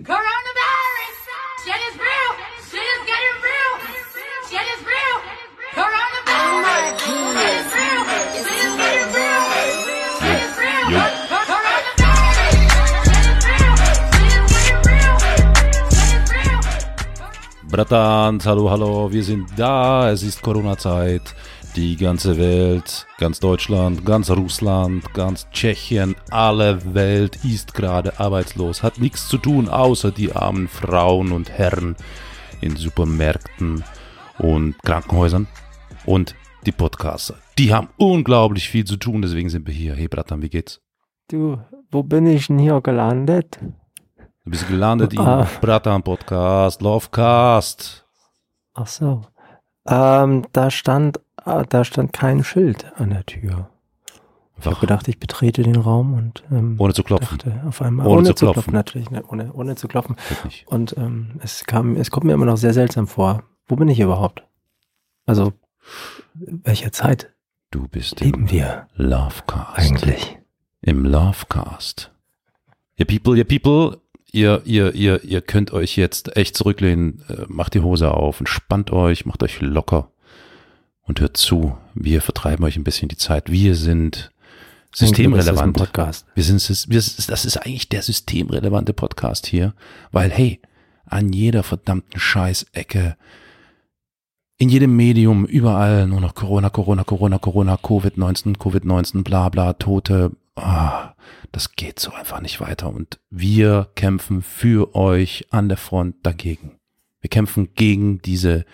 Coronavirus! 0.00 1.20
Shit 1.68 1.76
is 1.76 2.00
real! 2.00 2.32
Shit 2.64 2.80
is 2.80 3.02
getting 3.04 3.36
real! 3.44 3.72
Shit 4.48 4.64
is 4.72 4.80
real! 4.88 5.16
Coronavirus! 5.76 6.96
Shit 7.36 7.52
is 7.60 7.68
real! 7.76 8.00
Shit 8.32 8.56
is 8.56 8.72
getting 8.80 9.12
real! 9.12 9.44
Shit 10.16 10.40
is 10.48 10.56
real! 10.56 10.88
Coronavirus! 11.28 12.56
Shit 13.04 13.36
real! 13.44 13.74
Shit 14.16 14.48
getting 14.48 14.80
real! 14.88 15.16
Shit 15.92 16.24
real! 16.32 16.60
Bratans, 17.68 18.46
hallo, 18.46 18.70
hallo, 18.70 19.12
wir 19.12 19.22
sind 19.22 19.46
da. 19.58 20.08
Es 20.10 20.22
ist 20.22 20.40
Corona-Zeit. 20.40 21.34
Die 21.74 21.96
ganze 21.96 22.36
Welt, 22.36 23.06
ganz 23.18 23.40
Deutschland, 23.40 24.04
ganz 24.04 24.30
Russland, 24.30 25.14
ganz 25.14 25.48
Tschechien, 25.50 26.14
alle 26.30 26.94
Welt 26.94 27.42
ist 27.44 27.72
gerade 27.72 28.20
arbeitslos, 28.20 28.82
hat 28.82 28.98
nichts 28.98 29.26
zu 29.26 29.38
tun, 29.38 29.70
außer 29.70 30.10
die 30.10 30.32
armen 30.34 30.68
Frauen 30.68 31.32
und 31.32 31.50
Herren 31.50 31.96
in 32.60 32.76
Supermärkten 32.76 33.84
und 34.38 34.82
Krankenhäusern 34.82 35.46
und 36.04 36.34
die 36.66 36.72
Podcaster. 36.72 37.36
Die 37.56 37.72
haben 37.72 37.88
unglaublich 37.96 38.68
viel 38.68 38.84
zu 38.84 38.98
tun, 38.98 39.22
deswegen 39.22 39.48
sind 39.48 39.66
wir 39.66 39.74
hier. 39.74 39.94
Hey 39.94 40.08
Bratan, 40.08 40.42
wie 40.42 40.50
geht's? 40.50 40.80
Du, 41.28 41.58
wo 41.90 42.02
bin 42.02 42.26
ich 42.26 42.48
denn 42.48 42.58
hier 42.58 42.82
gelandet? 42.82 43.58
Du 44.44 44.50
bist 44.50 44.68
gelandet 44.68 45.14
im 45.14 45.20
Ah. 45.20 45.48
Bratan 45.62 46.02
Podcast, 46.02 46.82
Lovecast. 46.82 48.06
Ach 48.74 48.86
so. 48.86 49.22
Ähm, 49.88 50.44
da 50.52 50.70
stand, 50.70 51.18
äh, 51.46 51.64
da 51.68 51.84
stand 51.84 52.12
kein 52.12 52.44
Schild 52.44 52.92
an 52.96 53.10
der 53.10 53.24
Tür. 53.26 53.68
Ich 54.58 54.66
habe 54.66 54.76
gedacht, 54.78 55.08
ich 55.08 55.18
betrete 55.18 55.62
den 55.64 55.74
Raum 55.76 56.14
und 56.14 56.44
ähm, 56.52 56.76
ohne 56.78 56.94
zu 56.94 57.02
klopfen. 57.02 57.38
dachte 57.38 57.62
auf 57.66 57.82
einmal 57.82 58.06
Ohne 58.06 58.18
ohne, 58.18 58.28
zu 58.28 58.44
klopfen. 58.44 58.52
klopfen, 58.62 58.74
natürlich, 58.74 59.10
ne, 59.10 59.24
ohne, 59.26 59.52
ohne 59.52 59.74
zu 59.74 59.88
klopfen. 59.88 60.14
Nicht. 60.44 60.68
Und 60.68 60.96
ähm, 60.96 61.40
es 61.42 61.64
kam, 61.66 61.96
es 61.96 62.12
kommt 62.12 62.26
mir 62.26 62.32
immer 62.34 62.46
noch 62.46 62.56
sehr 62.56 62.72
seltsam 62.72 63.08
vor. 63.08 63.42
Wo 63.66 63.74
bin 63.74 63.88
ich 63.88 63.98
überhaupt? 63.98 64.44
Also 65.26 65.52
welcher 66.34 66.92
Zeit 66.92 67.32
Du 67.72 67.88
bist 67.88 68.20
im 68.20 68.26
leben 68.26 68.50
wir 68.52 68.86
Lovecast. 68.94 69.78
eigentlich? 69.78 70.38
Im 70.80 71.04
Lovecast. 71.06 72.12
Ihr 72.96 73.06
People, 73.06 73.36
ihr 73.36 73.44
People, 73.44 74.00
ihr, 74.30 74.62
ihr, 74.64 74.94
ihr, 74.94 75.24
ihr 75.24 75.40
könnt 75.40 75.72
euch 75.72 75.96
jetzt 75.96 76.36
echt 76.36 76.56
zurücklehnen, 76.56 77.24
äh, 77.28 77.46
macht 77.48 77.74
die 77.74 77.80
Hose 77.80 78.12
auf, 78.12 78.38
entspannt 78.38 78.92
euch, 78.92 79.26
macht 79.26 79.42
euch 79.42 79.60
locker 79.60 80.11
und 81.06 81.20
hört 81.20 81.36
zu. 81.36 81.76
Wir 81.94 82.22
vertreiben 82.22 82.64
euch 82.64 82.76
ein 82.76 82.84
bisschen 82.84 83.08
die 83.08 83.16
Zeit. 83.16 83.50
Wir 83.50 83.74
sind 83.74 84.30
systemrelevant. 84.94 85.48
Das 85.48 85.56
ist 85.56 85.62
ein 85.62 85.72
Podcast. 85.72 86.26
Wir 86.34 86.44
sind, 86.44 86.90
wir, 86.90 86.98
das 86.98 87.44
ist 87.44 87.56
eigentlich 87.58 87.88
der 87.88 88.02
systemrelevante 88.02 88.92
Podcast 88.92 89.46
hier, 89.46 89.74
weil 90.10 90.30
hey, 90.30 90.60
an 91.04 91.32
jeder 91.32 91.62
verdammten 91.62 92.18
Scheißecke, 92.18 93.16
in 94.58 94.68
jedem 94.68 94.94
Medium, 94.94 95.44
überall 95.44 96.06
nur 96.06 96.20
noch 96.20 96.34
Corona, 96.34 96.70
Corona, 96.70 97.04
Corona, 97.04 97.38
Corona, 97.38 97.74
Covid-19, 97.74 98.56
Covid-19, 98.58 99.24
bla 99.24 99.48
bla, 99.48 99.72
Tote. 99.72 100.32
Ah, 100.54 101.14
das 101.50 101.72
geht 101.72 101.98
so 101.98 102.12
einfach 102.12 102.40
nicht 102.40 102.60
weiter. 102.60 102.88
Und 102.88 103.18
wir 103.30 103.88
kämpfen 103.96 104.42
für 104.42 104.94
euch 104.94 105.46
an 105.50 105.68
der 105.68 105.78
Front 105.78 106.16
dagegen. 106.22 106.78
Wir 107.20 107.30
kämpfen 107.30 107.74
gegen 107.74 108.22
diese 108.22 108.64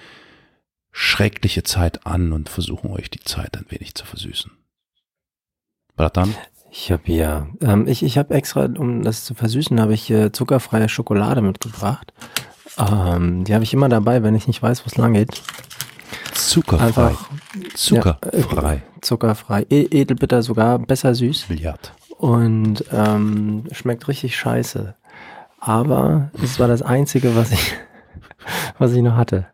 schreckliche 0.93 1.63
Zeit 1.63 2.07
an 2.07 2.33
und 2.33 2.49
versuchen 2.49 2.91
euch 2.91 3.11
die 3.11 3.21
Zeit 3.21 3.57
ein 3.57 3.67
wenig 3.69 3.95
zu 3.95 4.05
versüßen. 4.07 4.51
Bratan? 5.97 6.35
Ich 6.71 6.93
habe 6.93 7.03
hier, 7.07 7.49
ähm, 7.61 7.87
ich, 7.87 8.03
ich 8.03 8.19
habe 8.19 8.35
extra, 8.35 8.65
um 8.65 9.03
das 9.03 9.25
zu 9.25 9.35
versüßen, 9.35 9.81
habe 9.81 9.95
ich 9.95 10.11
äh, 10.11 10.33
zuckerfreie 10.33 10.89
Schokolade 10.89 11.41
mitgebracht. 11.41 12.13
Ähm, 12.79 13.45
die 13.45 13.55
habe 13.55 13.65
ich 13.65 13.73
immer 13.73 13.89
dabei, 13.89 14.23
wenn 14.23 14.35
ich 14.35 14.47
nicht 14.47 14.63
weiß, 14.63 14.85
wo 14.85 14.87
es 14.87 14.97
lang 14.97 15.15
geht. 15.15 15.43
Zuckerfrei. 16.35 16.87
Einfach 16.87 17.29
Zuckerfrei. 17.75 18.75
Ja, 18.75 18.97
äh, 18.97 19.01
zuckerfrei. 19.01 19.67
E 19.71 19.83
edelbitter 19.91 20.43
sogar, 20.43 20.79
besser 20.79 21.15
süß. 21.15 21.49
Milliard. 21.49 21.93
Und 22.19 22.85
ähm, 22.93 23.65
schmeckt 23.73 24.07
richtig 24.09 24.37
scheiße. 24.37 24.95
Aber 25.61 26.31
es 26.43 26.61
war 26.61 26.69
das 26.69 26.83
Einzige, 26.83 27.35
was 27.35 27.51
ich, 27.51 27.75
was 28.79 28.93
ich 28.93 29.03
noch 29.03 29.17
hatte. 29.17 29.47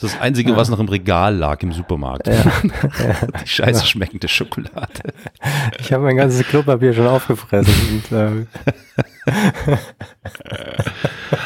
Das 0.00 0.10
ist 0.10 0.14
das 0.14 0.22
Einzige, 0.22 0.54
was 0.56 0.68
noch 0.68 0.78
im 0.78 0.88
Regal 0.88 1.34
lag 1.34 1.60
im 1.64 1.72
Supermarkt. 1.72 2.28
Ja, 2.28 2.44
Die 3.42 3.48
scheiße 3.48 3.84
schmeckende 3.84 4.28
Schokolade. 4.28 5.12
ich 5.80 5.92
habe 5.92 6.04
mein 6.04 6.16
ganzes 6.16 6.46
Klopapier 6.46 6.94
schon 6.94 7.08
aufgefressen. 7.08 7.74
Und, 7.90 8.12
äh, 8.12 8.46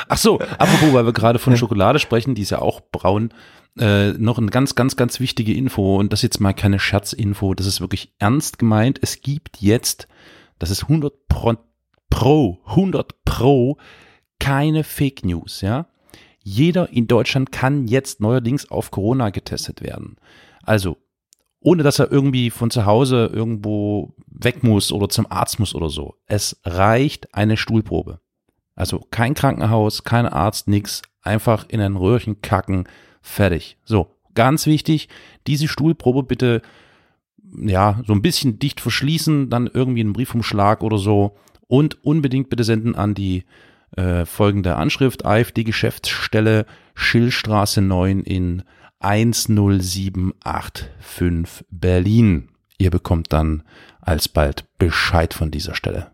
Ach 0.07 0.19
so, 0.19 0.39
apropos, 0.39 0.93
weil 0.93 1.07
wir 1.07 1.15
gerade 1.15 1.39
von 1.39 1.57
Schokolade 1.57 1.99
sprechen, 1.99 2.35
die 2.35 2.43
ist 2.43 2.51
ja 2.51 2.59
auch 2.59 2.83
braun. 2.93 3.33
Äh, 3.79 4.13
noch 4.13 4.37
eine 4.37 4.49
ganz, 4.49 4.75
ganz, 4.75 4.97
ganz 4.97 5.19
wichtige 5.19 5.55
Info 5.55 5.97
und 5.99 6.13
das 6.13 6.19
ist 6.19 6.25
jetzt 6.25 6.41
mal 6.41 6.53
keine 6.53 6.79
Scherzinfo, 6.79 7.55
das 7.55 7.65
ist 7.65 7.81
wirklich 7.81 8.13
ernst 8.19 8.59
gemeint. 8.59 8.99
Es 9.01 9.23
gibt 9.23 9.63
jetzt, 9.63 10.09
das 10.59 10.69
ist 10.69 10.83
100 10.83 11.27
pro, 11.27 11.55
pro 12.11 12.59
100 12.67 13.25
pro, 13.25 13.79
keine 14.39 14.84
Fake 14.84 15.25
News, 15.25 15.63
ja. 15.63 15.87
Jeder 16.42 16.91
in 16.91 17.06
Deutschland 17.06 17.53
kann 17.53 17.86
jetzt 17.86 18.20
neuerdings 18.20 18.70
auf 18.70 18.91
Corona 18.91 19.30
getestet 19.30 19.82
werden. 19.82 20.16
Also, 20.62 20.97
ohne 21.60 21.82
dass 21.82 21.98
er 21.98 22.10
irgendwie 22.10 22.50
von 22.50 22.70
zu 22.70 22.86
Hause 22.86 23.30
irgendwo 23.32 24.14
weg 24.26 24.62
muss 24.64 24.91
oder 24.92 25.08
zum 25.08 25.30
Arzt 25.30 25.60
muss 25.60 25.75
oder 25.75 25.88
so. 25.88 26.16
Es 26.26 26.60
reicht 26.64 27.34
eine 27.34 27.56
Stuhlprobe. 27.56 28.20
Also 28.75 28.98
kein 29.10 29.34
Krankenhaus, 29.34 30.03
kein 30.03 30.26
Arzt, 30.26 30.69
nix. 30.69 31.03
Einfach 31.22 31.66
in 31.69 31.80
ein 31.80 31.94
Röhrchen 31.94 32.41
kacken, 32.42 32.88
fertig. 33.20 33.76
So, 33.84 34.09
ganz 34.34 34.66
wichtig, 34.66 35.09
diese 35.47 35.69
Stuhlprobe 35.69 36.24
bitte, 36.24 36.62
ja, 37.64 38.03
so 38.06 38.12
ein 38.12 38.22
bisschen 38.22 38.59
dicht 38.59 38.80
verschließen, 38.80 39.48
dann 39.48 39.70
irgendwie 39.72 40.00
einen 40.00 40.14
Briefumschlag 40.14 40.82
oder 40.82 40.98
so 40.98 41.36
und 41.69 42.04
unbedingt 42.04 42.50
bitte 42.50 42.64
senden 42.64 42.97
an 42.97 43.14
die 43.14 43.44
äh, 43.97 44.25
folgende 44.25 44.76
Anschrift, 44.76 45.25
AfD-Geschäftsstelle 45.25 46.66
Schillstraße 46.94 47.82
9 47.82 48.20
in 48.20 48.62
10785 49.00 51.64
Berlin. 51.70 52.48
Ihr 52.78 52.91
bekommt 52.91 53.32
dann 53.32 53.64
alsbald 54.00 54.64
Bescheid 54.78 55.34
von 55.34 55.50
dieser 55.50 55.75
Stelle. 55.75 56.12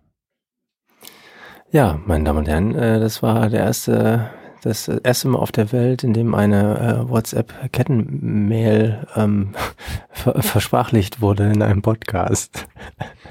ja, 1.71 2.01
meine 2.07 2.25
Damen 2.25 2.41
und 2.41 2.49
Herren, 2.49 2.75
äh, 2.75 2.99
das 2.99 3.23
war 3.23 3.49
der 3.49 3.61
erste, 3.61 4.31
das 4.63 4.89
erste 4.89 5.29
Mal 5.29 5.39
auf 5.39 5.53
der 5.53 5.73
Welt, 5.73 6.05
in 6.05 6.13
dem 6.13 6.35
eine 6.35 7.05
äh, 7.07 7.11
WhatsApp-Kettenmail 7.11 9.07
ähm, 9.17 9.55
ver 10.11 10.43
versprachlicht 10.43 11.21
wurde 11.21 11.51
in 11.51 11.63
einem 11.63 11.83
Podcast. 11.83 12.67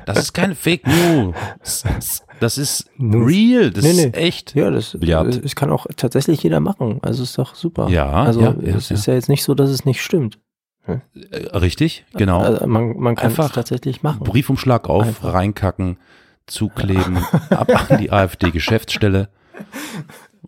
Das 0.06 0.18
ist 0.20 0.34
keine 0.34 0.56
Fake 0.56 0.86
News. 0.88 1.84
Das 2.40 2.60
ist 2.60 2.88
real. 3.00 3.72
Das 3.72 3.84
Nee, 3.84 3.90
ist 3.90 3.98
nee. 3.98 4.12
echt. 4.12 4.54
Ja, 4.54 4.70
das, 4.70 4.96
Billard. 5.00 5.28
das, 5.28 5.42
das 5.42 5.56
kann 5.56 5.72
auch 5.72 5.88
tatsächlich 5.96 6.44
jeder 6.44 6.60
machen. 6.60 7.00
Also 7.02 7.24
ist 7.24 7.36
doch 7.36 7.56
super. 7.56 7.90
Ja, 7.90 8.12
also 8.12 8.42
ja, 8.42 8.56
ja, 8.62 8.76
es 8.76 8.92
ist 8.92 9.08
ja 9.08 9.16
jetzt 9.16 9.28
nicht 9.28 9.44
so, 9.44 9.56
dass 9.56 9.72
es 9.72 9.86
nicht 9.86 10.04
stimmt. 10.04 10.38
Äh, 10.86 11.00
Richtig, 11.58 12.06
genau. 12.14 12.42
Also 12.42 12.68
man, 12.68 12.96
man 12.98 13.16
kann 13.16 13.32
Einfach 13.32 13.48
es 13.48 13.54
tatsächlich 13.54 14.04
machen. 14.04 14.20
Briefumschlag 14.20 14.88
auf, 14.88 15.08
Einfach. 15.08 15.34
reinkacken, 15.34 15.98
zukleben, 16.46 17.18
ab 17.50 17.90
an 17.90 17.98
die 17.98 18.12
AfD-Geschäftsstelle 18.12 19.30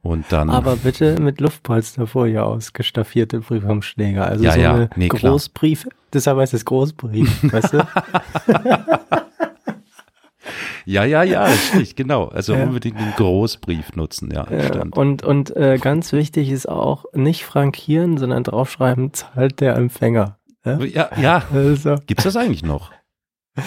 und 0.02 0.26
dann. 0.30 0.50
Aber 0.50 0.76
bitte 0.78 1.20
mit 1.20 1.40
Luftpolsterfolie 1.42 2.44
ausgestaffierte 2.44 3.40
Briefumschläge. 3.40 4.24
Also 4.24 4.44
Ja, 4.44 4.52
so 4.54 4.60
ja, 4.60 4.74
eine 4.76 4.90
nee, 4.96 5.10
klar. 5.10 5.32
Großbrief, 5.34 5.88
deshalb 6.14 6.38
heißt 6.40 6.54
es 6.54 6.66
Großbrief, 6.66 7.52
weißt 7.54 7.74
du? 7.74 7.78
ja, 10.86 11.04
ja, 11.04 11.24
ja, 11.24 11.44
richtig, 11.46 11.96
genau. 11.96 12.26
Also 12.26 12.54
Ja. 12.54 12.64
unbedingt 12.64 12.98
einen 12.98 13.14
Großbrief 13.16 13.96
nutzen, 13.96 14.32
ja, 14.34 14.46
stimmt. 14.66 14.98
und 14.98 15.24
und 15.24 15.56
äh, 15.56 15.78
ganz 15.80 16.12
wichtig 16.14 16.50
ist 16.50 16.68
auch 16.68 17.06
nicht 17.14 17.46
frankieren, 17.46 18.18
sondern 18.18 18.44
draufschreiben, 18.44 19.14
zahlt 19.14 19.60
der 19.60 19.76
Empfänger. 19.76 20.38
Ja? 20.66 20.80
Ja, 20.84 21.10
ja. 21.22 21.44
Also, 21.54 21.96
Gibt's 22.08 22.24
das 22.24 22.36
eigentlich 22.36 22.64
noch? 22.64 22.92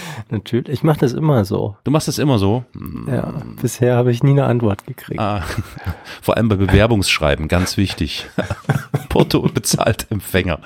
natürlich, 0.31 0.69
ich 0.69 0.83
mache 0.83 1.01
das 1.01 1.13
immer 1.13 1.45
so. 1.45 1.77
Du 1.85 1.91
machst 1.91 2.09
das 2.09 2.19
immer 2.19 2.39
so? 2.39 2.65
Hm. 2.75 3.07
Ja, 3.11 3.33
bisher 3.61 3.97
habe 3.97 4.11
ich 4.11 4.23
nie 4.23 4.31
eine 4.33 4.45
Antwort 4.45 4.87
gekriegt. 4.87 5.21
Ah, 5.21 5.43
vor 6.23 6.37
allem 6.37 6.49
bei 6.49 6.57
Bewerbungsschreiben, 6.57 7.49
ganz 7.49 7.77
wichtig. 7.77 8.27
Porto 9.09 9.41
bezahlt 9.43 10.07
Empfänger. 10.11 10.59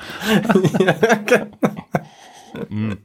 Hm. 2.68 2.96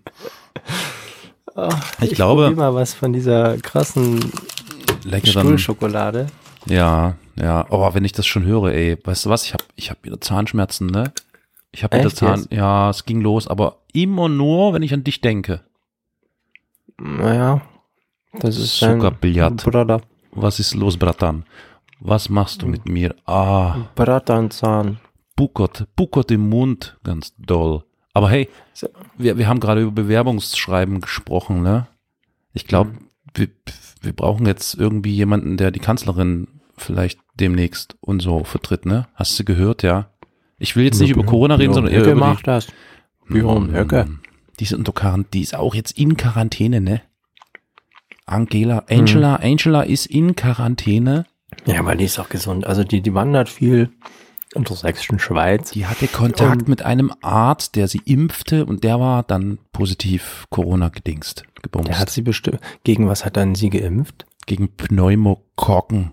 Ach, 1.55 1.91
Ich 2.01 2.11
glaube- 2.11 2.43
probier 2.45 2.57
mal 2.57 2.75
was 2.75 2.93
von 2.93 3.13
dieser 3.13 3.57
krassen 3.57 4.19
Leckeren. 5.03 5.41
Stuhlschokolade. 5.47 6.27
Ja, 6.65 7.15
ja. 7.35 7.65
Aber 7.69 7.93
wenn 7.93 8.05
ich 8.05 8.11
das 8.13 8.25
schon 8.25 8.43
höre, 8.45 8.71
ey, 8.71 8.97
weißt 9.03 9.25
du 9.25 9.29
was? 9.29 9.45
Ich 9.45 9.53
habe 9.53 9.63
ich 9.75 9.89
hab 9.89 10.03
wieder 10.05 10.21
Zahnschmerzen, 10.21 10.87
ne? 10.87 11.11
Ich 11.71 11.83
habe 11.83 11.97
wieder 11.97 12.13
Zahn. 12.13 12.39
jetzt? 12.41 12.53
Ja, 12.53 12.89
es 12.89 13.05
ging 13.05 13.21
los, 13.21 13.47
aber 13.47 13.77
immer 13.93 14.29
nur, 14.29 14.73
wenn 14.73 14.83
ich 14.83 14.93
an 14.93 15.03
dich 15.03 15.21
denke. 15.21 15.61
Naja, 17.03 17.61
das 18.39 18.57
ist 18.57 18.77
Zuckerbillard. 18.77 19.63
Bruder. 19.63 20.01
Was 20.31 20.59
ist 20.59 20.75
los, 20.75 20.97
Bratan? 20.97 21.45
Was 21.99 22.29
machst 22.29 22.61
du 22.61 22.67
mit 22.67 22.87
mir? 22.87 23.15
Ah, 23.25 23.75
Bratanzahn. 23.95 24.99
buckert, 25.35 25.87
buckert 25.95 26.31
im 26.31 26.49
Mund, 26.49 26.97
ganz 27.03 27.33
doll. 27.37 27.83
Aber 28.13 28.29
hey, 28.29 28.49
wir, 29.17 29.37
wir 29.37 29.47
haben 29.47 29.59
gerade 29.59 29.81
über 29.81 29.91
Bewerbungsschreiben 29.91 31.01
gesprochen, 31.01 31.63
ne? 31.63 31.87
Ich 32.53 32.67
glaube, 32.67 32.91
wir, 33.33 33.47
wir 34.01 34.13
brauchen 34.13 34.45
jetzt 34.45 34.75
irgendwie 34.75 35.15
jemanden, 35.15 35.57
der 35.57 35.71
die 35.71 35.79
Kanzlerin 35.79 36.47
vielleicht 36.77 37.19
demnächst 37.39 37.95
und 38.01 38.21
so 38.21 38.43
vertritt, 38.43 38.85
ne? 38.85 39.07
Hast 39.15 39.39
du 39.39 39.43
gehört, 39.43 39.83
ja? 39.83 40.09
Ich 40.59 40.75
will 40.75 40.83
jetzt 40.83 40.99
nicht 40.99 41.11
über 41.11 41.23
Corona 41.23 41.55
reden, 41.55 41.73
sondern 41.73 41.93
Höcke 41.93 42.11
über 42.11 42.19
macht 42.19 42.47
das. 42.47 42.67
Björn 43.27 43.73
Höcke. 43.73 44.07
Die 44.61 44.65
ist 44.65 44.73
unter 44.73 44.93
Quarantäne, 44.93 45.29
die 45.33 45.41
ist 45.41 45.55
auch 45.55 45.75
jetzt 45.75 45.97
in 45.97 46.15
Quarantäne, 46.15 46.79
ne? 46.79 47.01
Angela, 48.25 48.85
Angela, 48.89 49.35
Angela 49.35 49.81
ist 49.81 50.05
in 50.05 50.37
Quarantäne. 50.37 51.25
Ja, 51.65 51.83
weil 51.83 51.97
die 51.97 52.05
ist 52.05 52.17
auch 52.19 52.29
gesund. 52.29 52.65
Also 52.65 52.85
die, 52.85 53.01
die 53.01 53.13
wandert 53.13 53.49
viel 53.49 53.89
in 54.55 54.63
der 54.63 54.77
sächsischen 54.77 55.19
Schweiz. 55.19 55.71
Die 55.71 55.85
hatte 55.85 56.07
Kontakt 56.07 56.69
mit 56.69 56.83
einem 56.83 57.11
Arzt, 57.21 57.75
der 57.75 57.89
sie 57.89 58.01
impfte 58.05 58.65
und 58.65 58.85
der 58.85 59.01
war 59.01 59.23
dann 59.23 59.57
positiv 59.73 60.45
Corona 60.49 60.87
gedingst, 60.87 61.43
gebumst. 61.61 61.89
Der 61.89 61.99
hat 61.99 62.09
sie 62.09 62.21
bestimmt. 62.21 62.61
Gegen 62.85 63.09
was 63.09 63.25
hat 63.25 63.35
dann 63.35 63.55
sie 63.55 63.69
geimpft? 63.69 64.25
gegen 64.45 64.69
Pneumokokken. 64.75 66.11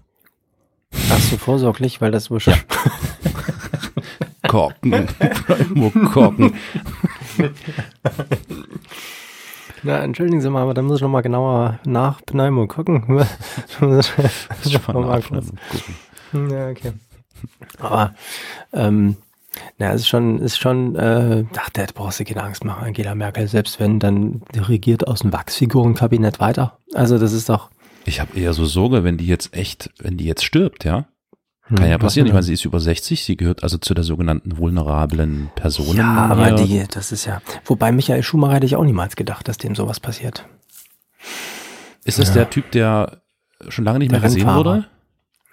Ach 1.10 1.18
so, 1.18 1.36
vorsorglich, 1.36 2.00
weil 2.00 2.10
das 2.10 2.28
bestimmt. 2.28 2.64
Korken. 4.46 5.06
Pneumokokken. 5.16 6.54
Na, 9.85 9.99
entschuldigen 10.02 10.40
Sie 10.40 10.50
mal, 10.50 10.62
aber 10.62 10.75
da 10.75 10.82
muss 10.82 10.96
ich 10.96 11.02
noch 11.02 11.08
mal 11.08 11.20
genauer 11.20 11.79
nach 11.87 12.20
Pneumo 12.26 12.67
gucken. 12.67 13.05
Muss 13.81 14.12
ich 14.64 14.73
noch 14.88 14.93
mal 14.94 15.23
kurz- 15.23 15.52
Ja, 16.32 16.69
okay. 16.70 16.93
Aber 17.79 18.14
ähm, 18.73 19.17
na, 19.79 19.93
es 19.93 20.00
ist 20.02 20.08
schon, 20.08 20.40
ist 20.40 20.58
schon, 20.58 20.96
äh, 20.96 21.44
ach, 21.56 21.70
da 21.70 21.85
brauchst 21.94 22.19
du 22.19 22.25
keine 22.25 22.43
Angst 22.43 22.64
machen, 22.64 22.87
Angela 22.87 23.14
Merkel, 23.14 23.46
selbst 23.46 23.79
wenn, 23.79 24.00
dann 24.00 24.43
regiert 24.56 25.06
aus 25.06 25.20
dem 25.20 25.32
Wachsfigurenkabinett 25.32 26.40
weiter. 26.40 26.79
Also 26.94 27.19
das 27.19 27.32
ist 27.32 27.49
doch. 27.49 27.70
Ich 28.05 28.19
habe 28.20 28.37
eher 28.38 28.52
so 28.55 28.64
Sorge, 28.67 29.05
wenn 29.05 29.17
die 29.17 29.26
jetzt 29.29 29.55
echt, 29.55 29.90
wenn 29.99 30.17
die 30.17 30.25
jetzt 30.25 30.44
stirbt, 30.44 30.85
ja? 30.85 31.06
Kann 31.68 31.78
Hm, 31.84 31.84
ja 31.90 31.96
was 31.96 32.00
passieren. 32.00 32.26
Ich 32.26 32.32
meine, 32.32 32.42
sie 32.42 32.54
ist 32.54 32.64
über 32.64 32.80
60, 32.80 33.22
sie 33.24 33.36
gehört 33.36 33.62
also 33.62 33.76
zu 33.78 33.92
der 33.94 34.04
sogenannten 34.04 34.56
vulnerablen 34.58 35.50
Personen. 35.54 35.96
Ja, 35.98 36.26
aber 36.26 36.52
die, 36.52 36.84
das 36.90 37.12
ist 37.12 37.26
ja. 37.26 37.42
Wobei 37.66 37.92
Michael 37.92 38.22
Schumacher 38.22 38.54
hätte 38.54 38.66
ich 38.66 38.76
auch 38.76 38.84
niemals 38.84 39.16
gedacht, 39.16 39.48
dass 39.48 39.58
dem 39.58 39.74
sowas 39.74 40.00
passiert. 40.00 40.46
Ist 42.04 42.18
das 42.18 42.28
Ja. 42.28 42.34
der 42.34 42.50
Typ, 42.50 42.70
der 42.72 43.20
schon 43.68 43.84
lange 43.84 43.98
nicht 43.98 44.12
Der 44.12 44.20
mehr 44.20 44.28
gesehen 44.28 44.46
wurde? 44.48 44.86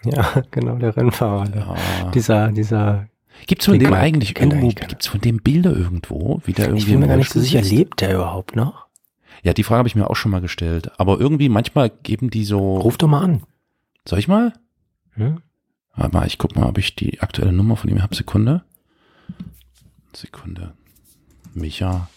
Ja, 0.06 0.44
genau, 0.52 0.76
der 0.78 0.96
Rennfahrer. 0.96 1.46
Ja. 1.56 2.12
Dieser, 2.12 2.52
dieser. 2.52 3.08
Gibt's 3.48 3.66
von 3.66 3.78
dem 3.78 3.92
eigentlich 3.94 4.40
irgendwo, 4.40 4.58
eigentlich 4.68 4.88
gibt's 4.88 5.08
von 5.08 5.20
dem 5.20 5.38
Bilder 5.38 5.76
irgendwo, 5.76 6.42
wie 6.46 6.54
der 6.54 6.68
irgendwie 6.68 6.84
Ich 6.86 6.90
bin 6.92 7.00
mir 7.02 7.08
gar 7.08 7.18
nicht 7.18 7.32
so 7.34 7.40
sicher, 7.42 7.60
sitzt? 7.60 7.72
lebt 7.72 8.02
der 8.02 8.16
überhaupt 8.16 8.56
noch? 8.56 8.86
Ja, 9.44 9.54
die 9.54 9.64
Frage 9.64 9.80
habe 9.80 9.90
ich 9.90 9.96
mir 9.96 10.10
auch 10.10 10.16
schon 10.16 10.32
mal 10.32 10.40
gestellt. 10.42 10.92
Aber 10.98 11.20
irgendwie 11.20 11.50
manchmal 11.50 11.90
geben 11.90 12.30
die 12.30 12.46
so. 12.46 12.78
Ruf 12.78 12.98
doch 12.98 13.08
mal 13.10 13.22
an. 13.22 13.44
Soll 14.08 14.20
ich 14.20 14.28
mal? 14.30 14.54
Hm? 15.16 15.42
Mal, 15.96 16.28
ich 16.28 16.38
guck 16.38 16.56
mal, 16.56 16.68
ob 16.68 16.78
ich 16.78 16.96
die 16.96 17.22
aktuelle 17.22 17.54
Nummer 17.54 17.78
von 17.78 17.90
ihm 17.90 18.02
habe. 18.02 18.16
Sekunde. 18.16 18.64
Sekunde. 20.14 20.74
Micha. 21.54 22.10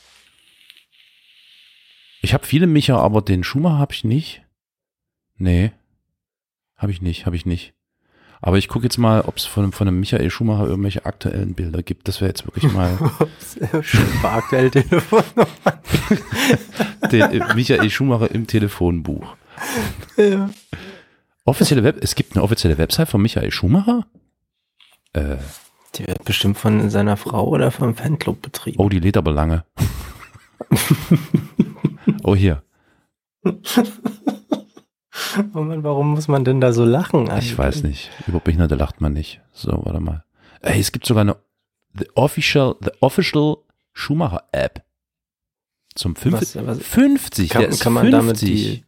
Ich 2.20 2.34
habe 2.34 2.46
viele 2.46 2.66
Micha, 2.66 2.98
aber 2.98 3.22
den 3.22 3.44
Schumacher 3.44 3.78
habe 3.78 3.92
ich 3.92 4.04
nicht. 4.04 4.42
Nee. 5.36 5.72
Habe 6.76 6.92
ich 6.92 7.00
nicht, 7.00 7.26
habe 7.26 7.36
ich 7.36 7.46
nicht. 7.46 7.74
Aber 8.40 8.58
ich 8.58 8.68
gucke 8.68 8.84
jetzt 8.84 8.98
mal, 8.98 9.22
ob 9.22 9.36
es 9.36 9.44
von, 9.44 9.72
von 9.72 9.88
einem 9.88 9.98
Michael 9.98 10.30
Schumacher 10.30 10.66
irgendwelche 10.66 11.06
aktuellen 11.06 11.54
Bilder 11.54 11.82
gibt. 11.82 12.06
Das 12.06 12.20
wäre 12.20 12.28
jetzt 12.28 12.46
wirklich 12.46 12.72
mal 12.72 12.96
aktuell 14.22 14.70
Telefonnummer. 14.70 15.48
den, 17.12 17.22
äh, 17.22 17.54
Michael 17.54 17.90
Schumacher 17.90 18.30
im 18.30 18.46
Telefonbuch. 18.46 19.36
Ja. 20.16 20.50
Offizielle 21.48 21.82
Web, 21.84 21.98
es 22.02 22.14
gibt 22.14 22.34
eine 22.36 22.42
offizielle 22.42 22.76
Website 22.78 23.08
von 23.08 23.22
Michael 23.22 23.50
Schumacher? 23.50 24.06
Äh, 25.14 25.36
Die 25.94 26.06
wird 26.06 26.24
bestimmt 26.24 26.58
von 26.58 26.90
seiner 26.90 27.16
Frau 27.16 27.48
oder 27.48 27.70
vom 27.70 27.94
Fanclub 27.94 28.42
betrieben. 28.42 28.78
oh, 28.78 28.88
die 28.88 29.00
lädt 29.00 29.16
aber 29.16 29.32
lange. 29.32 29.64
oh, 32.22 32.34
hier. 32.36 32.62
Oh 35.54 35.60
Mann, 35.60 35.82
warum 35.82 36.10
muss 36.12 36.28
man 36.28 36.44
denn 36.44 36.60
da 36.60 36.72
so 36.72 36.84
lachen? 36.84 37.28
Ich 37.38 37.58
weiß 37.58 37.82
nicht. 37.82 38.10
Über 38.28 38.38
Behinderte 38.40 38.76
lacht 38.76 39.00
man 39.00 39.12
nicht. 39.12 39.40
So, 39.52 39.72
warte 39.84 39.98
mal. 40.00 40.24
Ey, 40.62 40.78
es 40.80 40.92
gibt 40.92 41.06
sogar 41.06 41.22
eine 41.22 41.36
The 41.98 42.06
Official, 42.14 42.76
The 42.80 42.90
Official 43.00 43.56
Schumacher 43.92 44.44
App. 44.52 44.84
Zum 45.96 46.14
50. 46.14 46.56
Was- 46.64 46.66
was- 46.78 46.86
50. 46.86 47.50
Kann, 47.50 47.70
kann 47.78 47.92
man 47.92 48.10
50. 48.10 48.10
damit 48.12 48.40
die. 48.42 48.84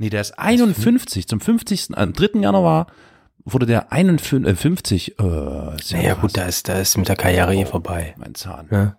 Nee, 0.00 0.08
der 0.08 0.22
ist 0.22 0.38
51. 0.38 1.28
Zum 1.28 1.40
50. 1.40 1.88
Am 1.94 2.14
3. 2.14 2.40
Januar 2.40 2.86
wurde 3.44 3.66
der 3.66 3.92
51. 3.92 5.18
Äh, 5.18 5.22
ja 5.22 5.76
Naja, 5.92 6.14
gut, 6.14 6.38
da 6.38 6.44
ist, 6.44 6.70
da 6.70 6.78
ist 6.78 6.96
mit 6.96 7.06
der 7.08 7.16
Karriere 7.16 7.54
eh 7.54 7.66
vorbei. 7.66 8.14
Mein 8.16 8.34
Zahn. 8.34 8.66
Ne? 8.70 8.96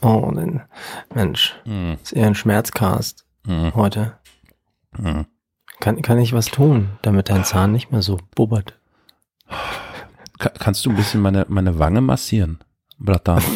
Oh, 0.00 0.30
denn, 0.36 0.60
Mensch, 1.12 1.56
Hm, 1.64 1.96
ist 2.00 2.12
eher 2.12 2.28
ein 2.28 2.36
Schmerzcast 2.36 3.26
hm, 3.44 3.74
heute. 3.74 4.18
hm. 4.94 5.26
Kann, 5.80 6.00
kann 6.00 6.18
ich 6.20 6.32
was 6.32 6.46
tun, 6.46 6.90
damit 7.02 7.28
dein 7.28 7.44
Zahn 7.44 7.72
nicht 7.72 7.90
mehr 7.90 8.02
so 8.02 8.18
bubbert? 8.36 8.78
Ka 10.38 10.50
kannst 10.50 10.86
du 10.86 10.90
ein 10.90 10.96
bisschen 10.96 11.20
meine, 11.20 11.44
meine 11.48 11.80
Wange 11.80 12.00
massieren, 12.02 12.60
Bratan? 12.98 13.42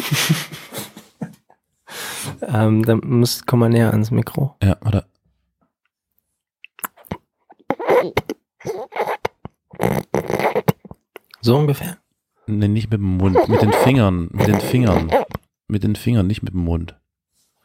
Ähm, 2.41 2.83
dann 2.83 2.99
musst, 3.03 3.47
komm 3.47 3.59
mal 3.59 3.69
näher 3.69 3.91
ans 3.91 4.11
Mikro. 4.11 4.55
ja, 4.61 4.77
oder? 4.85 5.05
So 11.47 11.55
ungefähr. 11.55 11.97
Nee, 12.47 12.67
nicht 12.67 12.91
mit 12.91 12.99
dem 12.99 13.15
Mund, 13.15 13.47
mit 13.47 13.61
den 13.61 13.71
Fingern, 13.71 14.27
mit 14.33 14.47
den 14.47 14.59
Fingern. 14.59 15.09
Mit 15.69 15.81
den 15.81 15.95
Fingern, 15.95 16.27
nicht 16.27 16.43
mit 16.43 16.51
dem 16.53 16.59
Mund. 16.65 16.97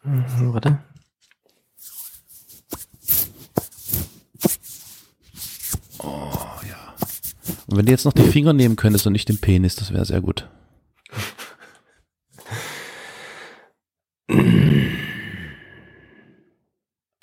Warte. 0.05 0.79
Und 7.67 7.77
wenn 7.77 7.87
du 7.87 7.91
jetzt 7.91 8.05
noch 8.05 8.13
die 8.13 8.23
Finger 8.23 8.53
nehmen 8.53 8.77
könntest 8.77 9.05
und 9.09 9.15
nicht 9.15 9.29
den 9.29 9.41
Penis, 9.41 9.75
das 9.75 9.93
wäre 9.93 10.05
sehr 10.05 10.21
gut. 10.21 10.49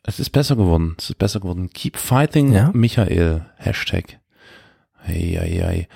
Es 0.03 0.19
ist 0.19 0.31
besser 0.31 0.57
geworden. 0.57 0.95
Es 0.97 1.09
ist 1.09 1.17
besser 1.19 1.39
geworden. 1.39 1.69
Keep 1.69 1.95
fighting, 1.95 2.51
Ja? 2.51 2.71
Michael. 2.73 3.45
Hashtag. 3.55 4.19
Hey, 4.97 5.37
hey, 5.39 5.57
hey. 5.57 5.87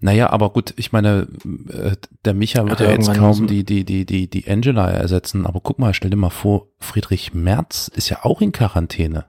Naja, 0.00 0.30
aber 0.30 0.50
gut, 0.50 0.74
ich 0.76 0.92
meine, 0.92 1.26
äh, 1.72 1.96
der 2.24 2.34
Micha 2.34 2.64
wird 2.66 2.78
Ja, 2.80 2.86
ja 2.86 2.92
jetzt 2.92 3.12
kaum 3.14 3.46
die, 3.48 3.64
die, 3.64 3.84
die, 3.84 4.04
die, 4.06 4.28
die 4.30 4.48
Angela 4.48 4.88
ersetzen. 4.90 5.44
Aber 5.44 5.60
guck 5.60 5.78
mal, 5.80 5.92
stell 5.92 6.10
dir 6.10 6.16
mal 6.16 6.30
vor, 6.30 6.68
Friedrich 6.78 7.34
Merz 7.34 7.88
ist 7.94 8.08
ja 8.08 8.24
auch 8.24 8.40
in 8.40 8.52
Quarantäne. 8.52 9.24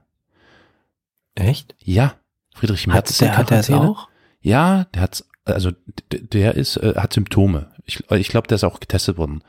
Echt? 1.34 1.74
Ja, 1.82 2.14
Friedrich 2.54 2.86
Merz 2.86 2.96
Hat 2.98 3.10
ist 3.10 3.20
in 3.22 3.28
der, 3.28 3.36
hat 3.36 3.50
der 3.50 3.60
es 3.60 3.66
Quarantäne. 3.66 3.90
auch? 3.90 4.08
Ja, 4.40 4.84
der 4.94 5.02
hat, 5.02 5.24
also 5.44 5.72
der 6.12 6.54
ist, 6.54 6.76
äh, 6.76 6.94
hat 6.96 7.12
Symptome. 7.12 7.72
Ich, 7.84 8.08
ich 8.10 8.28
glaube, 8.28 8.46
der 8.46 8.54
ist 8.56 8.64
auch 8.64 8.78
getestet 8.78 9.16
worden. 9.18 9.42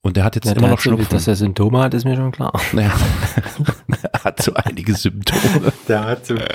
Und 0.00 0.16
der 0.16 0.24
hat 0.24 0.34
jetzt 0.34 0.46
Ja, 0.46 0.52
immer 0.52 0.62
der 0.62 0.70
noch 0.70 0.78
so, 0.80 0.90
Schnupfen. 0.90 1.08
dass 1.10 1.28
er 1.28 1.36
Symptome 1.36 1.78
hat, 1.80 1.94
ist 1.94 2.04
mir 2.04 2.16
schon 2.16 2.32
klar. 2.32 2.52
Naja, 2.72 2.92
er 4.12 4.24
hat 4.24 4.42
so 4.42 4.52
einige 4.54 4.94
Symptome. 4.94 5.72
Der 5.86 6.04
hat 6.04 6.26
Symptome. 6.26 6.50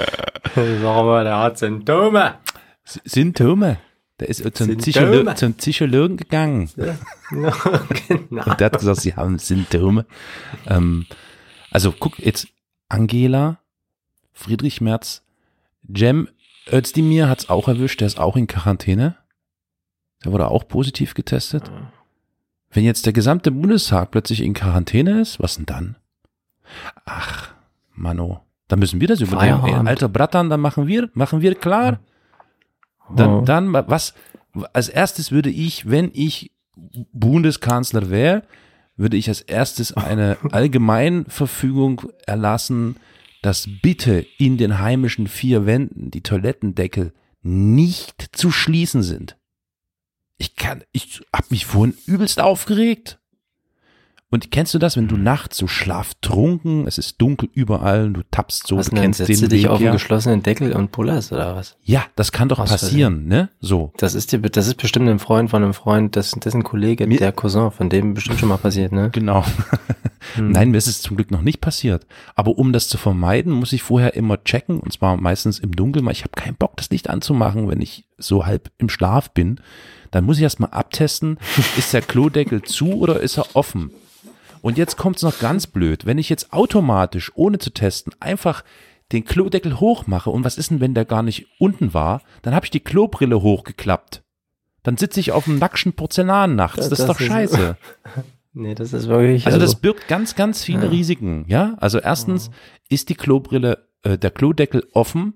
Sag 0.56 0.82
mal, 1.06 1.24
der 1.24 1.40
hat 1.40 1.58
Symptome. 1.58 2.34
Symptome. 3.06 3.78
Der 4.20 4.30
ist 4.30 4.42
zum, 4.42 4.52
Symptome. 4.54 4.78
Psycholo 4.78 5.34
zum 5.36 5.54
Psychologen 5.54 6.18
gegangen. 6.18 6.70
genau. 7.30 7.54
Und 8.46 8.60
der 8.60 8.66
hat 8.66 8.80
gesagt, 8.80 9.02
sie 9.02 9.16
haben 9.16 9.38
Symptome. 9.38 10.06
Ähm, 10.66 11.06
also 11.72 11.92
guck 11.92 12.18
jetzt, 12.20 12.48
Angela, 12.90 13.60
Friedrich 14.34 14.82
Merz, 14.82 15.24
Cem 15.96 16.30
Özdemir 16.72 17.30
hat's 17.30 17.50
auch 17.50 17.68
erwischt, 17.68 18.02
der 18.02 18.08
ist 18.08 18.20
auch 18.20 18.36
in 18.36 18.48
Quarantäne. 18.48 19.16
Der 20.24 20.32
wurde 20.32 20.50
auch 20.50 20.68
positiv 20.68 21.14
getestet. 21.14 21.72
Wenn 22.72 22.84
jetzt 22.84 23.06
der 23.06 23.14
gesamte 23.14 23.52
Bundestag 23.52 24.12
plötzlich 24.12 24.42
in 24.42 24.54
Quarantäne 24.54 25.22
ist, 25.22 25.40
was 25.40 25.56
denn 25.56 25.66
dann? 25.66 25.96
Ach, 27.06 27.54
Mano, 27.94 28.42
dann 28.68 28.80
müssen 28.80 29.00
wir 29.00 29.08
das 29.08 29.22
übernehmen. 29.22 29.88
Alter 29.88 30.10
Bratan, 30.10 30.50
dann 30.50 30.60
machen 30.60 30.88
wir, 30.88 31.10
machen 31.14 31.42
wir 31.42 31.56
klar. 31.56 32.00
Dann, 33.16 33.46
dann, 33.46 33.74
was, 33.74 34.14
als 34.74 34.90
erstes 34.90 35.32
würde 35.32 35.50
ich, 35.50 35.90
wenn 35.90 36.12
ich 36.14 36.52
Bundeskanzler 37.12 38.10
wäre, 38.10 38.44
würde 38.96 39.18
ich 39.18 39.30
als 39.30 39.42
erstes 39.42 39.94
eine 39.96 40.38
Allgemeinverfügung 40.52 42.02
erlassen, 42.26 42.98
dass 43.42 43.70
bitte 43.82 44.26
in 44.38 44.58
den 44.58 44.80
heimischen 44.80 45.28
vier 45.28 45.66
Wänden 45.66 46.12
die 46.12 46.24
Toilettendeckel 46.24 47.14
nicht 47.42 48.36
zu 48.36 48.52
schließen 48.52 49.04
sind. 49.04 49.38
Ich 50.38 50.56
kann, 50.56 50.84
ich 50.92 51.22
hab 51.34 51.50
mich 51.52 51.66
vorhin 51.66 51.98
übelst 52.06 52.40
aufgeregt. 52.40 53.20
Und 54.30 54.52
kennst 54.52 54.74
du 54.74 54.78
das, 54.80 54.98
wenn 54.98 55.08
du 55.08 55.16
nachts 55.16 55.56
so 55.56 55.68
schlaftrunken, 55.68 56.86
es 56.86 56.98
ist 56.98 57.22
dunkel 57.22 57.50
überall 57.54 58.08
und 58.08 58.14
du 58.16 58.22
tappst 58.30 58.68
so, 58.68 58.78
Was 58.78 58.88
du 58.90 58.96
denn, 58.96 59.04
kennst 59.04 59.18
setzt 59.20 59.30
den 59.30 59.40
du 59.42 59.48
dich 59.48 59.64
Weg, 59.64 59.70
auf 59.70 59.78
einen 59.78 59.86
ja. 59.86 59.92
geschlossenen 59.94 60.44
Deckel 60.44 60.74
und 60.74 60.92
pullerst 60.92 61.32
oder 61.32 61.56
was? 61.56 61.78
ja, 61.84 62.04
das 62.18 62.34
kann 62.34 62.50
doch 62.50 62.60
Aus 62.60 62.70
passieren, 62.70 63.28
ne? 63.28 63.50
So. 63.62 63.94
Das 63.98 64.16
ist 64.16 64.34
dir, 64.34 64.40
das 64.40 64.68
ist 64.68 64.76
bestimmt 64.76 65.08
ein 65.08 65.20
Freund 65.20 65.50
von 65.50 65.64
einem 65.64 65.74
Freund, 65.74 66.18
das, 66.18 66.32
dessen 66.32 66.64
Kollege, 66.64 67.08
Mir- 67.08 67.20
der 67.20 67.32
Cousin, 67.32 67.72
von 67.72 67.90
dem 67.90 68.14
bestimmt 68.16 68.40
schon 68.40 68.50
mal 68.50 68.58
passiert, 68.58 68.92
ne? 68.92 69.10
Genau. 69.12 69.44
Hm. 70.34 70.52
Nein, 70.52 70.72
mir 70.72 70.78
ist 70.78 70.88
es 70.88 71.02
zum 71.02 71.16
Glück 71.16 71.32
noch 71.32 71.42
nicht 71.42 71.62
passiert. 71.62 72.06
Aber 72.36 72.58
um 72.58 72.74
das 72.74 72.90
zu 72.90 72.98
vermeiden, 72.98 73.54
muss 73.54 73.72
ich 73.72 73.82
vorher 73.84 74.14
immer 74.16 74.44
checken, 74.44 74.80
und 74.80 74.92
zwar 74.92 75.16
meistens 75.16 75.58
im 75.58 75.74
Dunkeln, 75.74 76.06
weil 76.06 76.12
ich 76.12 76.24
habe 76.24 76.34
keinen 76.36 76.56
Bock, 76.56 76.76
das 76.76 76.90
Licht 76.90 77.10
anzumachen, 77.10 77.70
wenn 77.70 77.80
ich 77.80 78.06
so 78.18 78.46
halb 78.46 78.70
im 78.78 78.90
Schlaf 78.90 79.32
bin. 79.32 79.62
Dann 80.12 80.26
muss 80.26 80.36
ich 80.38 80.44
erstmal 80.44 80.72
abtesten, 80.72 81.38
ist 81.78 81.94
der 81.94 82.02
Klodeckel 82.02 82.62
zu 82.64 82.94
oder 82.96 83.22
ist 83.22 83.38
er 83.38 83.56
offen? 83.56 83.92
Und 84.62 84.78
jetzt 84.78 84.98
kommt 84.98 85.18
es 85.18 85.24
noch 85.24 85.40
ganz 85.40 85.68
blöd. 85.68 86.06
Wenn 86.06 86.18
ich 86.18 86.30
jetzt 86.30 86.54
automatisch, 86.54 87.32
ohne 87.36 87.58
zu 87.60 87.70
testen, 87.72 88.14
einfach 88.20 88.64
den 89.12 89.24
Klodeckel 89.26 89.80
hochmache 89.80 90.30
und 90.30 90.44
was 90.44 90.58
ist 90.58 90.70
denn, 90.72 90.82
wenn 90.82 90.94
der 90.94 91.06
gar 91.06 91.24
nicht 91.24 91.48
unten 91.60 91.94
war, 91.94 92.22
dann 92.42 92.54
habe 92.54 92.66
ich 92.66 92.72
die 92.72 92.80
Klobrille 92.82 93.42
hochgeklappt. 93.42 94.24
Dann 94.84 94.98
sitze 94.98 95.20
ich 95.20 95.32
auf 95.32 95.46
dem 95.46 95.60
nackschen 95.60 95.94
Porzellan 95.94 96.56
nachts. 96.56 96.78
Das, 96.78 96.90
Das 96.90 97.00
ist 97.00 97.08
doch 97.10 97.20
ist- 97.20 97.28
scheiße. 97.28 97.78
Nee, 98.60 98.74
das 98.74 98.92
ist 98.92 99.08
wirklich, 99.08 99.46
Also 99.46 99.60
das 99.60 99.76
birgt 99.76 100.08
ganz, 100.08 100.34
ganz 100.34 100.64
viele 100.64 100.86
Ja. 100.86 100.90
Risiken, 100.90 101.46
ja. 101.48 101.76
Also 101.80 102.00
erstens 102.00 102.50
ist 102.90 103.10
die 103.10 103.14
Klobrille, 103.14 103.86
äh, 104.02 104.18
der 104.18 104.32
Klodeckel 104.32 104.84
offen 104.94 105.36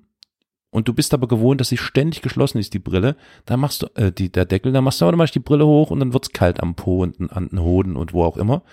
und 0.71 0.87
du 0.87 0.93
bist 0.93 1.13
aber 1.13 1.27
gewohnt, 1.27 1.61
dass 1.61 1.69
sie 1.69 1.77
ständig 1.77 2.23
geschlossen 2.23 2.57
ist, 2.57 2.73
die 2.73 2.79
Brille. 2.79 3.15
Dann 3.45 3.59
machst 3.59 3.83
du, 3.83 3.87
äh, 3.93 4.11
die, 4.11 4.31
der 4.31 4.45
Deckel, 4.45 4.71
dann 4.71 4.83
machst 4.83 5.01
du 5.01 5.05
automatisch 5.05 5.33
die 5.33 5.39
Brille 5.39 5.67
hoch 5.67 5.91
und 5.91 5.99
dann 5.99 6.13
wird's 6.13 6.31
kalt 6.31 6.61
am 6.61 6.73
Po 6.73 7.03
und 7.03 7.31
an 7.31 7.49
den 7.49 7.59
Hoden 7.61 7.95
und 7.95 8.11
wo 8.13 8.23
auch 8.23 8.37
immer. 8.37 8.63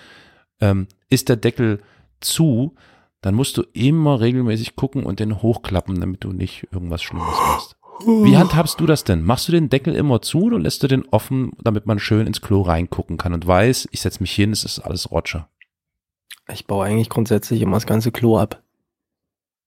Ähm, 0.61 0.87
ist 1.09 1.29
der 1.29 1.37
Deckel 1.37 1.81
zu, 2.21 2.75
dann 3.21 3.35
musst 3.35 3.57
du 3.57 3.63
immer 3.73 4.21
regelmäßig 4.21 4.77
gucken 4.77 5.05
und 5.05 5.21
den 5.21 5.43
hochklappen, 5.43 6.01
damit 6.01 6.25
du 6.25 6.33
nicht 6.33 6.67
irgendwas 6.73 7.03
Schlimmes 7.03 7.27
machst. 7.27 7.77
Wie 8.07 8.37
handhabst 8.37 8.79
du 8.79 8.87
das 8.87 9.03
denn? 9.03 9.25
Machst 9.25 9.49
du 9.49 9.53
den 9.53 9.71
Deckel 9.71 9.95
immer 9.97 10.21
zu 10.23 10.45
oder 10.45 10.59
lässt 10.59 10.83
du 10.85 10.87
den 10.89 11.05
offen, 11.11 11.51
damit 11.63 11.87
man 11.87 11.99
schön 11.99 12.29
ins 12.29 12.41
Klo 12.41 12.63
reingucken 12.63 13.17
kann 13.17 13.33
und 13.35 13.45
weiß, 13.47 13.89
ich 13.91 14.01
setz 14.01 14.21
mich 14.21 14.33
hin, 14.33 14.53
es 14.53 14.65
ist 14.65 14.79
alles 14.81 15.11
Roger? 15.11 15.49
ich 16.51 16.67
baue 16.67 16.87
eigentlich 16.87 17.11
grundsätzlich 17.11 17.61
immer 17.61 17.77
das 17.77 17.87
ganze 17.87 18.11
Klo 18.11 18.39
ab. 18.39 18.63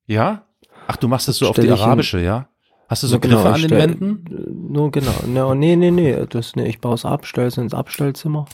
Ja? 0.07 0.48
Ach, 0.88 0.95
du 0.98 1.07
machst 1.07 1.27
das 1.27 1.38
so 1.38 1.48
auf 1.48 1.53
Stell 1.55 1.67
die 1.67 1.74
ich 1.74 1.79
in- 1.79 1.83
arabische, 1.86 2.19
ja? 2.21 2.48
Hast 2.89 3.03
du 3.03 3.07
so 3.07 3.19
genau, 3.19 3.36
Griffe 3.36 3.50
an 3.50 3.55
ich 3.55 3.62
den 3.62 3.67
stell- 3.69 3.79
Wänden? 3.81 4.71
Nur 4.74 4.91
genau. 4.91 5.13
No, 5.27 5.53
nee, 5.53 5.75
nee, 5.75 5.91
nee. 5.91 6.25
Das, 6.29 6.55
nee, 6.55 6.67
ich 6.67 6.79
baue 6.81 6.95
es 6.95 7.05
ab, 7.05 7.25
stelle 7.27 7.48
es 7.48 7.57
ins 7.57 7.74
Abstellzimmer. 7.74 8.45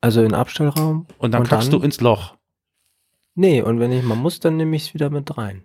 Also 0.00 0.20
in 0.22 0.28
den 0.28 0.34
Abstellraum. 0.34 1.06
Und 1.18 1.32
dann 1.32 1.42
und 1.42 1.48
kackst 1.48 1.72
dann- 1.72 1.80
du 1.80 1.84
ins 1.84 2.00
Loch. 2.00 2.34
Nee, 3.34 3.62
und 3.62 3.78
wenn 3.80 3.92
ich 3.92 4.02
mal 4.02 4.16
muss, 4.16 4.40
dann 4.40 4.56
nehme 4.56 4.74
ich 4.76 4.88
es 4.88 4.94
wieder 4.94 5.10
mit 5.10 5.36
rein. 5.38 5.64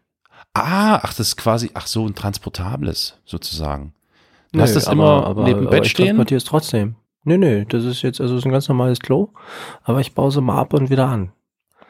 Ah, 0.53 0.97
ach, 1.01 1.13
das 1.13 1.29
ist 1.29 1.37
quasi, 1.37 1.71
ach 1.73 1.87
so, 1.87 2.05
ein 2.05 2.13
transportables, 2.15 3.19
sozusagen. 3.25 3.93
Du 4.51 4.57
Nö, 4.57 4.63
hast 4.63 4.75
das 4.75 4.87
aber- 4.87 4.93
immer 4.93 5.25
aber, 5.25 5.43
neben 5.43 5.61
aber 5.61 5.69
Bett 5.71 5.85
ich 5.85 5.91
stehen? 5.91 6.07
transportiere 6.07 6.37
es 6.37 6.43
trotzdem. 6.43 6.95
Nee, 7.23 7.37
nee, 7.37 7.65
das 7.65 7.83
ist 7.85 8.01
jetzt, 8.01 8.19
also 8.21 8.35
es 8.35 8.39
ist 8.41 8.45
ein 8.45 8.51
ganz 8.51 8.67
normales 8.67 8.99
Klo, 8.99 9.29
aber 9.83 10.01
ich 10.01 10.13
baue 10.13 10.27
es 10.29 10.35
immer 10.35 10.55
ab 10.55 10.73
und 10.73 10.89
wieder 10.89 11.07
an. 11.07 11.31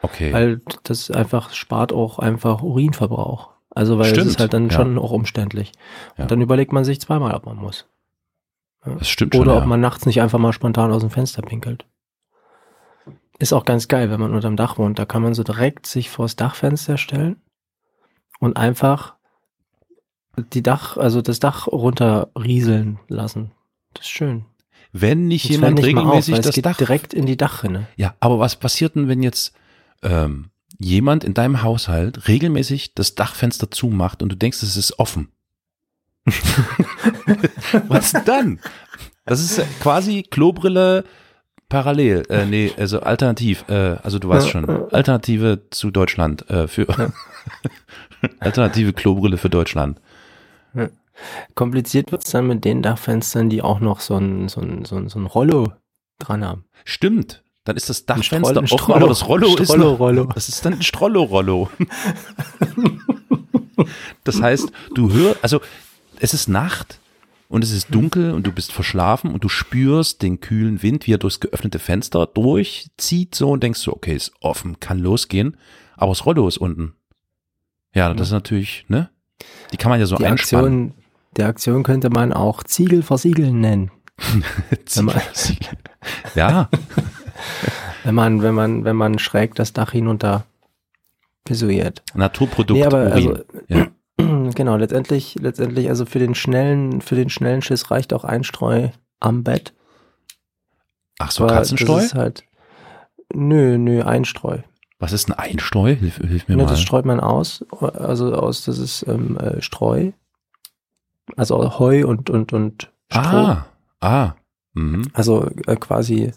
Okay. 0.00 0.32
Weil 0.32 0.60
das 0.84 1.10
einfach 1.10 1.52
spart 1.52 1.92
auch 1.92 2.18
einfach 2.18 2.62
Urinverbrauch. 2.62 3.50
Also 3.70 3.98
weil 3.98 4.12
es 4.16 4.24
ist 4.26 4.38
halt 4.38 4.52
dann 4.54 4.68
ja. 4.70 4.76
schon 4.76 4.96
auch 4.98 5.10
umständlich. 5.10 5.72
Ja. 6.16 6.22
Und 6.24 6.30
dann 6.30 6.40
überlegt 6.40 6.72
man 6.72 6.84
sich 6.84 7.00
zweimal, 7.00 7.34
ob 7.34 7.46
man 7.46 7.56
muss. 7.56 7.86
das 8.84 9.08
stimmt 9.08 9.34
Oder 9.34 9.44
schon. 9.46 9.54
ob 9.56 9.60
ja. 9.62 9.66
man 9.66 9.80
nachts 9.80 10.06
nicht 10.06 10.20
einfach 10.22 10.38
mal 10.38 10.52
spontan 10.52 10.92
aus 10.92 11.00
dem 11.00 11.10
Fenster 11.10 11.42
pinkelt. 11.42 11.84
Ist 13.44 13.52
auch 13.52 13.66
ganz 13.66 13.88
geil, 13.88 14.10
wenn 14.10 14.20
man 14.20 14.32
unterm 14.32 14.56
Dach 14.56 14.78
wohnt. 14.78 14.98
Da 14.98 15.04
kann 15.04 15.20
man 15.20 15.34
so 15.34 15.42
direkt 15.42 15.86
sich 15.86 16.08
vors 16.08 16.34
Dachfenster 16.34 16.96
stellen 16.96 17.36
und 18.40 18.56
einfach 18.56 19.16
die 20.54 20.62
Dach, 20.62 20.96
also 20.96 21.20
das 21.20 21.40
Dach 21.40 21.66
runterrieseln 21.66 23.00
lassen. 23.06 23.50
Das 23.92 24.06
ist 24.06 24.12
schön. 24.12 24.46
Wenn 24.92 25.26
nicht 25.26 25.44
Das 25.44 25.50
jemand 25.50 25.74
nicht 25.74 25.84
auf, 25.84 25.88
regelmäßig 25.88 26.38
es 26.38 26.40
das 26.46 26.54
geht 26.54 26.64
Dach. 26.64 26.78
direkt 26.78 27.12
in 27.12 27.26
die 27.26 27.36
Dachrinne. 27.36 27.86
Ja, 27.96 28.14
aber 28.18 28.38
was 28.38 28.56
passiert 28.56 28.94
denn, 28.94 29.08
wenn 29.08 29.22
jetzt 29.22 29.54
ähm, 30.02 30.48
jemand 30.78 31.22
in 31.22 31.34
deinem 31.34 31.62
Haushalt 31.62 32.26
regelmäßig 32.28 32.94
das 32.94 33.14
Dachfenster 33.14 33.70
zumacht 33.70 34.22
und 34.22 34.30
du 34.30 34.36
denkst, 34.36 34.62
es 34.62 34.78
ist 34.78 34.98
offen? 34.98 35.28
was 37.88 38.14
dann? 38.24 38.58
Das 39.26 39.42
ist 39.42 39.60
quasi 39.80 40.22
Klobrille 40.22 41.04
parallel, 41.68 42.22
äh, 42.28 42.46
nee, 42.46 42.72
also 42.76 43.00
alternativ, 43.00 43.64
äh, 43.68 43.96
also 44.02 44.18
du 44.18 44.28
weißt 44.28 44.48
schon, 44.48 44.68
Alternative 44.92 45.62
zu 45.70 45.90
Deutschland, 45.90 46.48
äh, 46.50 46.68
für 46.68 46.86
alternative 48.40 48.92
Klobrille 48.92 49.36
für 49.36 49.50
Deutschland. 49.50 50.00
Kompliziert 51.54 52.10
wird's 52.10 52.30
dann 52.32 52.48
mit 52.48 52.64
den 52.64 52.82
Dachfenstern, 52.82 53.48
die 53.48 53.62
auch 53.62 53.78
noch 53.80 54.00
so 54.00 54.16
ein, 54.16 54.48
so 54.48 54.60
ein, 54.60 54.84
so 54.84 54.96
ein, 54.96 55.08
so 55.08 55.18
ein 55.18 55.26
Rollo 55.26 55.72
dran 56.18 56.44
haben. 56.44 56.64
Stimmt. 56.84 57.42
Dann 57.64 57.76
ist 57.76 57.88
das 57.88 58.04
Dachfenster 58.04 58.62
offen, 58.62 58.66
Strollo- 58.66 58.94
aber 58.96 59.08
das 59.08 59.26
Rollo 59.26 59.56
ist 59.56 59.74
noch, 59.76 59.98
Rollo. 59.98 60.24
Das 60.34 60.48
ist 60.48 60.64
dann 60.66 60.74
ein 60.74 60.82
Strollo-Rollo. 60.82 61.70
das 64.24 64.42
heißt, 64.42 64.70
du 64.94 65.12
hörst, 65.12 65.42
also 65.42 65.60
es 66.18 66.34
ist 66.34 66.48
Nacht 66.48 66.98
und 67.54 67.62
es 67.64 67.70
ist 67.70 67.94
dunkel 67.94 68.32
und 68.32 68.46
du 68.46 68.52
bist 68.52 68.72
verschlafen 68.72 69.30
und 69.32 69.44
du 69.44 69.48
spürst 69.48 70.22
den 70.22 70.40
kühlen 70.40 70.82
Wind, 70.82 71.06
wie 71.06 71.14
er 71.14 71.18
durchs 71.18 71.40
geöffnete 71.40 71.78
Fenster 71.78 72.26
durchzieht 72.26 73.34
so 73.34 73.50
und 73.50 73.62
denkst 73.62 73.80
so, 73.80 73.92
okay, 73.92 74.14
ist 74.14 74.32
offen, 74.40 74.80
kann 74.80 74.98
losgehen, 74.98 75.56
aber 75.96 76.10
das 76.12 76.26
Rollo 76.26 76.46
ist 76.48 76.58
unten. 76.58 76.94
Ja, 77.94 78.12
das 78.12 78.28
ist 78.28 78.32
natürlich, 78.32 78.84
ne? 78.88 79.08
Die 79.72 79.76
kann 79.76 79.90
man 79.90 80.00
ja 80.00 80.06
so 80.06 80.16
Die 80.16 80.26
einspannen. 80.26 80.88
Aktion, 80.90 81.04
der 81.36 81.46
Aktion 81.48 81.82
könnte 81.84 82.10
man 82.10 82.32
auch 82.32 82.62
Ziegel 82.64 83.02
versiegeln 83.02 83.60
nennen. 83.60 83.90
wenn 84.94 85.04
man- 85.04 85.20
ja, 86.34 86.68
Wenn 88.04 88.14
man, 88.14 88.42
wenn 88.42 88.54
man, 88.54 88.84
wenn 88.84 88.96
man 88.96 89.18
schräg 89.18 89.54
das 89.54 89.72
Dach 89.72 89.92
hinunter 89.92 90.44
visuiert. 91.46 92.02
Naturprodukt 92.14 92.78
Nee, 92.78 92.84
aber 92.86 93.06
Urin. 93.06 93.12
also, 93.12 93.44
ja. 93.68 93.86
Genau, 94.52 94.76
letztendlich, 94.76 95.36
letztendlich, 95.40 95.88
also 95.88 96.06
für 96.06 96.18
den 96.18 96.34
schnellen, 96.34 97.00
für 97.00 97.14
den 97.14 97.30
schnellen 97.30 97.62
Schiss 97.62 97.90
reicht 97.90 98.12
auch 98.12 98.24
ein 98.24 98.44
Streu 98.44 98.88
am 99.20 99.42
Bett. 99.44 99.74
Ach 101.18 101.30
so, 101.30 101.44
Aber 101.44 101.54
Katzenstreu? 101.54 101.94
Das 101.96 102.04
ist 102.06 102.14
halt, 102.14 102.44
nö, 103.32 103.78
nö, 103.78 104.02
ein 104.02 104.24
Streu. 104.24 104.58
Was 104.98 105.12
ist 105.12 105.28
ein 105.28 105.32
Einstreu? 105.34 105.94
Hilf, 105.94 106.16
hilf 106.18 106.48
mir 106.48 106.56
Ne, 106.56 106.62
mal. 106.64 106.68
das 106.68 106.80
streut 106.80 107.04
man 107.04 107.20
aus, 107.20 107.64
also 107.80 108.34
aus, 108.34 108.64
das 108.64 108.78
ist 108.78 109.04
ähm, 109.08 109.36
äh, 109.38 109.60
Streu. 109.60 110.12
Also 111.36 111.78
Heu 111.78 112.06
und, 112.06 112.30
und, 112.30 112.52
und 112.52 112.90
Stroh. 113.10 113.20
ah, 113.20 113.66
ah. 114.00 114.32
Mhm. 114.74 115.02
Also 115.12 115.48
äh, 115.66 115.76
quasi 115.76 116.32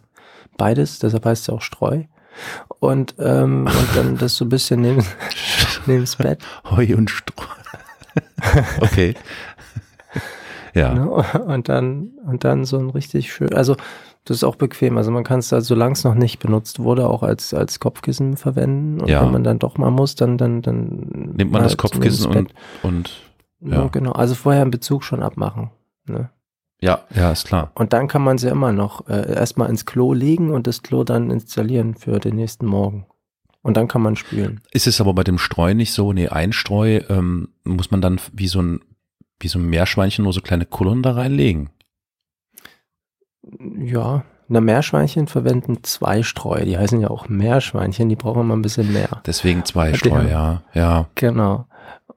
beides, 0.57 0.99
deshalb 0.99 1.25
heißt 1.25 1.41
es 1.41 1.47
ja 1.47 1.53
auch 1.53 1.61
Streu. 1.61 2.03
Und, 2.79 3.15
ähm, 3.19 3.65
und 3.67 3.87
dann 3.95 4.17
das 4.17 4.35
so 4.35 4.45
ein 4.45 4.49
bisschen 4.49 4.81
neben, 4.81 5.03
neben 5.87 6.01
das 6.01 6.15
Bett. 6.17 6.39
Heu 6.69 6.95
und 6.95 7.09
Stroh. 7.09 7.43
okay. 8.81 9.13
ja. 10.73 10.93
Ne? 10.93 11.09
Und 11.09 11.69
dann, 11.69 12.11
und 12.25 12.43
dann 12.43 12.65
so 12.65 12.77
ein 12.77 12.89
richtig 12.89 13.31
schön, 13.31 13.53
also 13.53 13.75
das 14.25 14.37
ist 14.37 14.43
auch 14.43 14.55
bequem. 14.55 14.97
Also 14.97 15.09
man 15.11 15.23
kann 15.23 15.39
es, 15.39 15.53
also, 15.53 15.75
solange 15.75 15.93
es 15.93 16.03
noch 16.03 16.13
nicht 16.15 16.39
benutzt 16.39 16.79
wurde, 16.79 17.07
auch 17.07 17.23
als, 17.23 17.53
als 17.53 17.79
Kopfkissen 17.79 18.35
verwenden. 18.35 18.99
Und 18.99 19.07
Ja. 19.09 19.21
wenn 19.23 19.31
man 19.31 19.43
dann 19.43 19.57
doch 19.59 19.77
mal 19.77 19.89
muss, 19.91 20.15
dann, 20.15 20.37
dann, 20.37 20.61
dann 20.61 21.33
Nimmt 21.35 21.51
man 21.51 21.63
das 21.63 21.71
halt 21.71 21.77
Kopfkissen 21.79 22.29
neben 22.31 22.39
und, 22.39 22.51
das 22.51 22.83
und 22.83 23.71
ja. 23.71 23.83
Ja, 23.83 23.87
genau. 23.87 24.11
Also 24.11 24.35
vorher 24.35 24.61
einen 24.61 24.71
Bezug 24.71 25.03
schon 25.03 25.23
abmachen. 25.23 25.71
Ne? 26.07 26.29
ja, 26.81 26.99
ja, 27.15 27.31
ist 27.31 27.47
klar. 27.47 27.71
Und 27.75 27.93
dann 27.93 28.07
kann 28.07 28.21
man 28.23 28.37
sie 28.37 28.49
immer 28.49 28.71
noch 28.71 29.07
äh, 29.07 29.33
erstmal 29.33 29.69
ins 29.69 29.85
Klo 29.85 30.13
legen 30.13 30.51
und 30.51 30.67
das 30.67 30.83
Klo 30.83 31.03
dann 31.03 31.31
installieren 31.31 31.95
für 31.95 32.19
den 32.19 32.35
nächsten 32.35 32.65
Morgen. 32.65 33.05
Und 33.67 33.75
dann 33.75 33.89
kann 33.89 34.01
man 34.01 34.15
spülen. 34.15 34.61
Ist 34.71 34.87
es 34.87 35.01
aber 35.01 35.13
bei 35.13 35.25
dem 35.25 35.37
Streu 35.37 35.73
nicht 35.73 35.91
so? 35.91 36.13
Nee, 36.13 36.29
ein 36.29 36.53
Streu 36.53 37.01
ähm, 37.09 37.49
muss 37.65 37.91
man 37.91 37.99
dann 37.99 38.21
wie 38.31 38.47
so 38.47 38.61
ein 38.61 38.79
wie 39.41 39.49
so 39.49 39.59
ein 39.59 39.65
Meerschweinchen 39.69 40.23
nur 40.23 40.31
so 40.31 40.39
kleine 40.41 40.65
Kullern 40.65 41.03
da 41.03 41.11
reinlegen. 41.11 41.69
Ja, 43.77 44.23
na 44.47 44.61
Meerschweinchen 44.61 45.27
verwenden 45.27 45.83
zwei 45.83 46.23
Streu. 46.23 46.63
Die 46.63 46.77
heißen 46.77 47.01
ja 47.01 47.09
auch 47.09 47.27
Meerschweinchen, 47.29 48.07
die 48.09 48.15
brauchen 48.15 48.41
immer 48.43 48.55
ein 48.55 48.61
bisschen 48.61 48.91
mehr. 48.93 49.21
Deswegen 49.25 49.65
zwei. 49.65 49.93
Streu, 49.93 50.27
ja. 50.27 50.63
Ja. 50.73 51.09
Genau. 51.15 51.67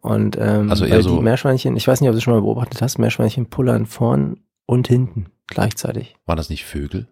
Und 0.01 0.37
ähm, 0.41 0.71
Also 0.71 0.85
eher 0.85 0.95
weil 0.97 1.03
so- 1.03 1.17
die 1.17 1.23
Meerschweinchen, 1.23 1.77
ich 1.77 1.87
weiß 1.89 2.01
nicht, 2.01 2.09
ob 2.09 2.13
du 2.13 2.17
das 2.19 2.23
schon 2.23 2.35
mal 2.35 2.41
beobachtet 2.43 2.81
hast, 2.81 2.99
Meerschweinchen 2.99 3.47
pullern 3.51 3.87
vorn 3.87 4.41
und 4.67 4.89
hinten 4.89 5.27
gleichzeitig. 5.49 6.17
War 6.27 6.37
das 6.37 6.49
nicht 6.49 6.65
Vögel? 6.65 7.09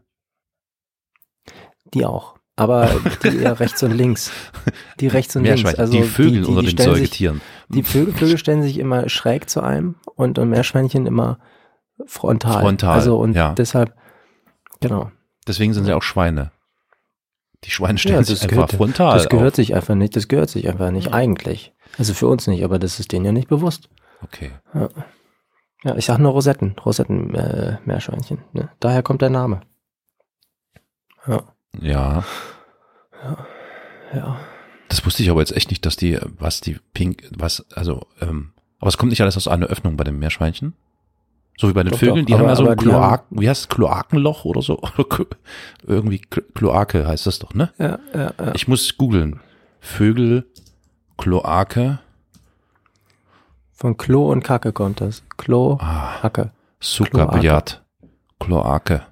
Die 1.93 2.05
auch. 2.07 2.38
Aber 2.59 2.91
die 3.23 3.37
eher 3.39 3.59
rechts 3.61 3.83
und 3.83 3.93
links. 3.93 4.31
Die 5.01 5.09
rechts 5.09 5.37
und 5.37 5.45
links. 5.45 5.75
Also 5.77 5.93
die 5.93 6.03
Vögel 6.03 6.45
unter 6.45 6.63
den 6.63 6.71
stellen 6.71 6.95
sich, 6.95 6.99
Säugetieren. 6.99 7.41
Die 7.69 7.83
Vögel, 7.83 8.13
Vögel 8.15 8.39
stellen 8.39 8.63
sich 8.63 8.79
immer 8.79 9.09
schräg 9.09 9.49
zu 9.49 9.61
einem 9.63 9.97
und, 10.17 10.39
und 10.39 10.51
Meerschweinchen 10.51 11.07
immer 11.07 11.39
frontal. 12.07 12.61
Frontal, 12.61 12.95
Also 12.95 13.19
und 13.19 13.35
ja. 13.35 13.53
deshalb, 13.55 13.95
genau. 14.81 15.11
Deswegen 15.47 15.73
sind 15.75 15.85
sie 15.85 15.93
auch 15.95 16.03
Schweine. 16.03 16.51
Die 17.65 17.71
Schweine 17.71 17.99
stellen 17.99 18.17
Ja, 18.17 18.23
sich 18.25 18.43
einfach 18.43 18.49
gehört- 18.55 18.73
frontal 18.73 19.15
Das 19.19 19.29
gehört 19.29 19.53
auf. 19.55 19.57
sich 19.57 19.75
einfach 19.75 19.95
nicht, 19.97 20.15
das 20.15 20.29
gehört 20.29 20.49
sich 20.51 20.69
einfach 20.69 20.91
nicht, 20.91 21.13
eigentlich. 21.13 21.75
Also 21.99 22.15
für 22.15 22.29
uns 22.29 22.47
nicht, 22.47 22.63
aber 22.65 22.79
das 22.79 23.01
ist 23.01 23.11
denen 23.13 23.25
ja 23.25 23.33
nicht 23.33 23.49
bewusst. 23.49 23.89
Okay. 24.23 24.53
Ja, 25.85 25.97
ich 25.97 26.07
sag 26.07 26.19
nur 26.19 26.33
Rosetten, 26.33 26.77
Rosetten, 26.85 27.35
äh. 27.35 27.79
Ne? 28.53 28.69
Daher 28.81 29.03
kommt 29.03 29.23
der 29.23 29.31
Name. 29.31 29.61
Ja, 31.27 31.43
Ja. 31.81 32.25
ja. 34.15 34.37
Das 34.89 35.05
wusste 35.05 35.23
ich 35.23 35.31
aber 35.31 35.41
jetzt 35.41 35.53
echt 35.57 35.71
nicht, 35.71 35.85
dass 35.85 35.97
die, 35.97 36.19
was 36.39 36.61
die 36.61 36.79
Pink, 36.95 37.29
was, 37.37 37.67
also, 37.75 38.07
ähm, 38.21 38.53
aber 38.79 38.89
es 38.89 38.97
kommt 38.97 39.11
nicht 39.11 39.21
alles 39.21 39.37
aus 39.37 39.49
einer 39.49 39.67
Öffnung 39.67 39.97
bei 39.97 40.05
den 40.05 40.19
Meerschweinchen? 40.19 40.75
So 41.59 41.69
wie 41.69 41.73
bei 41.73 41.83
den 41.83 41.91
Doch, 41.91 41.99
Vögeln, 41.99 42.25
die 42.25 42.35
aber- 42.35 42.43
haben 42.45 42.49
ja 42.51 42.57
so 42.57 42.69
ein 42.69 42.77
Kloak, 42.77 43.25
wie 43.31 43.49
heißt 43.49 43.63
es, 43.63 43.69
Kloakenloch 43.69 44.45
oder 44.45 44.63
so? 44.63 44.81
Irgendwie 45.87 46.21
Klo- 46.31 46.45
Kloake 46.55 47.07
heißt 47.07 47.27
das 47.27 47.41
doch, 47.41 47.53
ne? 47.53 47.73
Ja, 47.79 47.99
ja, 48.15 48.33
ja. 48.39 48.55
Ich 48.55 48.69
muss 48.69 48.97
googeln. 48.97 49.41
Vögel, 49.81 50.47
Kloake, 51.17 51.99
Von 53.73 53.97
Klo 53.97 54.31
und 54.31 54.43
Kacke 54.43 54.73
kommt 54.73 55.01
das. 55.01 55.23
Klo, 55.37 55.79
ah, 55.81 56.19
Kacke. 56.21 56.53
Sukabiat, 56.81 57.83
Kloake. 58.41 59.03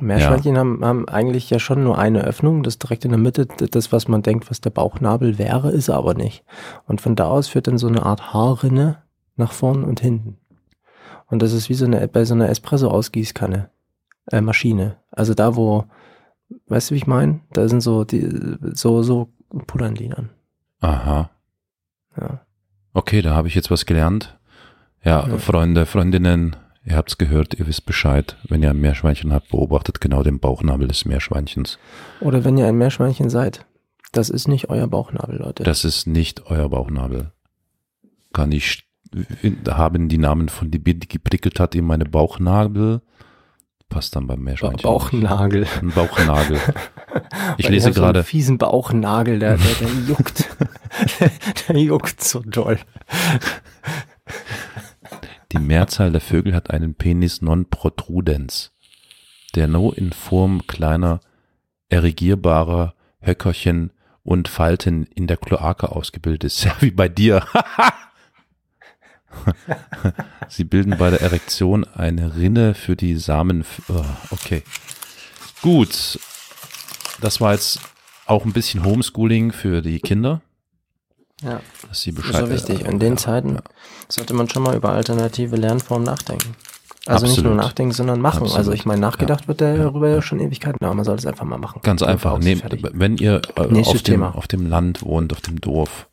Meerschweinchen 0.00 0.56
haben, 0.56 0.84
haben 0.84 1.08
eigentlich 1.08 1.50
ja 1.50 1.58
schon 1.58 1.82
nur 1.82 1.98
eine 1.98 2.22
Öffnung, 2.22 2.62
das 2.62 2.78
direkt 2.78 3.04
in 3.04 3.10
der 3.10 3.18
Mitte, 3.18 3.46
das, 3.46 3.92
was 3.92 4.06
man 4.06 4.22
denkt, 4.22 4.50
was 4.50 4.60
der 4.60 4.70
Bauchnabel 4.70 5.38
wäre, 5.38 5.72
ist 5.72 5.88
er 5.88 5.96
aber 5.96 6.14
nicht. 6.14 6.44
Und 6.86 7.00
von 7.00 7.16
da 7.16 7.26
aus 7.26 7.48
führt 7.48 7.66
dann 7.66 7.78
so 7.78 7.88
eine 7.88 8.04
Art 8.04 8.32
Haarrinne 8.32 9.02
nach 9.36 9.52
vorn 9.52 9.82
und 9.84 10.00
hinten. 10.00 10.38
Und 11.26 11.42
das 11.42 11.52
ist 11.52 11.68
wie 11.68 11.74
so 11.74 11.84
eine, 11.84 12.06
bei 12.08 12.24
so 12.24 12.34
einer 12.34 12.48
Espresso-Ausgießkanne, 12.48 13.70
äh, 14.30 14.40
Maschine. 14.40 14.96
Also 15.10 15.34
da, 15.34 15.56
wo, 15.56 15.84
weißt 16.68 16.90
du, 16.90 16.94
wie 16.94 16.98
ich 16.98 17.06
meine? 17.06 17.40
Da 17.52 17.68
sind 17.68 17.80
so, 17.80 18.04
die, 18.04 18.56
so, 18.74 19.02
so 19.02 19.28
pudern 19.66 19.94
die 19.94 20.08
dann. 20.08 20.30
Aha. 20.80 21.30
Ja. 22.20 22.40
Okay, 22.94 23.20
da 23.20 23.34
habe 23.34 23.48
ich 23.48 23.54
jetzt 23.54 23.70
was 23.70 23.84
gelernt. 23.84 24.38
Ja, 25.04 25.26
Ja. 25.26 25.38
Freunde, 25.38 25.86
Freundinnen, 25.86 26.56
ihr 26.88 26.96
habt's 26.96 27.18
gehört, 27.18 27.54
ihr 27.54 27.66
wisst 27.66 27.86
Bescheid. 27.86 28.36
Wenn 28.48 28.62
ihr 28.62 28.70
ein 28.70 28.80
Meerschweinchen 28.80 29.32
habt, 29.32 29.50
beobachtet 29.50 30.00
genau 30.00 30.22
den 30.22 30.40
Bauchnabel 30.40 30.88
des 30.88 31.04
Meerschweinchens. 31.04 31.78
Oder 32.20 32.44
wenn 32.44 32.56
ihr 32.56 32.66
ein 32.66 32.76
Meerschweinchen 32.76 33.30
seid. 33.30 33.66
Das 34.12 34.30
ist 34.30 34.48
nicht 34.48 34.70
euer 34.70 34.86
Bauchnabel, 34.88 35.38
Leute. 35.38 35.64
Das 35.64 35.84
ist 35.84 36.06
nicht 36.06 36.46
euer 36.46 36.70
Bauchnabel. 36.70 37.32
Kann 38.32 38.52
ich, 38.52 38.88
haben 39.68 40.08
die 40.08 40.18
Namen 40.18 40.48
von 40.48 40.70
die 40.70 40.78
Bild, 40.78 41.02
die 41.02 41.08
geprickelt 41.08 41.60
hat 41.60 41.74
in 41.74 41.84
meine 41.84 42.06
Bauchnabel. 42.06 43.02
Passt 43.90 44.16
dann 44.16 44.26
beim 44.26 44.38
Ba 44.38 44.44
Meerschweinchen. 44.44 44.82
Bauchnagel. 44.82 45.60
nicht. 45.60 45.82
Ein 45.82 45.90
Bauchnagel. 45.90 46.58
Ich 47.56 47.64
Weil 47.64 47.72
lese 47.72 47.86
haben 47.86 47.94
So 47.94 48.00
gerade, 48.02 48.18
einen 48.18 48.26
fiesen 48.26 48.58
Bauchnagel, 48.58 49.38
der, 49.38 49.56
der, 49.56 49.74
der 49.80 49.88
juckt. 50.06 50.46
der 51.68 51.76
juckt 51.78 52.22
so 52.22 52.40
doll. 52.40 52.78
Die 55.52 55.58
Mehrzahl 55.58 56.12
der 56.12 56.20
Vögel 56.20 56.54
hat 56.54 56.70
einen 56.70 56.94
Penis 56.94 57.42
non 57.42 57.68
protrudens, 57.68 58.72
der 59.54 59.68
nur 59.68 59.96
in 59.96 60.12
Form 60.12 60.66
kleiner, 60.66 61.20
erigierbarer 61.88 62.94
Höckerchen 63.20 63.92
und 64.22 64.48
Falten 64.48 65.04
in 65.14 65.26
der 65.26 65.38
Kloake 65.38 65.90
ausgebildet 65.90 66.44
ist. 66.44 66.64
Ja, 66.64 66.76
wie 66.80 66.90
bei 66.90 67.08
dir. 67.08 67.46
Sie 70.48 70.64
bilden 70.64 70.96
bei 70.98 71.10
der 71.10 71.20
Erektion 71.20 71.84
eine 71.84 72.36
Rinne 72.36 72.74
für 72.74 72.96
die 72.96 73.16
Samen. 73.16 73.64
Oh, 73.88 74.04
okay. 74.30 74.62
Gut. 75.62 76.18
Das 77.20 77.40
war 77.40 77.52
jetzt 77.52 77.80
auch 78.26 78.44
ein 78.44 78.52
bisschen 78.52 78.84
Homeschooling 78.84 79.52
für 79.52 79.82
die 79.82 80.00
Kinder, 80.00 80.40
Ja, 81.42 81.60
dass 81.88 82.00
sie 82.00 82.12
das 82.12 82.24
Bescheid 82.24 82.48
ist 82.48 82.66
so 82.66 82.68
wichtig. 82.72 82.86
In 82.86 82.98
den 82.98 83.12
ja, 83.12 83.16
Zeiten 83.16 83.54
ja. 83.54 83.62
sollte 84.08 84.34
man 84.34 84.48
schon 84.48 84.62
mal 84.62 84.74
über 84.76 84.90
alternative 84.90 85.56
Lernformen 85.56 86.04
nachdenken. 86.04 86.56
Also 87.06 87.26
nicht 87.26 87.36
nur 87.36 87.52
Absolut. 87.52 87.56
nachdenken, 87.56 87.92
sondern 87.92 88.20
machen. 88.20 88.42
Absolut. 88.42 88.58
Also 88.58 88.72
ich 88.72 88.84
meine, 88.84 89.00
nachgedacht 89.00 89.42
Ja. 89.42 89.48
wird 89.48 89.60
darüber 89.60 90.08
ja 90.08 90.20
schon 90.20 90.40
Ewigkeiten, 90.40 90.84
aber 90.84 90.94
man 90.94 91.04
sollte 91.04 91.20
es 91.20 91.26
einfach 91.26 91.44
mal 91.46 91.56
machen. 91.56 91.80
Ganz 91.82 92.02
einfach. 92.02 92.38
Nehmt, 92.38 92.64
wenn 92.92 93.16
ihr 93.16 93.40
äh, 93.56 93.80
auf 93.80 94.02
dem, 94.02 94.22
auf 94.22 94.46
dem 94.46 94.66
Land 94.66 95.02
wohnt, 95.02 95.32
auf 95.32 95.40
dem 95.40 95.60
Dorf, 95.60 96.08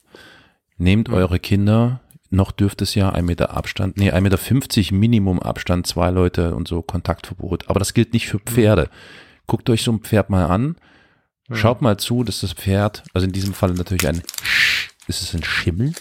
nehmt 0.78 1.10
eure 1.10 1.40
Kinder, 1.40 2.00
noch 2.30 2.52
dürfte 2.52 2.84
es 2.84 2.96
ja 2.96 3.10
ein 3.10 3.26
Meter 3.26 3.56
Abstand, 3.56 3.98
nee, 3.98 4.12
ein 4.12 4.24
Meter 4.24 4.38
fünfzig 4.38 4.92
Minimum 4.92 5.42
Abstand, 5.42 5.86
zwei 5.88 6.12
Leute 6.12 6.56
und 6.56 6.68
so 6.68 6.82
Kontaktverbot. 6.82 7.70
Aber 7.70 7.80
das 7.80 7.94
gilt 7.94 8.14
nicht 8.14 8.28
für 8.28 8.40
Pferde. 8.40 8.90
Guckt 9.48 9.70
euch 9.70 9.84
so 9.84 9.92
ein 9.92 10.00
Pferd 10.00 10.30
mal 10.30 10.46
an, 10.46 10.76
schaut 11.52 11.82
mal 11.82 11.98
zu, 11.98 12.24
dass 12.24 12.40
das 12.42 12.54
Pferd, 12.54 13.04
also 13.14 13.28
in 13.28 13.34
diesem 13.34 13.54
Fall 13.54 13.72
natürlich 13.72 14.08
ein, 14.08 14.22
Sch- 14.44 14.75
ist 15.08 15.22
es 15.22 15.34
ein 15.34 15.44
Schimmel? 15.44 15.94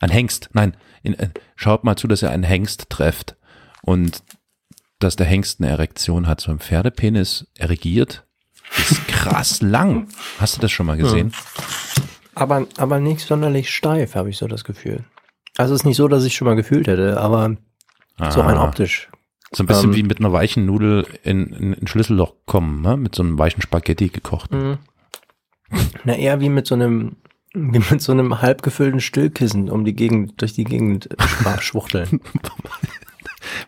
Ein 0.00 0.10
Hengst, 0.10 0.50
nein, 0.52 0.76
in, 1.02 1.14
äh, 1.18 1.28
schaut 1.56 1.84
mal 1.84 1.96
zu, 1.96 2.06
dass 2.08 2.22
ihr 2.22 2.30
einen 2.30 2.42
Hengst 2.42 2.88
trefft 2.90 3.36
und 3.82 4.22
dass 4.98 5.16
der 5.16 5.26
Hengst 5.26 5.60
eine 5.60 5.70
Erektion 5.70 6.26
hat. 6.26 6.40
So 6.40 6.50
ein 6.50 6.58
Pferdepenis 6.58 7.46
erigiert 7.54 8.24
ist 8.76 9.06
krass 9.08 9.60
lang. 9.62 10.08
Hast 10.38 10.56
du 10.56 10.60
das 10.60 10.70
schon 10.72 10.86
mal 10.86 10.96
gesehen? 10.96 11.32
Aber, 12.34 12.66
aber 12.76 13.00
nicht 13.00 13.20
sonderlich 13.20 13.74
steif, 13.74 14.14
habe 14.14 14.30
ich 14.30 14.38
so 14.38 14.46
das 14.46 14.64
Gefühl. 14.64 15.04
Also 15.56 15.74
es 15.74 15.80
ist 15.80 15.84
nicht 15.86 15.96
so, 15.96 16.08
dass 16.08 16.24
ich 16.24 16.34
schon 16.34 16.46
mal 16.46 16.54
gefühlt 16.56 16.86
hätte, 16.86 17.20
aber 17.20 17.56
so 18.30 18.40
rein 18.40 18.56
Ah. 18.56 18.64
optisch. 18.64 19.08
So 19.52 19.64
ein 19.64 19.66
bisschen 19.66 19.90
Ähm, 19.90 19.96
wie 19.96 20.02
mit 20.04 20.20
einer 20.20 20.32
weichen 20.32 20.64
Nudel 20.64 21.06
in, 21.24 21.48
in 21.48 21.74
ein 21.74 21.86
Schlüsselloch 21.88 22.34
kommen, 22.46 22.82
ne? 22.82 22.96
mit 22.96 23.14
so 23.16 23.22
einem 23.22 23.38
weichen 23.38 23.60
Spaghetti 23.62 24.08
gekocht. 24.08 24.52
Mhm. 24.52 24.78
Na, 26.04 26.14
eher 26.14 26.40
wie 26.40 26.48
mit 26.48 26.66
so 26.68 26.74
einem, 26.76 27.16
wie 27.52 27.78
mit 27.90 28.00
so 28.00 28.12
einem 28.12 28.40
halb 28.42 28.62
gefüllten 28.62 29.00
Stillkissen 29.00 29.70
um 29.70 29.84
die 29.84 29.94
Gegend, 29.94 30.40
durch 30.40 30.52
die 30.52 30.64
Gegend 30.64 31.08
schwuchteln. 31.60 32.20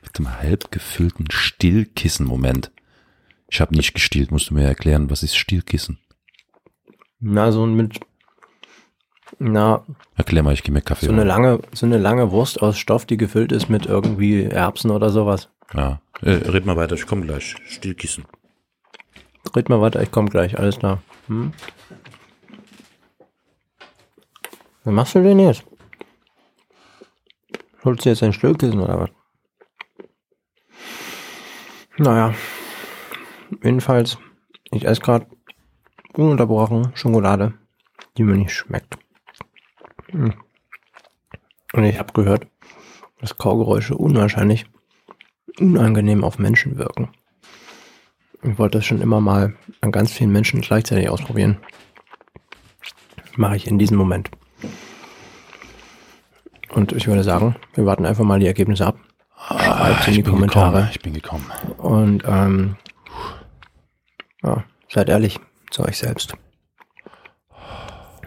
Mit 0.02 0.18
einem 0.18 0.38
halb 0.40 0.70
gefüllten 0.70 1.30
Stillkissen-Moment. 1.30 2.70
Ich 3.48 3.60
habe 3.60 3.74
nicht 3.74 3.94
gestillt, 3.94 4.30
musst 4.30 4.50
du 4.50 4.54
mir 4.54 4.64
erklären, 4.64 5.10
was 5.10 5.22
ist 5.22 5.36
Stillkissen? 5.36 5.98
Na, 7.20 7.52
so 7.52 7.64
ein 7.64 7.74
mit, 7.74 8.00
na, 9.38 9.84
Erklär 10.16 10.42
mal, 10.42 10.54
ich 10.54 10.62
gehe 10.62 10.72
mir 10.72 10.82
Kaffee 10.82 11.06
so 11.06 11.12
eine 11.12 11.24
lange, 11.24 11.60
so 11.72 11.86
eine 11.86 11.98
lange 11.98 12.30
Wurst 12.30 12.62
aus 12.62 12.78
Stoff, 12.78 13.06
die 13.06 13.16
gefüllt 13.16 13.52
ist 13.52 13.68
mit 13.68 13.86
irgendwie 13.86 14.44
Erbsen 14.44 14.90
oder 14.90 15.10
sowas. 15.10 15.48
Ja, 15.74 16.00
äh, 16.20 16.30
red 16.30 16.66
mal 16.66 16.76
weiter, 16.76 16.94
ich 16.94 17.06
komme 17.06 17.22
gleich. 17.22 17.56
Stillkissen. 17.66 18.24
Red 19.54 19.68
mal 19.68 19.80
weiter, 19.80 20.02
ich 20.02 20.10
komme 20.10 20.28
gleich, 20.28 20.58
alles 20.58 20.78
klar. 20.78 21.02
Hm? 21.28 21.52
Was 24.84 24.94
machst 24.94 25.14
du 25.14 25.22
denn 25.22 25.38
jetzt? 25.38 25.64
Holst 27.84 28.04
du 28.04 28.08
jetzt 28.08 28.22
ein 28.22 28.32
Stillkissen 28.32 28.80
oder 28.80 29.00
was? 29.00 29.10
Naja, 31.98 32.34
jedenfalls, 33.62 34.18
ich 34.72 34.84
esse 34.84 35.00
gerade 35.00 35.26
ununterbrochen 36.14 36.90
Schokolade, 36.94 37.54
die 38.16 38.24
mir 38.24 38.36
nicht 38.36 38.52
schmeckt. 38.52 38.98
Hm. 40.10 40.34
Und 41.74 41.84
ich 41.84 41.98
habe 41.98 42.12
gehört, 42.12 42.46
dass 43.20 43.38
Kaugeräusche 43.38 43.96
unwahrscheinlich 43.96 44.66
unangenehm 45.60 46.24
auf 46.24 46.38
Menschen 46.38 46.76
wirken. 46.76 47.10
Ich 48.42 48.58
wollte 48.58 48.78
das 48.78 48.86
schon 48.86 49.00
immer 49.00 49.20
mal 49.20 49.56
an 49.80 49.92
ganz 49.92 50.12
vielen 50.12 50.32
Menschen 50.32 50.60
gleichzeitig 50.60 51.08
ausprobieren. 51.08 51.58
Mache 53.36 53.56
ich 53.56 53.68
in 53.68 53.78
diesem 53.78 53.96
Moment. 53.96 54.30
Und 56.72 56.92
ich 56.92 57.06
würde 57.06 57.22
sagen, 57.22 57.56
wir 57.74 57.86
warten 57.86 58.06
einfach 58.06 58.24
mal 58.24 58.40
die 58.40 58.46
Ergebnisse 58.46 58.86
ab. 58.86 58.96
Schreibt 59.46 60.08
in 60.08 60.14
die 60.14 60.20
ich 60.20 60.24
bin 60.24 60.34
Kommentare. 60.34 60.72
Gekommen. 60.72 60.88
Ich 60.92 61.00
bin 61.00 61.14
gekommen. 61.14 61.50
Und 61.78 62.22
ähm, 62.26 62.76
ja, 64.42 64.64
seid 64.88 65.08
ehrlich 65.08 65.38
zu 65.70 65.84
euch 65.84 65.98
selbst. 65.98 66.34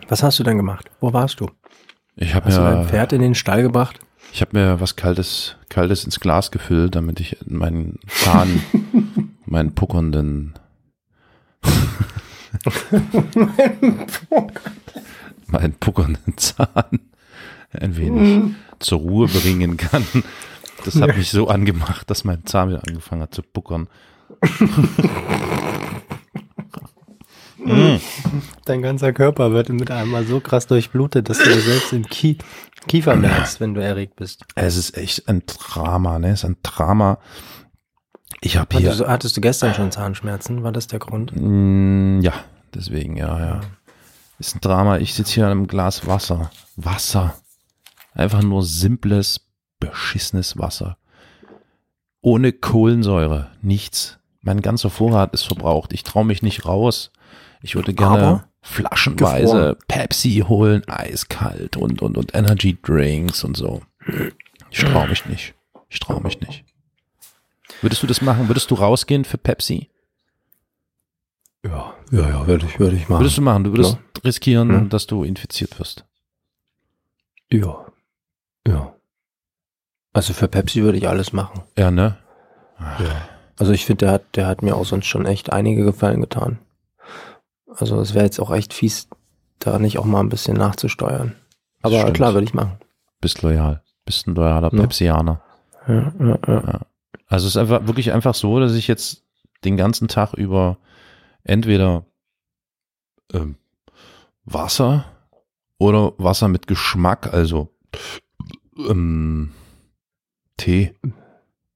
Was 0.07 0.21
hast 0.21 0.37
du 0.39 0.43
denn 0.43 0.57
gemacht? 0.57 0.89
Wo 0.99 1.13
warst 1.13 1.39
du? 1.39 1.49
Ich 2.15 2.35
habe 2.35 2.47
Hast 2.47 2.57
du 2.57 2.61
dein 2.61 2.79
mir, 2.79 2.85
Pferd 2.85 3.13
in 3.13 3.21
den 3.21 3.35
Stall 3.35 3.63
gebracht? 3.63 3.99
ich 4.31 4.41
hab 4.41 4.53
mir 4.53 4.79
was 4.81 4.95
Kaltes, 4.95 5.55
Kaltes 5.69 6.03
ins 6.03 6.19
Glas 6.19 6.51
gefüllt, 6.51 6.95
damit 6.95 7.19
ich 7.19 7.37
meinen 7.45 7.99
Zahn, 8.07 8.61
meinen 9.45 9.73
puckernden, 9.73 10.53
meinen 15.47 15.73
puckernden 15.75 16.37
Zahn 16.37 16.99
ein 17.81 17.97
wenig 17.97 18.53
zur 18.79 18.99
Ruhe 18.99 19.27
bringen 19.27 19.77
kann. 19.77 20.05
Das 20.83 20.99
hat 21.01 21.15
mich 21.17 21.29
so 21.29 21.47
angemacht, 21.47 22.09
dass 22.09 22.23
mein 22.23 22.45
Zahn 22.45 22.69
wieder 22.69 22.81
angefangen 22.87 23.23
hat 23.23 23.33
zu 23.33 23.41
puckern. 23.41 23.87
Dein 28.65 28.81
ganzer 28.81 29.11
Körper 29.13 29.51
wird 29.51 29.69
mit 29.69 29.89
einmal 29.89 30.25
so 30.25 30.39
krass 30.39 30.67
durchblutet, 30.67 31.29
dass 31.29 31.39
du 31.39 31.45
dir 31.45 31.61
selbst 31.61 31.93
im 31.93 32.05
Kie 32.05 32.37
Kiefer 32.87 33.15
merkst, 33.15 33.59
wenn 33.59 33.73
du 33.73 33.81
erregt 33.81 34.15
bist. 34.15 34.45
Es 34.53 34.77
ist 34.77 34.95
echt 34.95 35.27
ein 35.27 35.43
Drama, 35.47 36.19
ne? 36.19 36.29
Es 36.29 36.43
ist 36.43 36.49
ein 36.49 36.57
Drama. 36.61 37.17
Ich 38.41 38.57
habe 38.57 38.77
hier. 38.77 38.89
Hattest 38.89 39.01
du, 39.01 39.07
hattest 39.07 39.37
du 39.37 39.41
gestern 39.41 39.73
schon 39.73 39.91
Zahnschmerzen? 39.91 40.61
War 40.63 40.71
das 40.71 40.85
der 40.85 40.99
Grund? 40.99 41.31
Mm, 41.35 42.21
ja, 42.21 42.33
deswegen, 42.75 43.17
ja, 43.17 43.39
ja. 43.39 43.61
Ist 44.37 44.55
ein 44.55 44.61
Drama. 44.61 44.97
Ich 44.97 45.15
sitze 45.15 45.33
hier 45.33 45.45
an 45.45 45.51
einem 45.51 45.67
Glas 45.67 46.05
Wasser. 46.05 46.51
Wasser. 46.75 47.35
Einfach 48.15 48.41
nur 48.41 48.63
simples, 48.63 49.41
beschissenes 49.79 50.57
Wasser. 50.57 50.97
Ohne 52.21 52.51
Kohlensäure. 52.53 53.51
Nichts. 53.61 54.17
Mein 54.41 54.61
ganzer 54.61 54.89
Vorrat 54.89 55.33
ist 55.33 55.43
verbraucht. 55.43 55.93
Ich 55.93 56.03
traue 56.03 56.25
mich 56.25 56.41
nicht 56.41 56.65
raus. 56.65 57.11
Ich 57.61 57.75
würde 57.75 57.93
gerne 57.93 58.17
Aber 58.27 58.47
flaschenweise 58.61 59.45
gefroren. 59.45 59.75
Pepsi 59.87 60.43
holen, 60.47 60.83
eiskalt 60.87 61.77
und, 61.77 62.01
und, 62.01 62.17
und 62.17 62.33
Energy 62.33 62.77
Drinks 62.81 63.43
und 63.43 63.55
so. 63.57 63.81
Ich 64.71 64.79
traue 64.79 65.07
mich 65.07 65.25
nicht. 65.25 65.53
Ich 65.89 65.99
traue 65.99 66.21
mich 66.21 66.39
nicht. 66.41 66.63
Würdest 67.81 68.01
du 68.01 68.07
das 68.07 68.21
machen? 68.21 68.47
Würdest 68.47 68.71
du 68.71 68.75
rausgehen 68.75 69.25
für 69.25 69.37
Pepsi? 69.37 69.89
Ja, 71.63 71.93
ja, 72.11 72.29
ja, 72.29 72.47
würde 72.47 72.65
ich, 72.65 72.79
würde 72.79 72.95
ich 72.95 73.09
machen. 73.09 73.21
Würdest 73.21 73.37
du 73.37 73.41
machen? 73.41 73.63
Du 73.63 73.71
würdest 73.71 73.97
riskieren, 74.23 74.69
Ja. 74.71 74.79
dass 74.81 75.07
du 75.07 75.23
infiziert 75.23 75.77
wirst. 75.79 76.05
Ja. 77.51 77.84
Ja. 78.67 78.93
Also 80.13 80.33
für 80.33 80.47
Pepsi 80.47 80.81
würde 80.83 80.97
ich 80.97 81.07
alles 81.07 81.33
machen. 81.33 81.61
Ja, 81.77 81.91
ne? 81.91 82.17
Also 83.57 83.71
ich 83.73 83.85
finde, 83.85 84.05
der 84.05 84.13
hat, 84.13 84.35
der 84.35 84.47
hat 84.47 84.61
mir 84.61 84.75
auch 84.75 84.85
sonst 84.85 85.05
schon 85.07 85.25
echt 85.25 85.51
einige 85.51 85.83
Gefallen 85.83 86.21
getan. 86.21 86.59
Also 87.67 87.99
es 87.99 88.13
wäre 88.13 88.25
jetzt 88.25 88.39
auch 88.39 88.51
echt 88.51 88.73
fies, 88.73 89.07
da 89.59 89.79
nicht 89.79 89.97
auch 89.99 90.05
mal 90.05 90.21
ein 90.21 90.29
bisschen 90.29 90.55
nachzusteuern. 90.57 91.35
Aber 91.81 91.99
Stimmt. 92.01 92.15
klar, 92.15 92.33
würde 92.33 92.45
ich 92.45 92.53
machen. 92.53 92.77
Bist 93.21 93.41
loyal. 93.41 93.81
Bist 94.05 94.27
ein 94.27 94.35
loyaler 94.35 94.73
Ja. 94.73 94.81
Pepsianer. 94.81 95.41
Ja, 95.87 96.13
ja, 96.19 96.39
ja. 96.47 96.81
Also 97.27 97.47
es 97.47 97.55
ist 97.55 97.57
einfach 97.57 97.85
wirklich 97.87 98.11
einfach 98.13 98.35
so, 98.35 98.59
dass 98.59 98.73
ich 98.73 98.87
jetzt 98.87 99.23
den 99.63 99.77
ganzen 99.77 100.07
Tag 100.07 100.33
über 100.33 100.77
entweder 101.43 102.05
ähm, 103.33 103.57
Wasser 104.45 105.05
oder 105.77 106.13
Wasser 106.17 106.47
mit 106.47 106.67
Geschmack, 106.67 107.33
also 107.33 107.75
ähm, 108.77 109.51
Tee, 110.57 110.93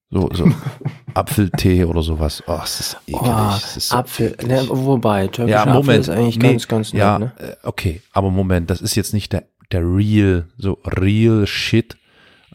so, 0.10 0.30
so 0.34 0.46
Apfeltee 1.14 1.84
oder 1.86 2.02
sowas. 2.02 2.42
Oh, 2.48 2.60
es 2.64 2.80
ist 2.80 2.98
ekelig. 3.08 3.22
Oh, 3.22 3.56
ist 3.78 3.90
so 3.90 3.96
Apfel, 3.96 4.36
ne, 4.46 4.66
wobei, 4.70 5.28
türkischer 5.28 5.50
Ja, 5.58 5.62
Apfel 5.64 5.74
Moment. 5.76 6.00
ist 6.00 6.10
eigentlich 6.10 6.38
Nee, 6.38 6.52
ganz, 6.52 6.68
ganz 6.68 6.94
nett, 6.94 7.00
ja, 7.00 7.20
ne? 7.20 7.34
äh, 7.38 7.56
okay, 7.64 8.02
aber 8.14 8.32
Moment, 8.32 8.70
das 8.70 8.82
ist 8.82 8.96
jetzt 8.96 9.14
nicht 9.14 9.34
der, 9.34 9.46
der 9.72 9.82
real, 9.82 10.48
so 10.58 10.80
real 10.86 11.46
shit. 11.46 11.96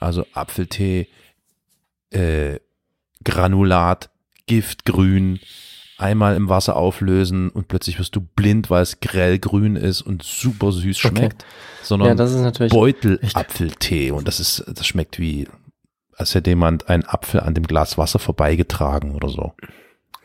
Also 0.01 0.27
Apfeltee, 0.35 1.07
äh, 2.11 2.59
Granulat, 3.23 4.11
Giftgrün, 4.47 5.41
einmal 5.99 6.37
im 6.37 6.49
Wasser 6.49 6.77
auflösen 6.77 7.51
und 7.51 7.69
plötzlich 7.69 7.99
wirst 7.99 8.17
du 8.17 8.21
blind, 8.21 8.71
weil 8.71 8.83
es 8.83 9.01
grellgrün 9.01 9.77
ist 9.77 10.03
und 10.03 10.23
super 10.23 10.73
süß 10.73 11.05
Okay. 11.05 11.17
schmeckt. 11.17 11.45
Sondern 11.83 12.09
Ja, 12.09 12.15
das 12.15 12.33
ist 12.33 12.41
natürlich. 12.43 12.73
Beutelapfeltee 12.73 14.11
und 14.11 14.27
das 14.27 14.41
ist, 14.41 14.65
das 14.67 14.87
schmeckt 14.87 15.19
wie, 15.19 15.47
als 16.17 16.35
hätte 16.35 16.51
jemand 16.51 16.89
einen 16.89 17.05
Apfel 17.05 17.41
an 17.41 17.55
dem 17.55 17.67
Glas 17.67 17.99
Wasser 17.99 18.19
vorbeigetragen 18.19 19.15
oder 19.15 19.29
so. 19.29 19.53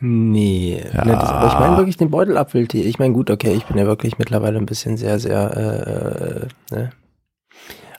Nee, 0.00 0.82
Ja. 0.94 1.04
ne, 1.04 1.12
das, 1.12 1.28
aber 1.30 1.46
ich 1.48 1.58
meine 1.58 1.76
wirklich 1.76 1.98
den 1.98 2.10
Beutelapfeltee. 2.10 2.82
Ich 2.82 2.98
meine, 2.98 3.12
gut, 3.12 3.30
okay, 3.30 3.52
ich 3.52 3.66
bin 3.66 3.76
ja 3.76 3.84
wirklich 3.86 4.18
mittlerweile 4.18 4.56
ein 4.58 4.64
bisschen 4.66 4.96
sehr, 4.96 5.18
sehr, 5.18 6.48
äh, 6.72 6.74
äh, 6.74 6.78
ne? 6.80 6.90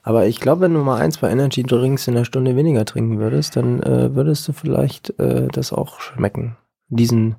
Aber 0.03 0.25
ich 0.25 0.39
glaube, 0.39 0.61
wenn 0.61 0.73
du 0.73 0.79
mal 0.79 0.97
ein, 0.99 1.11
zwei 1.11 1.29
Energy 1.29 1.61
Drinks 1.61 2.07
in 2.07 2.15
einer 2.15 2.25
Stunde 2.25 2.55
weniger 2.55 2.85
trinken 2.85 3.19
würdest, 3.19 3.55
dann 3.55 3.83
äh, 3.83 4.15
würdest 4.15 4.47
du 4.47 4.53
vielleicht 4.53 5.11
äh, 5.19 5.47
das 5.51 5.71
auch 5.71 5.99
schmecken. 5.99 6.57
Diesen, 6.91 7.37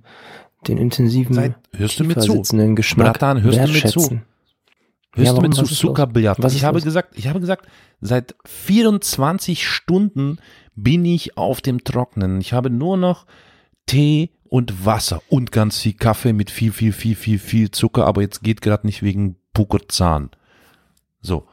den 0.67 0.79
intensiven, 0.79 1.35
Seid- 1.35 1.55
hörst 1.75 2.01
du 2.01 2.05
mir 2.05 2.17
zu? 2.17 2.43
Geschmack 2.75 3.13
Bratan, 3.13 3.43
hörst 3.43 3.59
du 3.59 3.69
mir 3.73 3.85
zu? 3.87 4.01
Hörst 5.15 5.27
Ja, 5.29 5.35
du 5.35 5.41
mir 5.43 5.51
zu? 5.51 5.65
Zuckerbillard? 5.67 6.43
Was 6.43 6.55
Ich 6.55 6.65
habe 6.65 6.79
los? 6.79 6.85
gesagt, 6.85 7.17
ich 7.19 7.29
habe 7.29 7.39
gesagt, 7.41 7.67
seit 8.01 8.35
24 8.47 9.67
Stunden 9.69 10.39
bin 10.75 11.05
ich 11.05 11.37
auf 11.37 11.61
dem 11.61 11.85
Trocknen. 11.85 12.41
Ich 12.41 12.53
habe 12.55 12.71
nur 12.71 12.97
noch 12.97 13.27
Tee 13.87 14.31
und 14.49 14.87
Wasser 14.87 15.21
und 15.29 15.53
ganz 15.53 15.81
viel 15.81 15.93
Kaffee 15.93 16.33
mit 16.33 16.51
viel, 16.51 16.73
viel, 16.73 16.93
viel, 16.93 17.15
viel, 17.15 17.39
viel 17.39 17.71
Zucker, 17.71 18.07
aber 18.07 18.23
jetzt 18.23 18.43
geht 18.43 18.63
gerade 18.63 18.87
nicht 18.87 19.03
wegen 19.03 19.37
Puckerzahn. 19.53 20.31
So. 21.21 21.47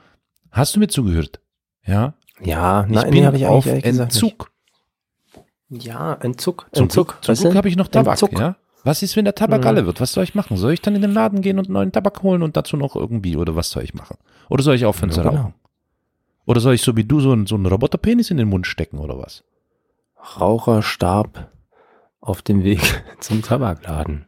Hast 0.52 0.76
du 0.76 0.80
mir 0.80 0.88
zugehört? 0.88 1.42
Ja? 1.86 2.14
Ja, 2.42 2.86
Ich 2.86 2.92
nein, 2.96 3.10
bin 3.12 3.20
nee, 3.20 3.26
habe 3.26 3.38
ich 3.38 3.46
auf. 3.46 3.66
Entzug. 3.66 4.52
Ja, 5.70 6.14
Entzug. 6.16 6.68
Zum 6.74 6.84
Entzug. 6.84 7.08
Glück, 7.22 7.24
zum 7.24 7.36
Glück 7.36 7.52
du? 7.54 7.58
habe 7.58 7.70
ich 7.70 7.76
noch 7.76 7.88
Tabak, 7.88 8.14
Entzug. 8.22 8.40
ja? 8.40 8.56
Was 8.84 9.04
ist, 9.04 9.16
wenn 9.16 9.26
der 9.26 9.36
Tabak 9.36 9.62
Mhm. 9.62 9.68
alle 9.68 9.86
wird? 9.86 10.00
Was 10.02 10.14
soll 10.14 10.24
ich 10.24 10.36
machen? 10.36 10.58
Soll 10.58 10.74
ich 10.74 10.82
dann 10.82 10.96
in 10.96 11.02
den 11.02 11.12
Laden 11.12 11.42
gehen 11.42 11.60
und 11.60 11.70
neuen 11.70 11.92
Tabak 11.92 12.24
holen 12.24 12.42
und 12.44 12.56
dazu 12.58 12.78
noch 12.78 12.96
irgendwie, 12.96 13.36
oder 13.36 13.56
was 13.56 13.70
soll 13.70 13.84
ich 13.84 13.94
machen? 13.94 14.18
Oder 14.50 14.64
soll 14.64 14.76
ich 14.76 14.86
aufhören 14.86 15.10
Ja, 15.10 15.16
zu 15.16 15.22
genau. 15.22 15.36
rauchen? 15.36 15.54
Oder 16.46 16.62
soll 16.62 16.74
ich 16.74 16.82
so 16.82 16.96
wie 16.96 17.04
du 17.04 17.20
so 17.20 17.32
einen, 17.34 17.46
so 17.46 17.56
einen 17.56 17.66
Roboterpenis 17.68 18.32
in 18.32 18.38
den 18.38 18.48
Mund 18.48 18.66
stecken 18.66 18.98
oder 19.00 19.18
was? 19.20 19.44
Raucher 20.40 20.82
starb 20.82 21.50
auf 22.22 22.42
dem 22.42 22.64
Weg 22.64 22.80
zum 23.20 23.42
Tabakladen. 23.42 24.26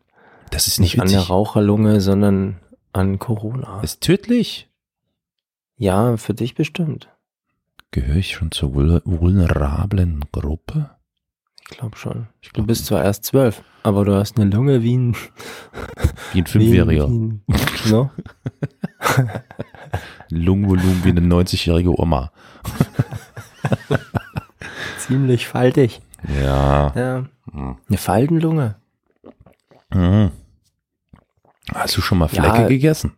Das 0.52 0.68
ist 0.68 0.80
Nicht 0.80 0.96
nicht 0.96 1.02
an 1.02 1.08
der 1.08 1.20
witzig. 1.20 1.30
Raucherlunge, 1.30 2.02
sondern 2.02 2.60
an 2.94 3.20
Corona. 3.20 3.80
Ist 3.82 4.02
tödlich. 4.02 4.70
Ja, 5.78 6.18
für 6.18 6.34
dich 6.34 6.56
bestimmt. 6.56 7.08
Gehöre 7.92 8.18
ich 8.18 8.32
schon 8.36 8.52
zur 8.52 8.72
vul- 8.74 9.02
vulnerablen 9.06 10.26
Gruppe? 10.32 10.92
Ich 11.72 11.78
glaube 11.78 11.98
schon. 11.98 12.28
Ich 12.42 12.50
Du 12.50 12.54
glaub 12.56 12.68
bist 12.68 12.86
zwar 12.86 13.04
erst 13.04 13.26
zwölf, 13.26 13.62
aber 13.84 14.06
du 14.06 14.16
hast 14.16 14.38
eine 14.40 14.50
Lunge 14.54 14.84
wie 14.84 14.98
ein, 14.98 15.16
Wie 16.34 16.42
ein 16.42 16.46
Fünfjähriger. 16.46 17.08
no? 17.08 18.12
Lungenvolumen 20.30 21.04
wie 21.04 21.10
eine 21.10 21.22
90-jährige 21.22 22.00
Oma. 22.00 22.32
ziemlich 25.00 25.48
faltig. 25.48 26.02
Ja. 26.28 26.94
Ja. 26.96 27.26
Hm. 27.52 27.78
Eine 27.88 27.98
Faltenlunge. 27.98 28.76
Mhm. 29.94 30.32
Hast 31.74 31.98
du 31.98 32.02
schon 32.02 32.18
mal 32.18 32.30
Ja. 32.32 32.44
Flecke 32.44 32.68
gegessen? 32.70 33.14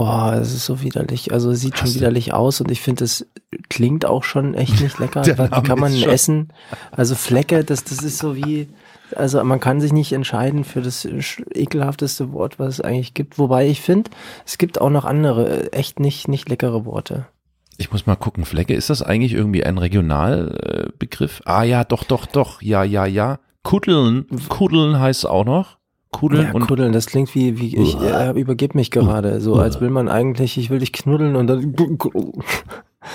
Oh, 0.00 0.30
es 0.30 0.54
ist 0.54 0.64
so 0.64 0.80
widerlich. 0.80 1.32
Also 1.32 1.50
es 1.50 1.60
sieht 1.60 1.76
schon 1.76 1.92
widerlich 1.92 2.32
aus 2.32 2.60
und 2.60 2.70
ich 2.70 2.80
finde, 2.80 3.02
es 3.02 3.26
klingt 3.68 4.06
auch 4.06 4.22
schon 4.22 4.54
echt 4.54 4.80
nicht 4.80 4.96
lecker. 5.00 5.22
Name 5.26 5.62
kann 5.62 5.80
man 5.80 5.92
essen? 5.92 6.52
Also 6.92 7.16
Flecke, 7.16 7.64
das, 7.64 7.82
das 7.82 8.04
ist 8.04 8.18
so 8.18 8.36
wie, 8.36 8.68
also 9.16 9.42
man 9.42 9.58
kann 9.58 9.80
sich 9.80 9.92
nicht 9.92 10.12
entscheiden 10.12 10.62
für 10.62 10.82
das 10.82 11.04
ekelhafteste 11.04 12.32
Wort, 12.32 12.60
was 12.60 12.74
es 12.74 12.80
eigentlich 12.80 13.12
gibt. 13.12 13.40
Wobei 13.40 13.66
ich 13.66 13.80
finde, 13.80 14.10
es 14.46 14.56
gibt 14.56 14.80
auch 14.80 14.90
noch 14.90 15.04
andere, 15.04 15.64
äh, 15.64 15.72
echt 15.72 15.98
nicht, 15.98 16.28
nicht 16.28 16.48
leckere 16.48 16.84
Worte. 16.84 17.26
Ich 17.76 17.90
muss 17.90 18.06
mal 18.06 18.14
gucken, 18.14 18.44
Flecke, 18.44 18.74
ist 18.74 18.90
das 18.90 19.02
eigentlich 19.02 19.32
irgendwie 19.32 19.64
ein 19.64 19.78
Regionalbegriff? 19.78 21.40
Äh, 21.40 21.50
ah 21.50 21.62
ja, 21.64 21.82
doch, 21.82 22.04
doch, 22.04 22.26
doch, 22.26 22.62
ja, 22.62 22.84
ja, 22.84 23.04
ja. 23.04 23.40
Kuddeln, 23.64 24.26
Kuddeln 24.48 25.00
heißt 25.00 25.26
auch 25.26 25.44
noch. 25.44 25.77
Kuddeln 26.10 26.46
Ja, 26.46 26.52
und 26.52 26.66
kuddeln, 26.66 26.92
das 26.92 27.06
klingt 27.06 27.34
wie, 27.34 27.58
wie 27.58 27.76
ich 27.76 27.94
äh, 28.00 28.30
übergebe 28.38 28.76
mich 28.76 28.90
gerade, 28.90 29.40
so 29.40 29.56
als 29.56 29.80
will 29.80 29.90
man 29.90 30.08
eigentlich, 30.08 30.56
ich 30.56 30.70
will 30.70 30.78
dich 30.78 30.92
knuddeln 30.92 31.36
und 31.36 31.46
dann 31.46 31.74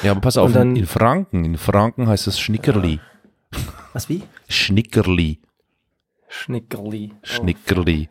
ja, 0.03 0.11
aber 0.11 0.21
pass 0.21 0.37
auf, 0.37 0.51
dann- 0.53 0.75
in 0.75 0.85
Franken, 0.85 1.43
in 1.43 1.57
Franken 1.57 2.07
heißt 2.07 2.27
es 2.27 2.39
Schnickerli. 2.39 2.99
Was 3.93 4.09
wie? 4.09 4.21
Schnickerli, 4.47 5.39
Schnickerli. 6.27 7.13
Schnickerli. 7.23 8.09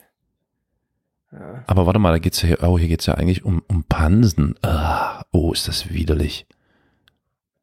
Ja. 1.33 1.64
Aber 1.66 1.87
warte 1.87 1.99
mal, 1.99 2.12
da 2.12 2.18
geht's 2.18 2.42
ja 2.42 2.49
hier, 2.49 2.62
oh, 2.62 2.79
hier 2.79 2.88
geht's 2.88 3.07
ja 3.07 3.14
eigentlich 3.14 3.45
um, 3.45 3.62
um 3.68 3.85
Pansen. 3.85 4.55
Ah, 4.62 5.23
oh, 5.33 5.53
ist 5.53 5.66
das 5.66 5.90
widerlich. 5.90 6.47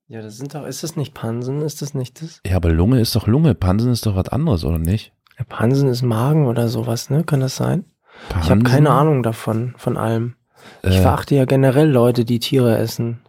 Ja, 0.08 0.22
das 0.24 0.38
sind 0.38 0.56
doch, 0.56 0.66
ist 0.66 0.82
das 0.84 0.96
nicht 0.96 1.14
Pansen? 1.14 1.62
Ist 1.62 1.82
das 1.84 1.94
nicht 1.94 2.22
das? 2.22 2.42
Ja, 2.48 2.56
aber 2.56 2.72
Lunge 2.72 3.00
ist 3.00 3.16
doch 3.16 3.28
Lunge, 3.28 3.54
Pansen 3.54 3.92
ist 3.92 4.06
doch 4.08 4.16
was 4.16 4.30
anderes, 4.30 4.66
oder 4.66 4.80
nicht? 4.80 5.14
Ja, 5.40 5.46
Pansen 5.48 5.88
ist 5.90 6.02
Magen 6.04 6.46
oder 6.48 6.68
sowas, 6.68 7.10
ne? 7.10 7.24
Kann 7.24 7.40
das 7.40 7.56
sein? 7.56 7.86
Pansen, 8.30 8.44
Ich 8.46 8.52
habe 8.52 8.64
keine 8.64 8.92
Ahnung 8.92 9.24
davon, 9.24 9.74
von 9.78 9.98
allem. 9.98 10.36
Ich 10.84 10.96
Äh, 10.98 11.02
verachte 11.02 11.34
ja 11.36 11.46
generell 11.46 11.90
Leute, 11.90 12.26
die 12.26 12.40
Tiere 12.40 12.78
essen. 12.78 13.22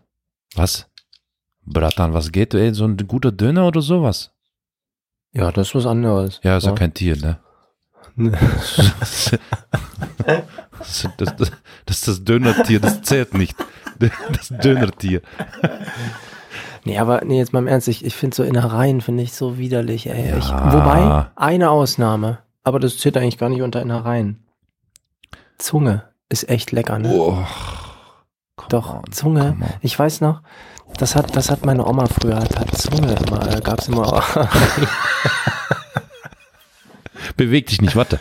was? 0.57 0.87
Bratan, 1.65 2.13
was 2.15 2.33
geht? 2.33 2.53
Ey, 2.55 2.75
so 2.75 2.85
ein 2.85 2.97
guter 2.97 3.31
Döner 3.31 3.67
oder 3.69 3.81
sowas? 3.81 4.33
Ja, 5.33 5.53
das 5.53 5.69
ist 5.69 5.75
was 5.77 5.87
anderes. 5.87 6.41
Ja, 6.43 6.57
ist 6.57 6.65
ja 6.67 6.73
kein 6.73 6.93
Tier, 6.93 7.17
ne? 7.17 7.39
Ne. 8.17 8.33
das, 8.99 9.31
das, 11.17 11.37
das, 11.37 11.51
das 11.87 11.97
ist 11.99 12.09
das 12.09 12.25
Dönertier, 12.25 12.81
das 12.81 13.03
zählt 13.03 13.35
nicht. 13.35 13.55
Das 13.99 14.49
Dönertier. 14.49 15.23
Nee, 16.85 16.99
aber 16.99 17.23
nee, 17.25 17.39
jetzt 17.39 17.53
mal 17.53 17.59
im 17.59 17.67
Ernst, 17.67 17.89
ich, 17.89 18.05
ich 18.05 18.15
finde 18.15 18.35
so 18.35 18.43
Innereien 18.43 19.01
finde 19.01 19.23
ich 19.23 19.33
so 19.33 19.59
widerlich, 19.59 20.09
ey. 20.09 20.31
Ja. 20.31 20.37
Ich, 20.37 20.51
wobei, 20.51 21.27
eine 21.37 21.71
Ausnahme. 21.71 22.39
Aber 22.63 22.79
das 22.81 22.99
zählt 22.99 23.17
eigentlich 23.17 23.39
gar 23.39 23.49
nicht 23.49 23.63
unter 23.63 23.83
Innereien. 23.83 24.47
Zunge 25.59 26.05
ist 26.29 26.49
echt 26.49 26.73
lecker, 26.73 26.99
ne? 26.99 27.11
Oh, 27.13 27.37
Doch, 28.69 28.95
on, 28.95 29.13
Zunge. 29.13 29.57
Ich 29.83 29.99
weiß 29.99 30.21
noch, 30.21 30.43
das 30.97 31.17
hat, 31.17 31.37
das 31.37 31.51
hat 31.51 31.65
meine 31.65 31.87
Oma 31.87 32.07
früher, 32.07 32.37
hat, 32.37 32.59
hat 32.59 32.77
Zunge 32.77 33.15
immer, 33.27 33.57
äh, 33.57 33.61
gab's 33.61 33.89
immer. 33.89 34.23
Beweg 37.37 37.67
dich 37.67 37.81
nicht, 37.81 37.97
warte. 37.97 38.21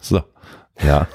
So. 0.00 0.22
Ja. 0.82 1.06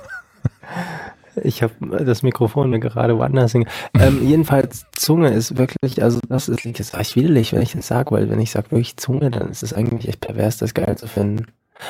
Ich 1.42 1.64
habe 1.64 2.04
das 2.06 2.24
Mikrofon 2.24 2.80
gerade 2.80 3.18
woanders 3.18 3.52
hin. 3.52 3.66
Ähm, 4.00 4.28
jedenfalls, 4.28 4.86
Zunge 4.92 5.30
ist 5.30 5.58
wirklich, 5.58 6.02
also 6.04 6.20
das 6.28 6.50
ist 6.50 6.66
jetzt 6.66 6.94
echt 6.94 7.16
widerlich, 7.16 7.54
wenn 7.54 7.62
ich 7.62 7.74
das 7.74 7.88
sage, 7.88 8.12
weil 8.12 8.30
wenn 8.30 8.40
ich 8.40 8.52
sage 8.52 8.72
wirklich 8.72 8.98
Zunge, 8.98 9.32
dann 9.32 9.50
ist 9.50 9.64
es 9.64 9.74
eigentlich 9.74 10.08
echt 10.08 10.22
pervers, 10.22 10.58
das 10.58 10.74
geil 10.74 10.98
zu 10.98 11.08
finden. 11.08 11.48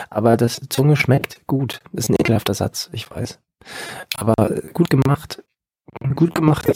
Aber 0.10 0.38
das 0.38 0.62
Zunge 0.70 0.96
schmeckt 0.96 1.46
gut. 1.48 1.82
Ist 1.92 2.10
ein 2.10 2.16
ekelhafter 2.20 2.54
Satz, 2.54 2.90
ich 2.94 3.10
weiß. 3.10 3.40
Aber 4.18 4.50
gut 4.74 4.90
gemacht, 4.90 5.44
gut 6.16 6.36
gemachte, 6.36 6.74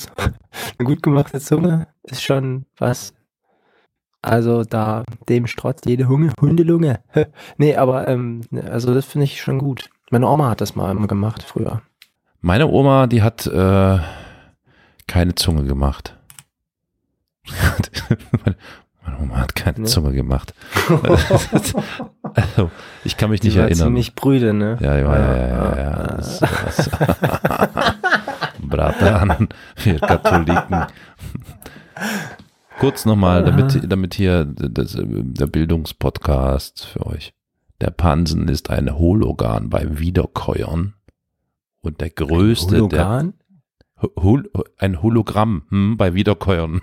eine 0.78 0.86
gut 0.88 1.04
gemachte 1.04 1.40
Zunge 1.40 1.88
ist 2.04 2.24
schon 2.24 2.66
was. 2.78 3.14
Also 4.22 4.64
da 4.64 5.04
dem 5.30 5.48
strotzt 5.48 5.86
jede 5.86 6.08
Hunge, 6.08 6.34
Hundelunge. 6.40 7.00
nee, 7.58 7.76
aber 7.76 8.08
ähm, 8.08 8.42
also 8.70 8.94
das 8.94 9.06
finde 9.06 9.26
ich 9.26 9.42
schon 9.42 9.60
gut. 9.60 9.90
Meine 10.10 10.28
Oma 10.28 10.50
hat 10.50 10.62
das 10.62 10.76
mal 10.76 10.92
immer 10.92 11.08
gemacht 11.08 11.44
früher. 11.44 11.82
Meine 12.48 12.68
Oma, 12.70 13.08
die 13.08 13.22
hat 13.24 13.46
äh, 13.46 14.00
keine 15.06 15.36
Zunge 15.36 15.66
gemacht. 15.66 16.16
meine, 18.46 18.56
Oma 19.22 19.40
hat 19.40 19.54
keine 19.54 19.82
Nee. 19.82 19.86
Zunge 19.88 20.14
gemacht. 20.14 20.54
also, 22.34 22.72
ich 23.04 23.18
kann 23.18 23.32
mich 23.32 23.44
nicht 23.44 23.56
Die 23.56 23.60
war 23.60 23.66
erinnern. 23.66 23.88
ziemlich 23.88 24.16
brüde, 24.16 24.54
ne? 24.54 24.78
Ja, 24.80 24.98
ja, 24.98 25.20
ja, 25.20 25.36
ja, 25.36 25.48
ja. 25.50 25.78
ja. 25.78 26.04
Das, 26.16 26.40
das. 26.40 26.90
Bratan, 28.62 29.50
wir 29.84 30.00
Katholiken. 30.00 30.86
Kurz 32.80 33.04
nochmal, 33.04 33.44
damit, 33.44 33.92
damit 33.92 34.14
hier 34.14 34.46
das, 34.46 34.96
der 34.98 35.48
Bildungspodcast 35.48 36.86
für 36.86 37.08
euch. 37.08 37.34
Der 37.82 37.92
Pansen 37.92 38.48
ist 38.48 38.70
ein 38.70 38.98
Hohlorgan 38.98 39.70
bei 39.70 40.00
Wiederkäuern 40.00 40.94
und 41.88 42.02
der 42.02 42.10
größte 42.10 42.76
der 42.76 42.82
Hologan? 42.82 43.34
Hol, 44.20 44.50
ein 44.78 45.02
Hologramm 45.02 45.64
hm, 45.70 45.98
bei 45.98 46.14
Wiederkäuern. 46.14 46.82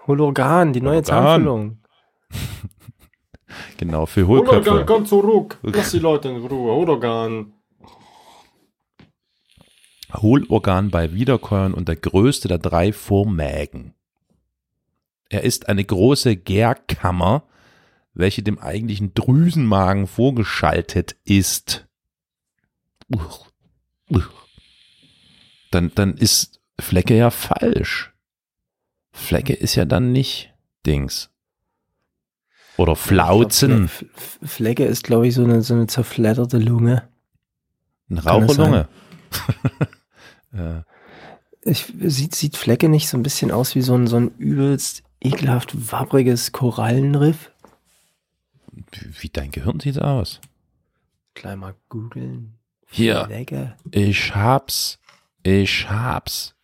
Hologan, 0.06 0.72
die 0.72 0.80
neue 0.80 1.02
Hologan. 1.02 1.04
Zahnfüllung. 1.04 1.78
Genau, 3.76 4.06
für 4.06 4.26
Hohlköpfe. 4.26 4.84
komm 4.86 5.04
zurück. 5.04 5.58
Lass 5.62 5.90
die 5.90 5.98
Leute 5.98 6.30
in 6.30 6.36
Ruhe. 6.36 6.72
Hologan. 6.72 7.52
Hohlorgan 10.14 10.90
bei 10.90 11.12
Wiederkäuern 11.12 11.74
und 11.74 11.86
der 11.86 11.96
größte 11.96 12.48
der 12.48 12.56
drei 12.56 12.94
Vormägen. 12.94 13.92
Er 15.32 15.44
ist 15.44 15.70
eine 15.70 15.82
große 15.82 16.36
Gärkammer, 16.36 17.44
welche 18.12 18.42
dem 18.42 18.58
eigentlichen 18.58 19.14
Drüsenmagen 19.14 20.06
vorgeschaltet 20.06 21.16
ist. 21.24 21.86
Dann, 25.70 25.90
dann 25.94 26.18
ist 26.18 26.60
Flecke 26.78 27.16
ja 27.16 27.30
falsch. 27.30 28.12
Flecke 29.10 29.54
ist 29.54 29.74
ja 29.74 29.86
dann 29.86 30.12
nicht 30.12 30.52
Dings. 30.84 31.30
Oder 32.76 32.94
Flauzen. 32.94 33.84
F- 33.86 34.04
Flecke 34.42 34.84
ist, 34.84 35.02
glaube 35.04 35.28
ich, 35.28 35.34
so 35.34 35.44
eine, 35.44 35.62
so 35.62 35.72
eine 35.72 35.86
zerfledderte 35.86 36.58
Lunge. 36.58 37.08
Eine 38.10 38.22
Raucherlunge. 38.22 38.88
äh, 40.52 40.82
Ich, 41.64 41.90
sieht, 42.02 42.34
sieht 42.34 42.58
Flecke 42.58 42.90
nicht 42.90 43.08
so 43.08 43.16
ein 43.16 43.22
bisschen 43.22 43.50
aus 43.50 43.74
wie 43.74 43.82
so 43.82 43.94
ein, 43.94 44.06
so 44.06 44.16
ein 44.16 44.28
übelst 44.36 45.04
ekelhaft 45.22 45.92
wabbriges 45.92 46.52
Korallenriff? 46.52 47.50
wie 49.20 49.28
dein 49.28 49.50
Gehirn 49.50 49.80
sieht 49.80 50.00
aus? 50.00 50.40
Gleich 51.34 51.56
mal 51.56 51.74
googeln. 51.88 52.54
Hier. 52.88 53.24
Flecke. 53.26 53.74
Ich 53.90 54.34
hab's. 54.34 54.98
Ich 55.42 55.88
hab's. 55.88 56.54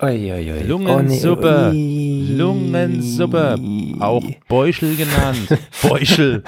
Oi. 0.00 0.62
Lungensuppe. 0.66 1.68
Oh, 1.70 1.72
nee. 1.72 2.26
Lungensuppe. 2.30 3.56
Auch 4.00 4.24
Beuschel 4.48 4.96
genannt. 4.96 5.48
Beuschel. 5.82 6.42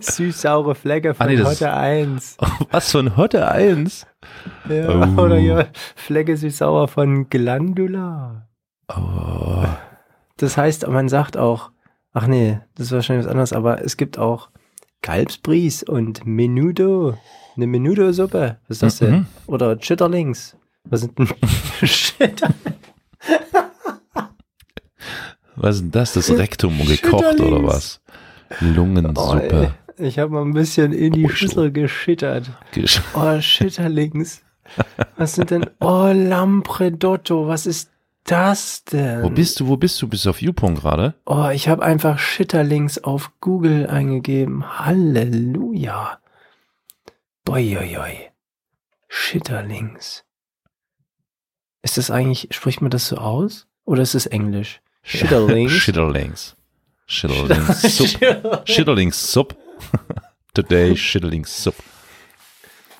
Süß-saure 0.00 0.74
Flecke 0.74 1.14
von 1.14 1.26
Ah, 1.26 1.30
nee, 1.30 1.40
Hotte 1.42 1.72
1. 1.72 2.36
Was 2.70 2.90
ein 2.98 3.16
Hotte 3.16 3.48
1. 3.48 4.06
Ja, 4.68 4.88
Oh. 5.16 5.20
Oder 5.22 5.38
ja, 5.38 5.66
Flecke 5.94 6.36
süß-sauer 6.36 6.88
von 6.88 7.28
Glandula. 7.28 8.48
Oh. 8.88 9.64
Das 10.36 10.56
heißt, 10.56 10.86
man 10.88 11.08
sagt 11.08 11.36
auch, 11.36 11.70
ach 12.12 12.26
nee, 12.26 12.60
das 12.74 12.86
ist 12.86 12.92
wahrscheinlich 12.92 13.24
was 13.26 13.30
anderes, 13.30 13.52
aber 13.52 13.82
es 13.84 13.96
gibt 13.96 14.18
auch 14.18 14.50
Kalbsbries 15.02 15.82
und 15.82 16.26
Menudo. 16.26 17.16
Eine 17.56 17.66
Menudo-Suppe. 17.68 18.56
Was 18.66 18.76
ist 18.76 18.82
das 18.82 18.98
denn? 18.98 19.12
Mhm. 19.14 19.26
Oder 19.46 19.78
Chitterlings. 19.78 20.56
Was 20.84 21.02
sind 21.02 21.18
denn 21.18 21.28
Chitter? 21.84 22.48
Was 25.56 25.76
ist 25.76 25.82
denn 25.82 25.90
das? 25.92 26.12
Das 26.14 26.30
Rektum 26.36 26.76
gekocht 26.84 27.40
oder 27.40 27.62
was? 27.64 28.00
Lungensuppe. 28.60 29.74
Oh, 29.98 30.02
ich 30.02 30.18
habe 30.18 30.32
mal 30.32 30.42
ein 30.42 30.52
bisschen 30.52 30.92
in 30.92 31.12
die 31.12 31.22
Buschel. 31.22 31.36
Schüssel 31.48 31.72
geschittert. 31.72 32.50
Gesch- 32.72 33.00
Oh, 33.14 33.40
Schitterlings. 33.40 34.42
Was 35.16 35.34
sind 35.34 35.50
denn? 35.50 35.66
Oh, 35.80 36.10
Lampredotto. 36.12 37.46
Was 37.48 37.66
ist 37.66 37.90
das 38.24 38.84
denn? 38.84 39.22
Wo 39.22 39.30
bist 39.30 39.60
du? 39.60 39.66
Wo 39.68 39.76
bist 39.76 40.00
du? 40.00 40.08
Bist 40.08 40.24
du 40.24 40.30
auf 40.30 40.40
YouPorn 40.40 40.74
gerade? 40.76 41.14
Oh, 41.26 41.48
ich 41.52 41.68
habe 41.68 41.82
einfach 41.82 42.18
Schitterlings 42.18 43.02
auf 43.04 43.30
Google 43.40 43.86
eingegeben. 43.88 44.78
Halleluja. 44.80 46.18
Boioi. 47.44 48.30
Schitterlings. 49.08 50.24
Ist 51.82 51.98
das 51.98 52.10
eigentlich, 52.10 52.48
spricht 52.52 52.80
man 52.80 52.90
das 52.90 53.08
so 53.08 53.18
aus? 53.18 53.66
Oder 53.84 54.02
ist 54.02 54.14
es 54.14 54.26
Englisch? 54.26 54.80
Schitterlings. 55.02 55.70
Schitterlings. 55.72 56.56
Schitterlings. 57.06 57.82
Supp. 57.98 58.62
Schitterlings 58.68 59.32
Supp. 59.32 59.54
Today 60.54 60.96
Schitterlings 60.96 61.62
Supp. 61.62 61.74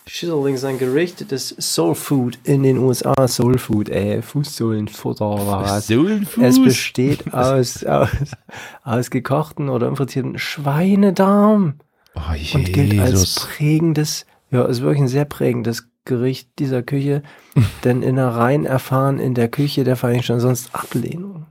Schitterlings 0.07 0.61
ist 0.61 0.65
ein 0.65 0.79
Gericht 0.79 1.31
des 1.31 1.49
Soul 1.59 1.95
Food 1.95 2.39
in 2.45 2.63
den 2.63 2.79
USA. 2.79 3.27
Soul 3.27 3.59
Food, 3.59 3.89
ey, 3.89 4.21
Fußsohlenfutter 4.21 5.29
oder 5.29 5.63
was? 5.63 5.87
Sohlenfuß. 5.87 6.45
Es 6.45 6.63
besteht 6.63 7.33
aus, 7.35 7.85
aus, 7.85 8.11
aus 8.83 9.11
gekochten 9.11 9.71
oder 9.71 9.89
infrizierten 9.89 10.39
Schweinedarm. 10.39 11.77
Oh, 12.15 12.21
und 12.55 12.73
gilt 12.73 13.01
als 13.01 13.11
Jesus. 13.11 13.35
prägendes, 13.35 14.27
ja, 14.51 14.65
ist 14.67 14.83
wirklich 14.83 15.03
ein 15.03 15.09
sehr 15.09 15.25
prägendes 15.25 15.89
Gericht 16.05 16.51
dieser 16.59 16.83
Küche, 16.83 17.23
denn 17.85 18.03
Innereien 18.03 18.67
erfahren 18.67 19.19
in 19.19 19.35
der 19.35 19.49
Küche 19.49 19.85
der 19.85 19.97
Vereinigten 19.97 20.25
Staaten 20.25 20.41
sonst 20.41 20.75
Ablehnung. 20.75 21.47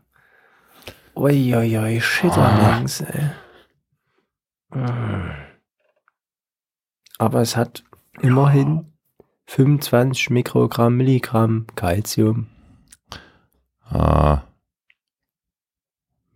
Uiuiui, 1.15 2.01
Schitterlings, 2.01 3.01
ey. 3.01 3.31
Aber 7.17 7.41
es 7.41 7.55
hat 7.55 7.83
immerhin 8.21 8.93
25 9.45 10.29
Mikrogramm, 10.29 10.97
Milligramm 10.97 11.67
Calcium. 11.75 12.47
Ah. 13.89 14.43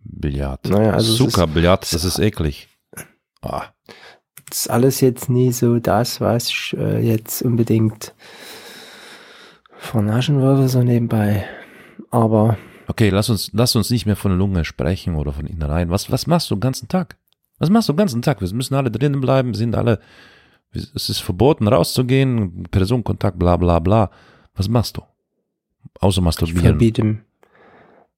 Billard. 0.02 0.64
Naja, 0.68 0.92
also 0.92 1.12
es 1.14 1.20
ist- 1.20 1.32
Zuckerbillard, 1.32 1.92
das 1.92 2.04
ist 2.04 2.18
eklig. 2.18 2.68
Ah. 3.42 3.66
Das 4.48 4.60
ist 4.60 4.70
alles 4.70 5.00
jetzt 5.00 5.28
nie 5.28 5.52
so 5.52 5.78
das, 5.78 6.20
was 6.20 6.48
ich 6.48 6.76
äh, 6.78 7.00
jetzt 7.00 7.42
unbedingt 7.42 8.14
vernaschen 9.76 10.40
würde, 10.40 10.68
so 10.68 10.82
nebenbei. 10.82 11.46
Aber 12.10 12.56
Okay, 12.86 13.10
lass 13.10 13.28
uns, 13.28 13.50
lass 13.52 13.76
uns 13.76 13.90
nicht 13.90 14.06
mehr 14.06 14.16
von 14.16 14.36
Lunge 14.38 14.64
sprechen 14.64 15.14
oder 15.16 15.32
von 15.34 15.46
Innereien. 15.46 15.90
Was, 15.90 16.10
was 16.10 16.26
machst 16.26 16.50
du 16.50 16.54
den 16.54 16.60
ganzen 16.60 16.88
Tag? 16.88 17.18
Was 17.58 17.70
machst 17.70 17.88
du 17.88 17.92
den 17.92 17.98
ganzen 17.98 18.22
Tag? 18.22 18.40
Wir 18.40 18.52
müssen 18.54 18.74
alle 18.74 18.90
drinnen 18.90 19.20
bleiben, 19.20 19.54
sind 19.54 19.74
alle, 19.74 20.00
es 20.72 21.08
ist 21.08 21.18
verboten 21.18 21.66
rauszugehen, 21.68 22.64
Personenkontakt, 22.70 23.38
bla 23.38 23.56
bla 23.56 23.78
bla. 23.78 24.10
Was 24.54 24.68
machst 24.68 24.96
du? 24.96 25.02
Außer 26.00 26.18
ich 26.18 26.24
masturbieren. 26.24 26.62
verbiete, 26.62 27.18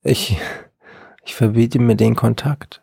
ich, 0.02 0.36
ich 1.24 1.34
verbiete 1.34 1.78
mir 1.78 1.96
den 1.96 2.16
Kontakt. 2.16 2.82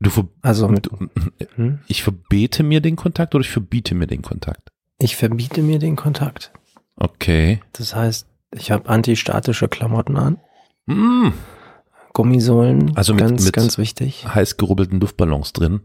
Du, 0.00 0.10
ver 0.10 0.28
Also 0.42 0.68
mit, 0.68 0.88
hm? 1.56 1.80
ich 1.88 2.02
verbete 2.02 2.62
mir 2.62 2.80
den 2.80 2.96
Kontakt 2.96 3.34
oder 3.34 3.42
ich 3.42 3.50
verbiete 3.50 3.94
mir 3.94 4.06
den 4.06 4.22
Kontakt? 4.22 4.70
ich 4.98 5.16
verbiete 5.16 5.60
mir 5.62 5.78
den 5.78 5.96
Kontakt. 5.96 6.52
Okay. 6.96 7.60
Das 7.72 7.94
heißt, 7.94 8.26
Ich 8.52 8.70
habe 8.70 8.88
antistatische 8.88 9.68
Klamotten 9.68 10.16
an. 10.16 10.38
Mm, 10.86 11.28
Gummisohlen. 12.16 12.96
Also 12.96 13.12
mit- 13.12 13.20
ganz, 13.22 13.44
mit- 13.44 13.52
ganz 13.52 13.76
wichtig. 13.76 14.26
heiß 14.26 14.56
gerubbelten 14.56 15.00
Luftballons 15.00 15.52
drin, 15.52 15.80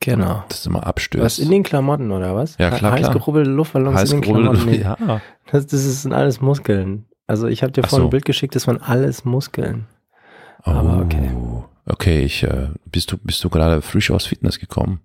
Genau. 0.00 0.44
das 0.50 0.66
immer 0.66 0.86
abstößt. 0.86 1.24
Was 1.24 1.38
in 1.38 1.50
den 1.50 1.62
Klamotten 1.62 2.10
oder 2.10 2.34
was? 2.36 2.58
Ja, 2.58 2.70
klar, 2.70 2.92
Heiß 2.92 3.10
gerubbelte 3.10 3.48
Luftballons 3.50 3.96
heiß 3.98 4.12
in 4.12 4.20
den 4.20 4.30
Klamotten. 4.32 4.66
Luft, 4.66 4.78
ja. 4.82 5.20
Das, 5.50 5.66
das 5.66 5.84
ist- 5.84 6.02
sind 6.02 6.12
alles 6.12 6.42
Muskeln. 6.42 7.06
Also 7.26 7.46
ich 7.46 7.62
habe 7.62 7.72
dir 7.72 7.82
vorhin 7.82 8.04
so. 8.04 8.06
ein 8.08 8.10
Bild 8.10 8.26
geschickt, 8.26 8.54
das 8.54 8.66
waren 8.66 8.80
alles 8.82 9.24
Muskeln. 9.24 9.86
Oh, 10.64 10.70
Aber 10.72 10.98
okay. 10.98 11.30
Okay, 11.86 12.20
ich, 12.20 12.42
äh, 12.42 12.68
bist 12.84 13.10
du, 13.10 13.16
bist 13.16 13.42
du 13.44 13.48
gerade 13.48 13.80
frisch 13.80 14.10
aus 14.10 14.26
Fitness 14.26 14.58
gekommen? 14.58 15.00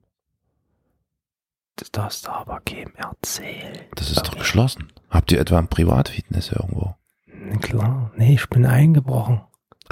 Das 1.77 1.91
darfst 1.91 2.27
du 2.27 2.31
aber 2.31 2.59
keinem 2.65 2.93
erzählen. 2.97 3.79
Das 3.95 4.11
ist 4.11 4.21
doch 4.27 4.37
geschlossen. 4.37 4.91
Habt 5.09 5.31
ihr 5.31 5.39
etwa 5.39 5.57
ein 5.59 5.69
Privatfitness 5.69 6.51
irgendwo? 6.51 6.95
Na 7.25 7.57
Klar. 7.57 8.11
Nee, 8.17 8.33
ich 8.35 8.47
bin 8.49 8.65
eingebrochen. 8.65 9.41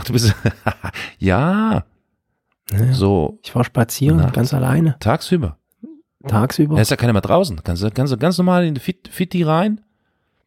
Ach, 0.02 0.06
du 0.06 0.14
bist, 0.14 0.36
ja, 1.20 1.84
Ne? 2.74 2.94
so 2.94 3.40
Ich 3.44 3.54
war 3.54 3.64
spazieren, 3.66 4.18
Nachts. 4.18 4.34
ganz 4.34 4.54
alleine. 4.54 4.96
tagsüber. 5.00 5.58
Tagsüber. 6.28 6.76
Da 6.76 6.82
ist 6.82 6.92
ja 6.92 6.96
keiner 6.98 7.12
mehr 7.14 7.22
draußen. 7.22 7.62
Kannst 7.64 7.84
du, 7.84 7.90
du 7.90 8.18
ganz 8.18 8.38
normal 8.38 8.66
in 8.66 8.76
die 8.76 8.80
Fit, 8.80 9.10
Fitti 9.12 9.44
rein, 9.44 9.82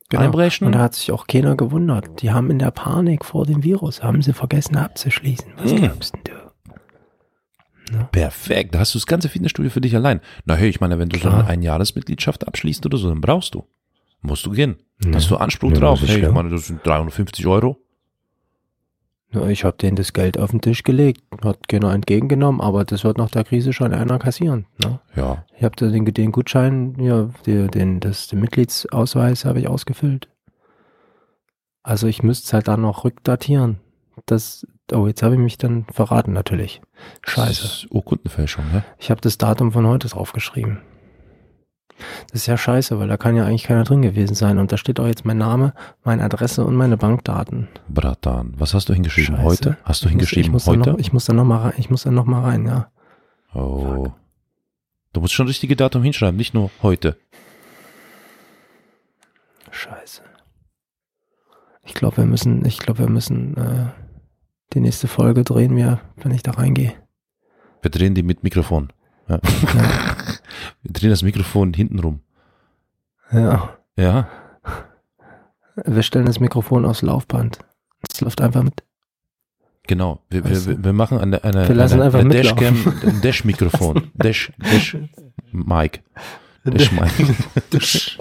Genau. 0.08 0.22
einbrechen. 0.24 0.66
Und 0.66 0.72
da 0.74 0.78
hat 0.80 0.94
sich 0.94 1.10
auch 1.12 1.26
keiner 1.26 1.56
gewundert. 1.56 2.22
Die 2.22 2.30
haben 2.30 2.50
in 2.50 2.58
der 2.58 2.70
Panik 2.70 3.24
vor 3.24 3.44
dem 3.44 3.62
Virus, 3.64 4.02
haben 4.02 4.22
sie 4.22 4.32
vergessen 4.32 4.76
abzuschließen. 4.76 5.52
Was 5.56 5.70
Hm. 5.72 5.78
glaubst 5.82 6.14
denn 6.14 6.22
du? 6.24 6.32
Perfekt, 8.12 8.74
da 8.74 8.78
hast 8.80 8.94
du 8.94 8.98
das 8.98 9.06
ganze 9.06 9.28
Fitnessstudio 9.28 9.70
für 9.70 9.80
dich 9.80 9.94
allein. 9.94 10.20
Na 10.46 10.54
hey, 10.54 10.68
ich 10.70 10.80
meine, 10.80 10.98
wenn 10.98 11.08
du 11.10 11.16
so 11.18 11.28
Klar. 11.28 11.40
eine 11.40 11.48
Einjahresmitgliedschaft 11.48 12.46
abschließt 12.48 12.86
oder 12.86 12.96
so, 12.96 13.08
dann 13.08 13.20
brauchst 13.20 13.54
du. 13.54 13.66
Musst 14.22 14.46
du 14.46 14.52
gehen. 14.52 14.76
Hast 15.12 15.30
du 15.30 15.36
Anspruch 15.36 15.72
Ja, 15.72 15.80
drauf? 15.80 16.00
Hey, 16.00 16.16
ich 16.16 16.22
ja. 16.22 16.32
meine, 16.32 16.48
das 16.48 16.68
sind 16.68 16.86
350 16.86 17.46
Euro. 17.46 17.76
Ich 19.48 19.64
habe 19.64 19.76
denen 19.76 19.96
das 19.96 20.12
Geld 20.12 20.38
auf 20.38 20.50
den 20.50 20.60
Tisch 20.60 20.82
gelegt, 20.82 21.22
hat 21.42 21.68
keiner 21.68 21.92
entgegengenommen, 21.92 22.60
aber 22.60 22.84
das 22.84 23.04
wird 23.04 23.18
nach 23.18 23.30
der 23.30 23.44
Krise 23.44 23.72
schon 23.72 23.92
einer 23.92 24.18
kassieren. 24.18 24.66
Ne? 24.82 25.00
Ja, 25.16 25.44
Ich 25.56 25.64
habe 25.64 25.76
den, 25.76 26.04
den 26.04 26.32
Gutschein, 26.32 26.96
ja, 26.98 27.28
den, 27.46 27.68
den, 27.68 28.00
das, 28.00 28.28
den 28.28 28.40
Mitgliedsausweis 28.40 29.44
habe 29.44 29.60
ich 29.60 29.68
ausgefüllt. 29.68 30.28
Also 31.82 32.06
ich 32.06 32.22
müsste 32.22 32.46
es 32.46 32.52
halt 32.52 32.68
dann 32.68 32.80
noch 32.80 33.04
rückdatieren. 33.04 33.80
Das, 34.26 34.66
oh, 34.92 35.06
jetzt 35.06 35.22
habe 35.22 35.34
ich 35.34 35.40
mich 35.40 35.58
dann 35.58 35.86
verraten 35.92 36.32
natürlich. 36.32 36.80
das 37.22 37.34
Scheiße. 37.34 37.64
ist 37.64 37.86
Urkundenfälschung, 37.90 38.64
ne? 38.72 38.84
Ich 38.98 39.10
habe 39.10 39.20
das 39.20 39.38
Datum 39.38 39.72
von 39.72 39.86
heute 39.86 40.08
draufgeschrieben. 40.08 40.80
Das 42.30 42.40
ist 42.42 42.46
ja 42.46 42.56
scheiße, 42.56 42.98
weil 42.98 43.08
da 43.08 43.16
kann 43.16 43.36
ja 43.36 43.44
eigentlich 43.46 43.64
keiner 43.64 43.84
drin 43.84 44.02
gewesen 44.02 44.34
sein. 44.34 44.58
Und 44.58 44.72
da 44.72 44.76
steht 44.76 44.98
auch 45.00 45.06
jetzt 45.06 45.24
mein 45.24 45.38
Name, 45.38 45.72
meine 46.02 46.22
Adresse 46.24 46.64
und 46.64 46.74
meine 46.74 46.96
Bankdaten. 46.96 47.68
Bratan, 47.88 48.52
was 48.56 48.74
hast 48.74 48.88
du 48.88 48.94
hingeschrieben 48.94 49.36
Scheiße. 49.36 49.44
heute? 49.46 49.76
Hast 49.84 50.02
du 50.02 50.06
Ich 50.08 50.12
muss- 50.14 50.20
hingeschrieben 50.20 50.46
ich 50.46 50.52
muss 50.52 50.66
heute? 50.66 50.90
Noch, 50.90 50.98
ich 50.98 51.12
muss 51.12 51.24
dann 51.26 51.36
noch 51.36 51.44
mal 51.44 51.58
rein. 51.58 51.74
Ich 51.78 51.90
muss 51.90 52.02
dann 52.02 52.14
noch 52.14 52.24
mal 52.26 52.42
rein, 52.42 52.66
ja. 52.66 52.90
oh. 53.54 54.08
Du 55.12 55.20
musst 55.20 55.32
schon 55.34 55.46
richtige 55.46 55.76
Datum 55.76 56.02
hinschreiben, 56.02 56.36
nicht 56.36 56.54
nur 56.54 56.70
heute. 56.82 57.16
Scheiße. 59.70 60.22
Ich 61.84 61.94
glaube, 61.94 62.16
wir 62.18 62.26
müssen, 62.26 62.64
ich 62.64 62.78
glaube, 62.78 63.00
wir 63.00 63.08
müssen 63.10 63.56
äh, 63.56 63.86
die 64.72 64.80
nächste 64.80 65.06
Folge 65.06 65.44
drehen 65.44 65.76
wir, 65.76 66.00
wenn 66.16 66.32
ich 66.32 66.42
da 66.42 66.52
reingehe. 66.52 66.94
Wir 67.82 67.90
drehen 67.90 68.14
die 68.14 68.22
mit 68.22 68.42
Mikrofon. 68.42 68.92
Ja. 69.28 69.40
Wir 70.82 70.92
drehen 70.92 71.10
das 71.10 71.22
Mikrofon 71.22 71.72
hinten 71.74 71.98
rum. 71.98 72.20
Ja. 73.32 73.76
Ja, 73.96 74.28
Wir 75.84 76.02
stellen 76.02 76.26
das 76.26 76.40
Mikrofon 76.40 76.84
aufs 76.84 77.02
Laufband. 77.02 77.58
Es 78.10 78.20
läuft 78.20 78.40
einfach 78.40 78.62
mit. 78.62 78.82
genau. 79.86 80.20
Wir, 80.28 80.44
Weißt 80.44 80.66
wir, 80.66 80.74
du? 80.74 80.84
wir 80.84 80.92
machen 80.92 81.18
eine, 81.18 81.42
eine, 81.44 81.68
Wir 81.68 81.74
lassen 81.74 81.94
eine, 81.94 82.04
einfach 82.04 82.18
eine. 82.20 82.30
Dashcam, 82.30 82.76
ein 83.02 83.20
Dash-Mikrofon. 83.22 84.10
Dash, 84.14 84.52
Dash, 84.58 84.96
Mic. 85.52 86.02
Dash, 86.64 86.92
Mic. 86.92 87.12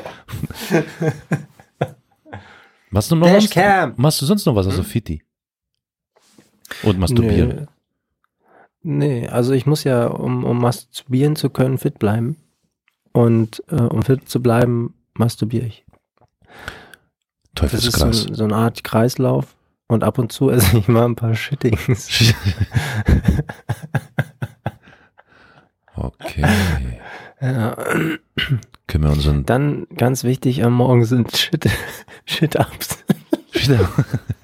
Machst 2.92 3.12
du 3.12 3.16
noch 3.16 3.28
was? 3.28 3.44
Dashcam. 3.46 3.94
Machst 3.98 4.22
du 4.22 4.26
sonst 4.26 4.46
noch 4.46 4.56
was 4.56 4.68
außer 4.68 4.84
Fitti? 4.84 5.24
Und 6.84 7.00
masturbieren? 7.00 7.68
Nee. 8.84 9.28
also 9.28 9.54
ich 9.54 9.66
muss 9.66 9.84
ja, 9.84 10.08
um, 10.08 10.44
um 10.44 10.60
masturbieren 10.60 11.36
zu 11.36 11.50
können, 11.50 11.78
fit 11.78 12.00
bleiben. 12.00 12.38
Und 13.14 13.64
äh, 13.70 13.76
um 13.76 14.02
fit 14.04 14.28
zu 14.28 14.42
bleiben, 14.42 14.96
masturbiere 15.14 15.66
ich. 15.66 15.86
Das 17.56 17.74
ist 17.74 17.84
so, 17.84 17.92
Teufelskreis. 17.92 18.38
so 18.38 18.44
eine 18.44 18.56
Art 18.56 18.84
Kreislauf. 18.84 19.56
Und 19.88 20.04
ab 20.04 20.18
und 20.18 20.32
zu 20.32 20.50
esse 20.50 20.78
ich 20.78 20.88
mal 20.88 21.06
ein 21.06 21.16
paar 21.16 21.36
Shittings. 21.36 22.34
okay. 25.96 26.46
Ja. 27.42 27.76
Können 28.88 29.04
wir 29.04 29.12
unseren 29.12 29.46
Dann 29.46 29.86
ganz 29.98 30.24
wichtig 30.24 30.64
am 30.64 30.72
Morgen 30.76 31.04
sind 31.04 31.36
Shit, 31.36 31.70
Shit-Ups. 32.26 33.04
wieder. 33.52 33.90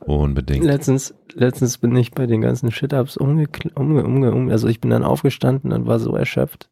Unbedingt. 0.00 0.64
Letztens, 0.64 1.14
letztens 1.32 1.78
bin 1.78 1.94
ich 1.94 2.10
bei 2.10 2.26
den 2.26 2.40
ganzen 2.40 2.70
Shit-Ups 2.72 3.16
umge, 3.16 3.46
umge, 3.74 4.04
umge, 4.04 4.32
umge, 4.32 4.52
also 4.52 4.66
ich 4.68 4.80
bin 4.80 4.90
dann 4.90 5.04
aufgestanden 5.04 5.72
und 5.72 5.86
war 5.86 5.98
so 6.00 6.16
erschöpft. 6.16 6.68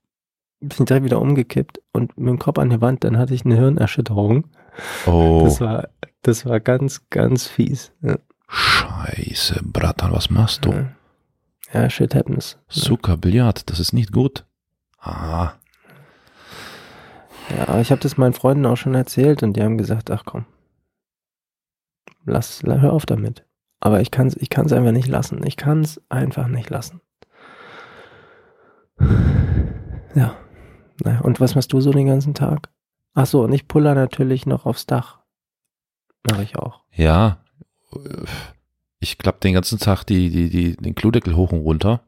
Bin 0.60 0.84
direkt 0.84 1.04
wieder 1.04 1.20
umgekippt 1.20 1.80
und 1.92 2.18
mit 2.18 2.28
dem 2.28 2.38
Kopf 2.38 2.58
an 2.58 2.70
die 2.70 2.80
Wand, 2.80 3.04
dann 3.04 3.16
hatte 3.18 3.32
ich 3.34 3.44
eine 3.44 3.56
Hirnerschütterung. 3.56 4.44
Oh, 5.06 5.42
Das 5.44 5.60
war, 5.60 5.88
das 6.22 6.44
war 6.44 6.60
ganz, 6.60 7.08
ganz 7.08 7.46
fies. 7.46 7.92
Ja, 8.02 8.18
scheiße, 8.48 9.60
Bratan, 9.64 10.12
was 10.12 10.28
machst 10.30 10.64
du? 10.64 10.88
ja 11.72 11.88
shit 11.88 12.14
happens. 12.16 12.58
Zucker, 12.68 13.16
Billard, 13.16 13.70
das 13.70 13.78
ist 13.78 13.92
nicht 13.92 14.10
gut. 14.12 14.44
Ah, 14.98 15.52
Ja, 17.56 17.80
ich 17.80 17.90
habe 17.92 18.00
das 18.02 18.16
meinen 18.18 18.32
Freunden 18.34 18.66
auch 18.66 18.76
schon 18.76 18.94
erzählt 18.94 19.42
und 19.44 19.54
die 19.54 19.62
haben 19.62 19.78
gesagt, 19.78 20.10
ach 20.10 20.24
komm, 20.26 20.44
lass, 22.24 22.62
hör 22.62 22.92
auf 22.92 23.06
damit. 23.06 23.44
Aber 23.80 24.00
ich 24.00 24.10
kann 24.10 24.26
es 24.26 24.36
ich 24.36 24.50
kann's 24.50 24.72
einfach 24.72 24.92
nicht 24.92 25.08
lassen. 25.08 25.44
Ich 25.46 25.56
kann 25.56 25.80
es 25.80 26.00
einfach 26.10 26.48
nicht 26.48 26.68
lassen. 26.70 27.00
Ja. 30.14 30.36
Naja, 31.02 31.20
und 31.20 31.40
was 31.40 31.54
machst 31.54 31.72
du 31.72 31.80
so 31.80 31.92
den 31.92 32.06
ganzen 32.06 32.34
Tag? 32.34 32.68
Ach 33.14 33.26
so, 33.26 33.42
und 33.42 33.52
ich 33.52 33.66
puller 33.68 33.94
natürlich 33.94 34.44
noch 34.46 34.66
aufs 34.66 34.86
Dach. 34.86 35.20
Mache 36.30 36.42
ich 36.42 36.56
auch. 36.56 36.84
ja. 36.92 37.38
Ich 39.00 39.16
klappe 39.18 39.40
den 39.40 39.54
ganzen 39.54 39.78
Tag 39.78 40.04
die, 40.04 40.28
die, 40.30 40.50
die, 40.50 40.76
den 40.76 40.94
Klodeckel 40.94 41.34
hoch 41.34 41.50
und 41.52 41.60
runter. 41.60 42.02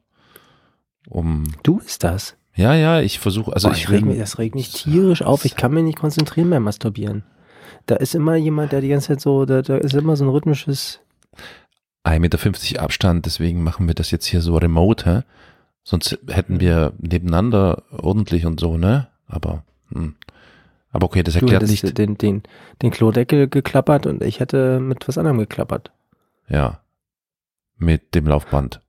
Um, 1.09 1.44
Du 1.62 1.79
bist 1.79 2.05
das. 2.05 2.37
ja, 2.55 2.75
ja, 2.75 3.01
ich 3.01 3.18
versuche, 3.18 3.53
also 3.53 3.68
Boah, 3.68 3.75
ich 3.75 3.85
ich 3.85 3.90
reg 3.90 4.05
mich, 4.05 4.18
das 4.18 4.38
regt 4.38 4.55
mich 4.55 4.70
tierisch 4.70 5.22
auf. 5.22 5.44
Ich 5.44 5.57
kann 5.57 5.72
mich 5.72 5.83
nicht 5.83 5.98
konzentrieren 5.98 6.51
beim 6.51 6.62
Masturbieren. 6.62 7.25
Da 7.87 7.96
ist 7.96 8.14
immer 8.14 8.37
jemand, 8.37 8.72
der 8.72 8.80
die 8.80 8.88
ganze 8.88 9.08
Zeit 9.08 9.20
so, 9.20 9.44
da, 9.44 9.62
da 9.62 9.76
ist 9.76 9.94
immer 9.94 10.16
so 10.16 10.24
ein 10.24 10.30
rhythmisches 10.30 11.00
1,50 12.04 12.18
Meter 12.20 12.82
Abstand, 12.82 13.26
deswegen 13.26 13.62
machen 13.62 13.87
wir 13.87 13.94
das 13.94 14.11
jetzt 14.11 14.26
hier 14.26 14.40
so 14.40 14.56
remote, 14.56 15.04
hä? 15.08 15.22
Sonst 15.85 16.18
hätten 16.28 16.61
wir 16.61 16.92
nebeneinander 16.98 17.82
ordentlich 17.90 18.46
und 18.46 18.58
so, 18.61 18.76
ne? 18.76 19.08
Aber, 19.26 19.64
hm. 19.92 20.14
aber 20.90 21.06
okay, 21.06 21.22
das 21.22 21.35
Du 21.35 21.40
erklärt 21.40 21.62
hättest 21.62 21.85
nicht, 21.85 21.98
den, 21.98 22.18
den, 22.18 22.42
den 22.82 22.90
Klodeckel 22.90 23.48
geklappert 23.48 24.06
und 24.06 24.22
ich 24.22 24.40
hätte 24.40 24.80
mit 24.80 25.06
was 25.08 25.16
anderem 25.18 25.38
geklappert. 25.38 25.90
ja, 26.48 26.80
mit 27.78 28.14
dem 28.14 28.26
Laufband, 28.28 28.80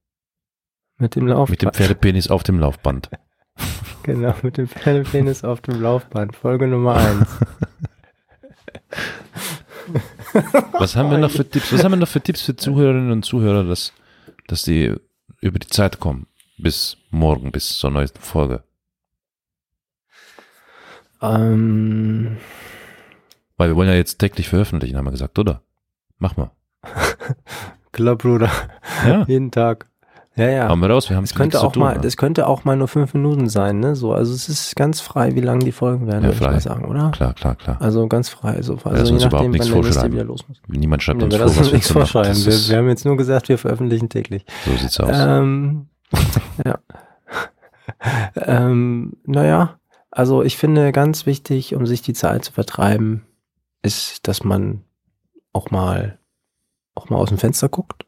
Mit 0.97 1.15
dem 1.15 1.25
Laufband. 1.27 1.49
mit 1.49 1.61
dem 1.63 1.71
Pferdepenis 1.73 2.29
auf 2.29 2.43
dem 2.43 2.59
Laufband. 2.59 3.09
Genau, 4.03 4.35
mit 4.41 4.57
dem 4.57 4.67
Pferdepenis 4.67 5.45
auf 5.45 5.61
dem 5.61 5.81
Laufband. 5.81 6.35
Folge 6.35 6.67
Nummer 6.67 6.95
eins. 6.97 7.25
Was 10.73 10.95
haben 10.95 11.11
wir 11.11 11.17
noch 11.17 11.31
für 11.31 11.47
Tipps? 11.49 11.71
Was 11.73 11.83
haben 11.83 11.91
wir 11.93 11.97
noch 11.97 12.07
für 12.07 12.21
Tipps 12.21 12.41
für 12.41 12.55
Zuhörerinnen 12.55 13.11
und 13.11 13.23
Zuhörer, 13.25 13.63
dass, 13.63 13.93
dass 14.47 14.63
die 14.63 14.93
über 15.41 15.59
die 15.59 15.67
Zeit 15.67 15.99
kommen? 15.99 16.27
Bis 16.57 16.97
morgen, 17.09 17.51
bis 17.51 17.77
zur 17.77 17.91
neuesten 17.91 18.19
Folge. 18.21 18.63
ähm, 21.21 22.37
Weil 23.57 23.69
wir 23.69 23.75
wollen 23.75 23.89
ja 23.89 23.95
jetzt 23.95 24.17
täglich 24.19 24.49
veröffentlichen, 24.49 24.97
haben 24.97 25.05
wir 25.05 25.11
gesagt, 25.11 25.37
oder? 25.39 25.61
Mach 26.19 26.37
mal. 26.37 26.51
klar, 27.91 28.15
Bruder. 28.15 28.51
Ja, 29.05 29.25
Jeden 29.27 29.51
Tag. 29.51 29.87
Ja, 30.35 30.49
ja. 30.49 30.67
haben 30.67 30.79
wir 30.81 30.89
raus, 30.89 31.09
wir 31.11 31.15
haben 31.17 31.25
Es 31.25 31.35
könnte 31.35 31.61
auch 31.61 31.73
tun, 31.73 31.83
mal, 31.83 31.95
ne? 31.95 32.01
das 32.01 32.17
könnte 32.17 32.47
auch 32.47 32.63
mal 32.65 32.75
nur 32.75 32.87
fünf 32.87 33.13
Minuten 33.13 33.49
sein, 33.49 33.79
ne? 33.79 33.95
So, 33.95 34.13
also 34.13 34.33
es 34.33 34.49
ist 34.49 34.75
ganz 34.75 34.99
frei, 34.99 35.35
wie 35.35 35.41
lang 35.41 35.59
die 35.59 35.71
Folgen 35.71 36.07
werden, 36.07 36.23
Ja, 36.23 36.29
würde 36.29 36.35
ich 36.45 36.51
mal 36.51 36.59
sagen, 36.59 36.85
oder? 36.85 37.11
Klar, 37.11 37.33
klar, 37.35 37.55
klar. 37.55 37.77
Also 37.79 38.07
ganz 38.07 38.29
frei, 38.29 38.61
so. 38.63 38.73
Also 38.83 38.89
lass 38.89 39.09
je 39.09 39.15
nachdem, 39.29 39.51
nichts 39.51 39.67
wann 39.67 39.73
der 39.75 39.81
nächste 39.81 39.93
vorschreiben. 39.93 40.11
wieder 40.13 40.23
los 40.23 40.47
muss. 40.47 40.59
Niemand 40.67 41.03
schreibt 41.03 41.19
Nee, 41.19 41.25
uns 41.25 41.33
wir 41.35 41.47
vor, 41.47 41.55
was 41.57 41.71
nichts 41.71 41.91
vorschreiben. 41.91 42.45
Wir, 42.45 42.53
wir 42.69 42.77
haben 42.77 42.89
jetzt 42.89 43.05
nur 43.05 43.15
gesagt, 43.15 43.47
wir 43.49 43.59
veröffentlichen 43.59 44.09
täglich. 44.09 44.43
so 44.65 44.75
sieht's 44.75 44.99
aus. 44.99 45.09
Ähm, 45.13 45.87
ja. 46.65 46.79
ähm, 48.35 49.13
naja, 49.25 49.77
Also 50.11 50.43
ich 50.43 50.57
finde 50.57 50.91
ganz 50.91 51.25
wichtig, 51.25 51.75
um 51.75 51.85
sich 51.85 52.01
die 52.01 52.13
Zeit 52.13 52.43
zu 52.45 52.51
vertreiben, 52.53 53.23
ist, 53.81 54.27
dass 54.27 54.43
man 54.43 54.81
auch 55.51 55.69
mal 55.71 56.17
auch 56.95 57.09
mal 57.09 57.17
aus 57.17 57.29
dem 57.29 57.37
Fenster 57.37 57.69
guckt. 57.69 58.05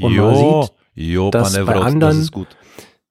Und 0.00 0.12
Jo, 0.12 0.62
sieht, 0.62 0.72
jo, 0.94 1.30
dass 1.30 1.52
bei 1.52 1.64
Panevrot, 1.64 1.86
anderen- 1.86 2.16
das 2.16 2.24
ist 2.24 2.32
gut. 2.32 2.48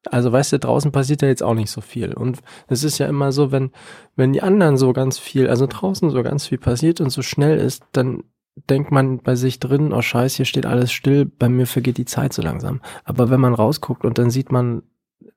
Also 0.10 0.32
weißt 0.32 0.54
du, 0.54 0.60
draußen 0.60 0.92
passiert 0.92 1.22
ja 1.22 1.28
jetzt 1.28 1.44
auch 1.44 1.54
nicht 1.54 1.70
so 1.70 1.80
viel. 1.80 2.14
Und 2.14 2.40
es 2.68 2.84
ist 2.84 2.98
ja 2.98 3.06
immer 3.08 3.32
so, 3.32 3.52
wenn, 3.52 3.72
wenn 4.16 4.34
die 4.34 4.42
anderen 4.42 4.78
so 4.78 4.94
ganz 4.94 5.20
viel, 5.20 5.48
also 5.48 5.68
draußen 5.68 6.10
so 6.10 6.24
ganz 6.24 6.48
viel 6.48 6.58
passiert 6.58 7.02
und 7.02 7.12
so 7.12 7.22
schnell 7.22 7.60
ist, 7.60 7.84
dann 7.92 8.24
denkt 8.70 8.92
man 8.92 9.20
bei 9.20 9.36
sich 9.36 9.60
drin, 9.60 9.94
oh 9.94 10.02
scheiße, 10.02 10.38
hier 10.38 10.46
steht 10.46 10.66
alles 10.66 10.92
still, 10.92 11.26
bei 11.26 11.50
mir 11.50 11.68
vergeht 11.68 11.98
die 11.98 12.06
Zeit 12.06 12.34
so 12.34 12.42
langsam. 12.42 12.82
Aber 13.04 13.30
wenn 13.30 13.40
man 13.40 13.54
rausguckt 13.54 14.04
und 14.04 14.18
dann 14.18 14.32
sieht 14.32 14.52
man, 14.52 14.82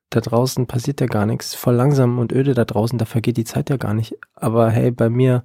da 0.09 0.19
draußen 0.19 0.65
passiert 0.67 0.99
ja 0.99 1.07
gar 1.07 1.25
nichts, 1.25 1.53
voll 1.55 1.75
langsam 1.75 2.17
und 2.19 2.31
öde 2.31 2.53
da 2.53 2.65
draußen, 2.65 2.97
da 2.97 3.05
vergeht 3.05 3.37
die 3.37 3.45
Zeit 3.45 3.69
ja 3.69 3.77
gar 3.77 3.93
nicht. 3.93 4.15
Aber 4.33 4.69
hey, 4.69 4.91
bei 4.91 5.09
mir 5.09 5.43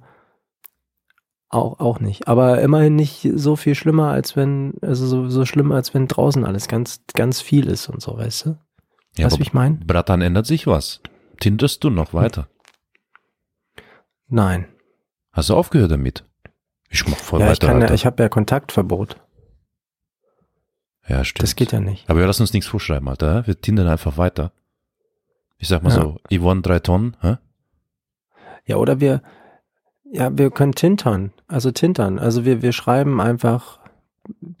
auch, 1.51 1.79
auch 1.79 1.99
nicht. 1.99 2.27
Aber 2.27 2.61
immerhin 2.61 2.95
nicht 2.95 3.27
so 3.35 3.55
viel 3.55 3.75
schlimmer, 3.75 4.09
als 4.11 4.35
wenn, 4.35 4.73
also 4.81 5.05
so, 5.05 5.29
so 5.29 5.45
schlimm, 5.45 5.71
als 5.71 5.93
wenn 5.93 6.07
draußen 6.07 6.45
alles 6.45 6.67
ganz, 6.67 7.01
ganz 7.13 7.41
viel 7.41 7.67
ist 7.67 7.89
und 7.89 8.01
so, 8.01 8.17
weißt 8.17 8.45
du? 8.45 8.57
Ja, 9.17 9.29
wie 9.37 9.41
ich 9.41 9.53
meine? 9.53 9.75
Bratan 9.85 10.21
ändert 10.21 10.45
sich 10.45 10.67
was. 10.67 11.01
Tinterst 11.39 11.83
du 11.83 11.89
noch 11.89 12.13
weiter? 12.13 12.47
Nein. 14.27 14.67
Hast 15.33 15.49
du 15.49 15.55
aufgehört 15.55 15.91
damit? 15.91 16.23
Ich 16.89 17.05
mach 17.07 17.17
voll 17.17 17.39
ja, 17.39 17.47
ich 17.47 17.51
weiter. 17.51 17.67
kann 17.67 17.81
ja, 17.81 17.91
ich 17.93 18.05
habe 18.05 18.21
ja 18.23 18.29
Kontaktverbot. 18.29 19.17
ja, 21.07 21.23
stimmt. 21.23 21.43
Das 21.43 21.55
geht 21.55 21.71
ja 21.71 21.79
nicht. 21.79 22.09
Aber 22.09 22.19
wir 22.19 22.27
lassen 22.27 22.43
uns 22.43 22.53
nichts 22.53 22.69
vorschreiben, 22.69 23.07
Alter. 23.07 23.45
Wir 23.47 23.59
tindern 23.59 23.87
einfach 23.87 24.17
weiter. 24.17 24.51
Ich 25.57 25.67
sag 25.67 25.83
mal 25.83 25.89
Ja. 25.89 25.95
so, 26.01 26.19
Yvonne 26.31 26.61
drei 26.61 26.79
Tonnen, 26.79 27.15
hä? 27.21 27.37
Ja, 28.65 28.77
oder 28.77 28.99
wir, 28.99 29.21
ja, 30.11 30.37
wir 30.37 30.51
können 30.51 30.73
tintern, 30.73 31.31
also 31.47 31.71
tintern. 31.71 32.19
Also 32.19 32.45
wir, 32.45 32.61
wir 32.61 32.73
schreiben 32.73 33.21
einfach 33.21 33.79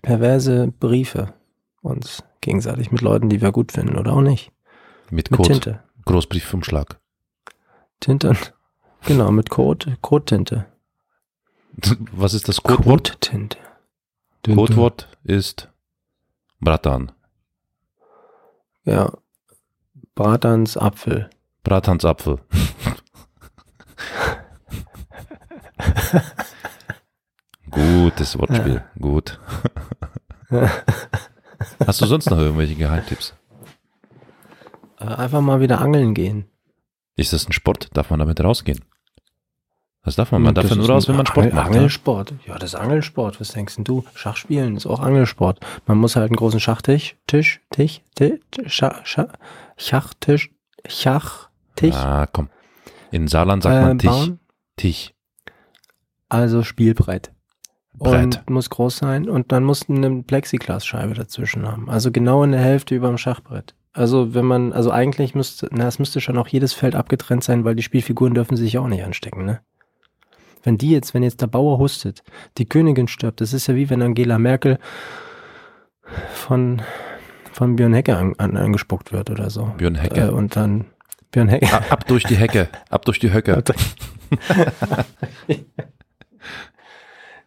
perverse 0.01 0.71
Briefe 0.79 1.33
uns 1.81 2.23
gegenseitig 2.39 2.91
mit 2.91 3.01
Leuten, 3.01 3.29
die 3.29 3.41
wir 3.41 3.51
gut 3.51 3.71
finden 3.71 3.97
oder 3.97 4.13
auch 4.13 4.21
nicht. 4.21 4.51
Mit 5.09 5.29
Mit 5.29 5.37
Code. 5.37 5.49
Tinte. 5.49 5.83
Großbriefumschlag. 6.05 6.99
Tintern. 7.99 8.37
Genau, 9.07 9.31
mit 9.31 9.49
Code, 9.49 9.97
Code-Tinte. 10.01 10.67
Was 12.11 12.35
ist 12.35 12.47
das 12.47 12.61
Codewort? 12.61 13.19
Code-Tinte. 13.19 13.57
Codewort 14.45 15.07
ist 15.23 15.69
Bratan. 16.59 17.11
Ja. 18.85 19.11
Bratans 20.13 20.77
Apfel. 20.77 21.31
Bratans 21.63 22.05
Apfel. 22.05 22.37
Gutes 27.71 28.37
Wortspiel. 28.37 28.83
Gut. 28.99 29.39
Hast 31.85 32.01
du 32.01 32.05
sonst 32.05 32.29
noch 32.29 32.37
irgendwelche 32.37 32.75
Geheimtipps? 32.75 33.33
Äh, 34.99 35.05
Einfach 35.05 35.41
mal 35.41 35.61
wieder 35.61 35.79
angeln 35.79 36.13
gehen. 36.13 36.45
Ist 37.15 37.33
das 37.33 37.47
ein 37.47 37.53
Sport? 37.53 37.89
Darf 37.95 38.09
man 38.09 38.19
damit 38.19 38.41
rausgehen? 38.41 38.79
Das 40.03 40.15
darf 40.15 40.31
man. 40.31 40.41
Man 40.41 40.55
darf 40.55 40.63
Das 40.63 40.71
ja 40.71 40.77
nur 40.77 40.89
raus, 40.89 41.07
wenn 41.07 41.15
man 41.15 41.27
Sport 41.27 41.45
Angel- 41.47 41.55
macht. 41.55 41.69
Ja? 41.69 41.75
Angelsport. 41.75 42.33
Ja, 42.47 42.55
das 42.57 42.73
ist 42.73 42.79
Angelsport. 42.79 43.39
Was 43.39 43.49
denkst 43.49 43.75
denn 43.75 43.83
du? 43.83 44.03
Schachspielen 44.15 44.75
ist 44.75 44.87
auch 44.87 44.99
Angelsport. 44.99 45.59
Man 45.85 45.97
muss 45.99 46.15
halt 46.15 46.27
einen 46.29 46.35
großen 46.37 46.59
Schachtisch, 46.59 47.15
Tisch, 47.27 47.61
Tisch, 47.69 48.01
Tisch, 48.15 48.39
Schach, 48.65 49.05
Schach, 49.05 49.33
Schachtisch, 49.77 50.49
Schachtisch 50.87 51.95
Ah, 51.95 52.25
komm. 52.31 52.49
In 53.11 53.27
Saarland 53.27 53.61
sagt 53.63 53.75
äh, 53.75 53.81
man 53.81 53.99
Tisch. 53.99 54.31
Tisch. 54.77 55.13
Also 56.31 56.63
Spielbrett. 56.63 57.33
Brett. 57.93 58.37
Und 58.37 58.49
muss 58.49 58.69
groß 58.69 58.95
sein 58.95 59.27
und 59.27 59.51
dann 59.51 59.65
muss 59.65 59.89
eine 59.89 60.23
Plexiglasscheibe 60.23 61.13
dazwischen 61.13 61.67
haben. 61.67 61.89
Also 61.89 62.09
genau 62.09 62.41
in 62.43 62.53
der 62.53 62.61
Hälfte 62.61 62.95
über 62.95 63.09
dem 63.09 63.17
Schachbrett. 63.17 63.75
Also 63.91 64.33
wenn 64.33 64.45
man, 64.45 64.71
also 64.71 64.91
eigentlich 64.91 65.35
müsste, 65.35 65.67
na, 65.71 65.87
es 65.87 65.99
müsste 65.99 66.21
schon 66.21 66.37
auch 66.37 66.47
jedes 66.47 66.71
Feld 66.71 66.95
abgetrennt 66.95 67.43
sein, 67.43 67.65
weil 67.65 67.75
die 67.75 67.83
Spielfiguren 67.83 68.33
dürfen 68.33 68.55
sich 68.55 68.77
auch 68.77 68.87
nicht 68.87 69.03
anstecken, 69.03 69.43
ne? 69.43 69.59
Wenn 70.63 70.77
die 70.77 70.91
jetzt, 70.91 71.13
wenn 71.13 71.23
jetzt 71.23 71.41
der 71.41 71.47
Bauer 71.47 71.79
hustet, 71.79 72.23
die 72.57 72.69
Königin 72.69 73.09
stirbt, 73.09 73.41
das 73.41 73.51
ist 73.51 73.67
ja 73.67 73.75
wie 73.75 73.89
wenn 73.89 74.01
Angela 74.01 74.39
Merkel 74.39 74.79
von, 76.33 76.81
von 77.51 77.75
Björn 77.75 77.93
Hecke 77.93 78.15
an, 78.15 78.35
an, 78.37 78.55
angespuckt 78.55 79.11
wird 79.11 79.29
oder 79.29 79.49
so. 79.49 79.73
Björn 79.77 79.95
Hecke. 79.95 80.27
Äh, 80.27 80.29
und 80.29 80.55
dann 80.55 80.85
Björn 81.31 81.49
Hecke. 81.49 81.73
Ab, 81.73 81.91
ab 81.91 82.07
durch 82.07 82.23
die 82.23 82.37
Hecke. 82.37 82.69
Ab 82.89 83.03
durch 83.03 83.19
die 83.19 83.33
Höcke. 83.33 83.61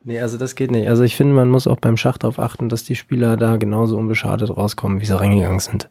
Nee, 0.05 0.21
also 0.21 0.37
das 0.37 0.55
geht 0.55 0.71
nicht. 0.71 0.87
Also 0.87 1.03
ich 1.03 1.17
finde, 1.17 1.35
man 1.35 1.49
muss 1.49 1.67
auch 1.67 1.79
beim 1.81 1.97
Schach 1.97 2.19
darauf 2.19 2.39
achten, 2.39 2.69
dass 2.69 2.85
die 2.85 2.95
Spieler 2.95 3.37
da 3.39 3.57
genauso 3.57 3.97
unbeschadet 3.97 4.55
rauskommen, 4.55 5.01
wie 5.01 5.07
sie 5.07 5.19
reingegangen 5.19 5.61
sind. 5.61 5.89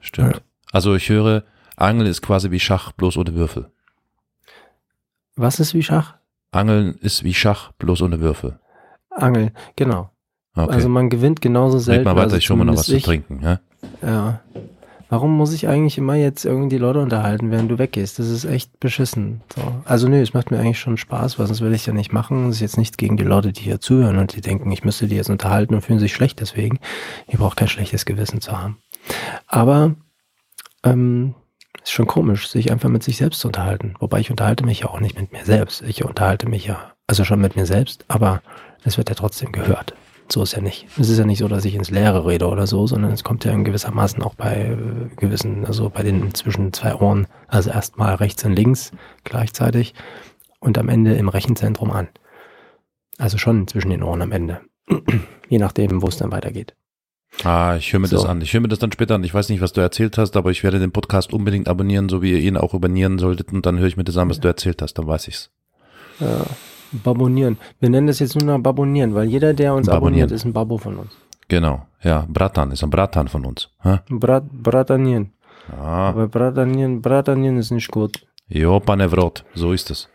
Stimmt. 0.00 0.42
Also 0.70 0.94
ich 0.94 1.08
höre, 1.08 1.44
Angeln 1.76 2.06
ist 2.06 2.20
quasi 2.20 2.50
wie 2.50 2.60
Schach, 2.60 2.92
bloß 2.92 3.16
ohne 3.16 3.34
Würfel. 3.34 3.70
Was 5.34 5.60
ist 5.60 5.72
wie 5.72 5.82
Schach? 5.82 6.16
Angeln 6.50 6.96
ist 7.00 7.24
wie 7.24 7.32
Schach, 7.32 7.72
bloß 7.72 8.02
ohne 8.02 8.20
Würfel. 8.20 8.58
Angel, 9.10 9.52
genau. 9.76 10.10
Okay. 10.54 10.70
Also 10.70 10.88
man 10.88 11.08
gewinnt 11.08 11.40
genauso 11.40 11.76
Red 11.78 11.84
selten. 11.84 12.04
mal 12.04 12.16
weiter, 12.16 12.24
also 12.24 12.36
ich 12.36 12.50
hole 12.50 12.58
mir 12.58 12.64
noch 12.66 12.74
was 12.74 12.86
zumindest 12.86 13.06
zu 13.06 13.12
ich. 13.12 13.24
trinken. 13.24 13.42
Ja? 13.42 13.60
Ja. 14.02 14.40
Warum 15.08 15.36
muss 15.36 15.52
ich 15.52 15.68
eigentlich 15.68 15.96
immer 15.96 16.14
jetzt 16.14 16.44
irgendwie 16.44 16.68
die 16.68 16.78
Leute 16.78 17.00
unterhalten, 17.00 17.50
während 17.50 17.70
du 17.70 17.78
weggehst? 17.78 18.18
Das 18.18 18.28
ist 18.28 18.44
echt 18.44 18.78
beschissen. 18.78 19.40
So. 19.54 19.62
Also 19.84 20.08
nö, 20.08 20.20
es 20.20 20.34
macht 20.34 20.50
mir 20.50 20.58
eigentlich 20.58 20.78
schon 20.78 20.98
Spaß, 20.98 21.38
weil 21.38 21.46
sonst 21.46 21.62
will 21.62 21.72
ich 21.72 21.86
ja 21.86 21.94
nicht 21.94 22.12
machen. 22.12 22.46
Das 22.46 22.56
ist 22.56 22.60
jetzt 22.60 22.78
nicht 22.78 22.98
gegen 22.98 23.16
die 23.16 23.24
Leute, 23.24 23.52
die 23.52 23.62
hier 23.62 23.80
zuhören 23.80 24.18
und 24.18 24.36
die 24.36 24.42
denken, 24.42 24.70
ich 24.70 24.84
müsste 24.84 25.06
die 25.06 25.16
jetzt 25.16 25.30
unterhalten 25.30 25.74
und 25.74 25.80
fühlen 25.80 25.98
sich 25.98 26.12
schlecht 26.12 26.40
deswegen. 26.40 26.78
Ihr 27.26 27.38
braucht 27.38 27.56
kein 27.56 27.68
schlechtes 27.68 28.04
Gewissen 28.04 28.40
zu 28.40 28.52
haben. 28.60 28.78
Aber 29.46 29.94
ähm, 30.84 31.34
ist 31.82 31.92
schon 31.92 32.06
komisch, 32.06 32.48
sich 32.48 32.70
einfach 32.70 32.90
mit 32.90 33.02
sich 33.02 33.16
selbst 33.16 33.40
zu 33.40 33.48
unterhalten. 33.48 33.94
Wobei 34.00 34.20
ich 34.20 34.30
unterhalte 34.30 34.64
mich 34.64 34.80
ja 34.80 34.88
auch 34.88 35.00
nicht 35.00 35.18
mit 35.18 35.32
mir 35.32 35.44
selbst. 35.44 35.82
Ich 35.82 36.04
unterhalte 36.04 36.48
mich 36.48 36.66
ja, 36.66 36.92
also 37.06 37.24
schon 37.24 37.40
mit 37.40 37.56
mir 37.56 37.64
selbst, 37.64 38.04
aber 38.08 38.42
es 38.84 38.98
wird 38.98 39.08
ja 39.08 39.14
trotzdem 39.14 39.52
gehört. 39.52 39.94
So 40.30 40.42
ist 40.42 40.52
ja 40.52 40.60
nicht. 40.60 40.86
Es 40.98 41.08
ist 41.08 41.18
ja 41.18 41.24
nicht 41.24 41.38
so, 41.38 41.48
dass 41.48 41.64
ich 41.64 41.74
ins 41.74 41.90
Leere 41.90 42.26
rede 42.26 42.48
oder 42.48 42.66
so, 42.66 42.86
sondern 42.86 43.12
es 43.12 43.24
kommt 43.24 43.44
ja 43.44 43.52
in 43.52 43.64
gewissermaßen 43.64 44.22
auch 44.22 44.34
bei 44.34 44.56
äh, 44.78 45.14
gewissen, 45.16 45.64
also 45.64 45.88
bei 45.88 46.02
den 46.02 46.34
zwischen 46.34 46.72
zwei 46.72 46.94
Ohren, 46.94 47.26
also 47.46 47.70
erstmal 47.70 48.14
rechts 48.16 48.44
und 48.44 48.52
links 48.54 48.92
gleichzeitig 49.24 49.94
und 50.60 50.76
am 50.76 50.88
Ende 50.90 51.14
im 51.14 51.28
Rechenzentrum 51.28 51.90
an. 51.90 52.08
Also 53.16 53.38
schon 53.38 53.66
zwischen 53.68 53.90
den 53.90 54.02
Ohren 54.02 54.20
am 54.22 54.32
Ende. 54.32 54.60
Je 55.48 55.58
nachdem, 55.58 56.02
wo 56.02 56.08
es 56.08 56.18
dann 56.18 56.30
weitergeht. 56.30 56.74
Ah, 57.44 57.76
ich 57.76 57.92
höre 57.92 58.00
mir 58.00 58.08
das 58.08 58.22
So. 58.22 58.28
an. 58.28 58.40
Ich 58.40 58.52
höre 58.52 58.60
mir 58.60 58.68
das 58.68 58.78
dann 58.78 58.92
später 58.92 59.14
an. 59.14 59.24
Ich 59.24 59.32
weiß 59.32 59.48
nicht, 59.48 59.60
was 59.60 59.72
du 59.72 59.80
erzählt 59.80 60.18
hast, 60.18 60.36
aber 60.36 60.50
ich 60.50 60.62
werde 60.62 60.78
den 60.78 60.92
Podcast 60.92 61.32
unbedingt 61.32 61.68
abonnieren, 61.68 62.08
so 62.08 62.20
wie 62.22 62.32
ihr 62.32 62.38
ihn 62.40 62.56
auch 62.56 62.74
abonnieren 62.74 63.18
solltet. 63.18 63.52
Und 63.52 63.64
dann 63.64 63.78
höre 63.78 63.86
ich 63.86 63.96
mir 63.96 64.04
das 64.04 64.16
an, 64.16 64.28
was 64.28 64.40
du 64.40 64.48
erzählt 64.48 64.82
hast. 64.82 64.94
Dann 64.94 65.06
weiß 65.06 65.28
ich's. 65.28 65.50
Ja, 66.20 66.44
Babonieren. 66.92 67.58
Wir 67.80 67.90
nennen 67.90 68.06
das 68.06 68.18
jetzt 68.18 68.34
nur 68.36 68.44
noch 68.56 68.62
Babonieren, 68.62 69.14
weil 69.14 69.28
jeder, 69.28 69.52
der 69.54 69.74
uns 69.74 69.86
Babonieren. 69.86 70.24
abonniert, 70.24 70.30
ist 70.32 70.44
ein 70.44 70.52
Babo 70.52 70.78
von 70.78 70.96
uns. 70.96 71.10
Genau. 71.48 71.86
Ja, 72.02 72.26
Bratan 72.28 72.70
ist 72.70 72.82
ein 72.84 72.90
Bratan 72.90 73.28
von 73.28 73.44
uns. 73.44 73.68
Hä? 73.82 73.98
Brat, 74.10 74.44
Bratanieren. 74.50 75.32
Ah, 75.70 76.08
Aber 76.10 76.28
Bratanieren, 76.28 77.02
Bratanieren 77.02 77.56
ist 77.58 77.70
nicht 77.70 77.90
gut. 77.90 78.20
jo, 78.48 78.80
Panevrot. 78.80 79.44
So 79.54 79.72
ist 79.72 79.90
es. 79.90 80.08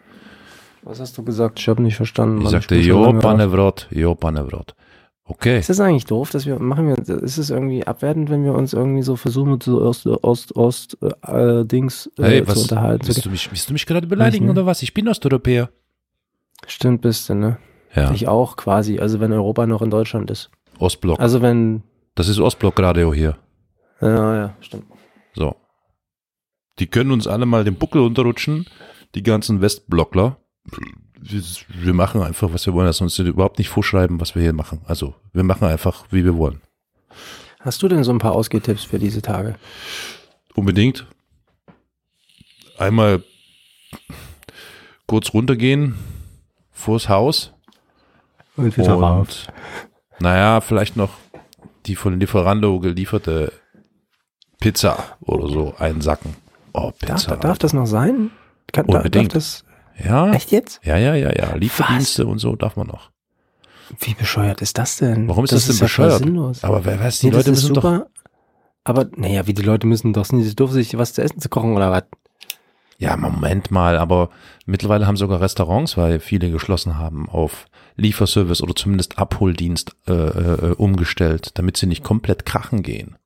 Was 0.83 0.99
hast 0.99 1.17
du 1.17 1.23
gesagt? 1.23 1.59
Ich 1.59 1.67
habe 1.69 1.81
nicht 1.81 1.95
verstanden. 1.95 2.37
Ich 2.39 2.43
Mann. 2.43 2.51
sagte, 2.51 2.75
schon 2.75 3.13
jo. 3.13 3.19
Panevrot, 3.19 3.87
jo, 3.91 4.15
Panevrot. 4.15 4.75
Okay. 5.25 5.59
Ist 5.59 5.69
das 5.69 5.79
eigentlich 5.79 6.05
doof, 6.05 6.31
dass 6.31 6.45
wir 6.45 6.59
machen 6.59 6.87
wir 6.87 6.97
ist 7.23 7.37
es 7.37 7.49
irgendwie 7.49 7.87
abwertend, 7.87 8.29
wenn 8.29 8.43
wir 8.43 8.53
uns 8.53 8.73
irgendwie 8.73 9.03
so 9.03 9.15
versuchen 9.15 9.51
mit 9.53 9.63
so 9.63 9.81
Ost 9.81 10.05
Ost 10.05 10.53
Ost 10.57 10.97
äh, 11.25 11.63
Dings 11.63 12.11
äh, 12.19 12.23
Hey, 12.23 12.41
zu 12.43 12.49
was, 12.49 12.61
unterhalten? 12.63 13.07
willst 13.07 13.25
du 13.25 13.29
mich, 13.29 13.49
willst 13.49 13.69
du 13.69 13.73
mich 13.73 13.85
gerade 13.85 14.05
beleidigen 14.05 14.45
Nicht, 14.47 14.55
ne? 14.55 14.61
oder 14.61 14.65
was? 14.67 14.81
Ich 14.83 14.93
bin 14.93 15.07
Osteuropäer. 15.07 15.69
Stimmt 16.67 17.01
bist 17.01 17.29
du, 17.29 17.35
ne? 17.35 17.57
Ja, 17.95 18.11
Ich 18.11 18.27
auch 18.27 18.55
quasi, 18.55 18.99
also 18.99 19.19
wenn 19.19 19.31
Europa 19.31 19.65
noch 19.67 19.81
in 19.81 19.89
Deutschland 19.89 20.31
ist. 20.31 20.49
Ostblock. 20.79 21.19
Also 21.19 21.41
wenn 21.41 21.83
Das 22.15 22.27
ist 22.27 22.39
Ostblock-Radio 22.39 23.13
hier. 23.13 23.37
ja, 24.01 24.35
ja, 24.35 24.55
stimmt. 24.61 24.85
So. 25.35 25.55
Die 26.79 26.87
können 26.87 27.11
uns 27.11 27.27
alle 27.27 27.45
mal 27.45 27.63
den 27.63 27.75
Buckel 27.75 28.01
unterrutschen, 28.01 28.65
die 29.13 29.23
ganzen 29.23 29.61
Westblockler. 29.61 30.37
Wir, 31.19 31.93
machen 31.93 32.21
einfach, 32.21 32.51
was 32.51 32.65
wir 32.65 32.73
wollen, 32.73 32.87
lass 32.87 32.99
uns 32.99 33.17
überhaupt 33.19 33.59
nicht 33.59 33.69
vorschreiben, 33.69 34.19
was 34.19 34.35
wir 34.35 34.41
hier 34.41 34.53
machen. 34.53 34.81
Also, 34.85 35.15
wir 35.31 35.43
machen 35.43 35.67
einfach, 35.67 36.05
wie 36.09 36.25
wir 36.25 36.35
wollen. 36.35 36.61
Hast 37.59 37.81
du 37.81 37.87
denn 37.87 38.03
so 38.03 38.11
ein 38.11 38.17
paar 38.17 38.33
Ausgehtipps 38.33 38.83
für 38.83 38.99
diese 38.99 39.21
Tage? 39.21 39.55
Unbedingt. 40.55 41.05
Einmal 42.77 43.23
kurz 45.07 45.33
runtergehen 45.33 45.95
vors 46.83 47.09
Haus 47.09 47.53
Und 48.55 48.77
und 48.77 49.47
naja, 50.19 50.61
vielleicht 50.61 50.95
noch 50.95 51.09
die 51.85 51.95
von 51.95 52.19
Lieferando 52.19 52.79
gelieferte 52.79 53.51
Pizza 54.59 54.97
oder 55.21 55.47
so 55.49 55.73
einsacken. 55.77 56.35
Oh, 56.73 56.91
Darf, 57.01 57.23
Pizza. 57.23 57.35
darf 57.37 57.57
das 57.57 57.73
noch 57.73 57.85
sein? 57.85 58.31
Kann, 58.71 58.85
Unbedingt. 58.85 59.33
Darf 59.35 59.43
das, 59.43 59.65
Ja, 60.03 60.31
echt 60.31 60.51
jetzt? 60.51 60.79
ja, 60.83 60.97
ja, 60.97 61.15
ja, 61.15 61.31
ja. 61.35 61.55
Lieferdienste 61.55 62.25
und 62.25 62.39
so 62.39 62.55
darf 62.55 62.75
man 62.75 62.87
noch. 62.87 63.11
Wie 63.99 64.13
bescheuert 64.13 64.61
ist 64.61 64.77
das 64.77 64.95
denn? 64.97 65.27
Warum 65.27 65.43
ist 65.43 65.51
das, 65.53 65.65
denn 65.65 65.73
ja 65.75 65.77
voll 65.79 65.85
bescheuert? 65.87 66.17
sinnlos. 66.19 66.63
Aber 66.63 66.85
wer 66.85 66.99
weiß, 66.99 67.19
die 67.19 67.25
Nee, 67.27 67.31
das 67.33 67.39
Leute 67.45 67.51
ist 67.51 67.63
müssen 67.63 67.73
doch. 67.75 67.81
super. 67.83 68.07
Aber, 68.85 69.05
naja, 69.15 69.45
wie 69.47 69.53
die 69.53 69.61
Leute 69.61 69.87
müssen 69.87 70.13
doch, 70.13 70.25
sie 70.25 70.55
dürfen 70.55 70.73
sich 70.73 70.97
was 70.97 71.13
zu 71.13 71.21
essen 71.21 71.39
zu 71.39 71.49
kochen 71.49 71.75
oder 71.75 71.91
was? 71.91 72.03
Ja, 73.03 73.17
Moment 73.17 73.71
mal, 73.71 73.97
aber 73.97 74.29
mittlerweile 74.65 75.05
haben 75.07 75.17
sogar 75.17 75.41
Restaurants, 75.41 75.97
weil 75.97 76.19
viele 76.19 76.51
geschlossen 76.51 76.97
haben, 76.97 77.27
auf 77.29 77.65
Lieferservice 77.95 78.61
oder 78.61 78.75
zumindest 78.75 79.17
Abholdienst 79.17 79.95
äh, 80.07 80.11
äh, 80.13 80.73
umgestellt, 80.75 81.57
damit 81.57 81.77
sie 81.77 81.85
nicht 81.87 82.03
komplett 82.03 82.45
krachen 82.45 82.81
gehen. 82.81 83.17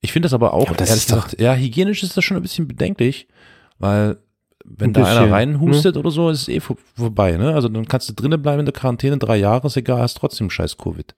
Ich 0.00 0.12
finde 0.12 0.26
das 0.26 0.34
aber 0.34 0.52
auch, 0.54 0.66
Aber 0.68 0.76
das 0.76 0.90
ehrlich 0.90 1.06
gesagt, 1.06 1.40
ja, 1.40 1.54
hygienisch 1.54 2.02
ist 2.02 2.16
das 2.16 2.24
schon 2.24 2.36
ein 2.36 2.42
bisschen 2.42 2.68
bedenklich, 2.68 3.26
weil 3.78 4.18
wenn 4.64 4.90
Ein 4.90 4.92
da 4.92 5.04
einer 5.06 5.30
reinhustet 5.32 5.96
oder 5.96 6.10
so, 6.10 6.28
ist 6.30 6.42
es 6.42 6.48
eh 6.48 6.60
vor, 6.60 6.76
vorbei, 6.94 7.36
ne? 7.36 7.54
Also 7.54 7.68
dann 7.68 7.86
kannst 7.88 8.08
du 8.08 8.12
drinnen 8.12 8.40
bleiben 8.42 8.60
in 8.60 8.66
der 8.66 8.74
Quarantäne, 8.74 9.18
drei 9.18 9.36
Jahre, 9.38 9.66
ist 9.66 9.76
egal, 9.76 10.00
hast 10.02 10.18
trotzdem 10.18 10.50
scheiß 10.50 10.76
Covid. 10.76 11.14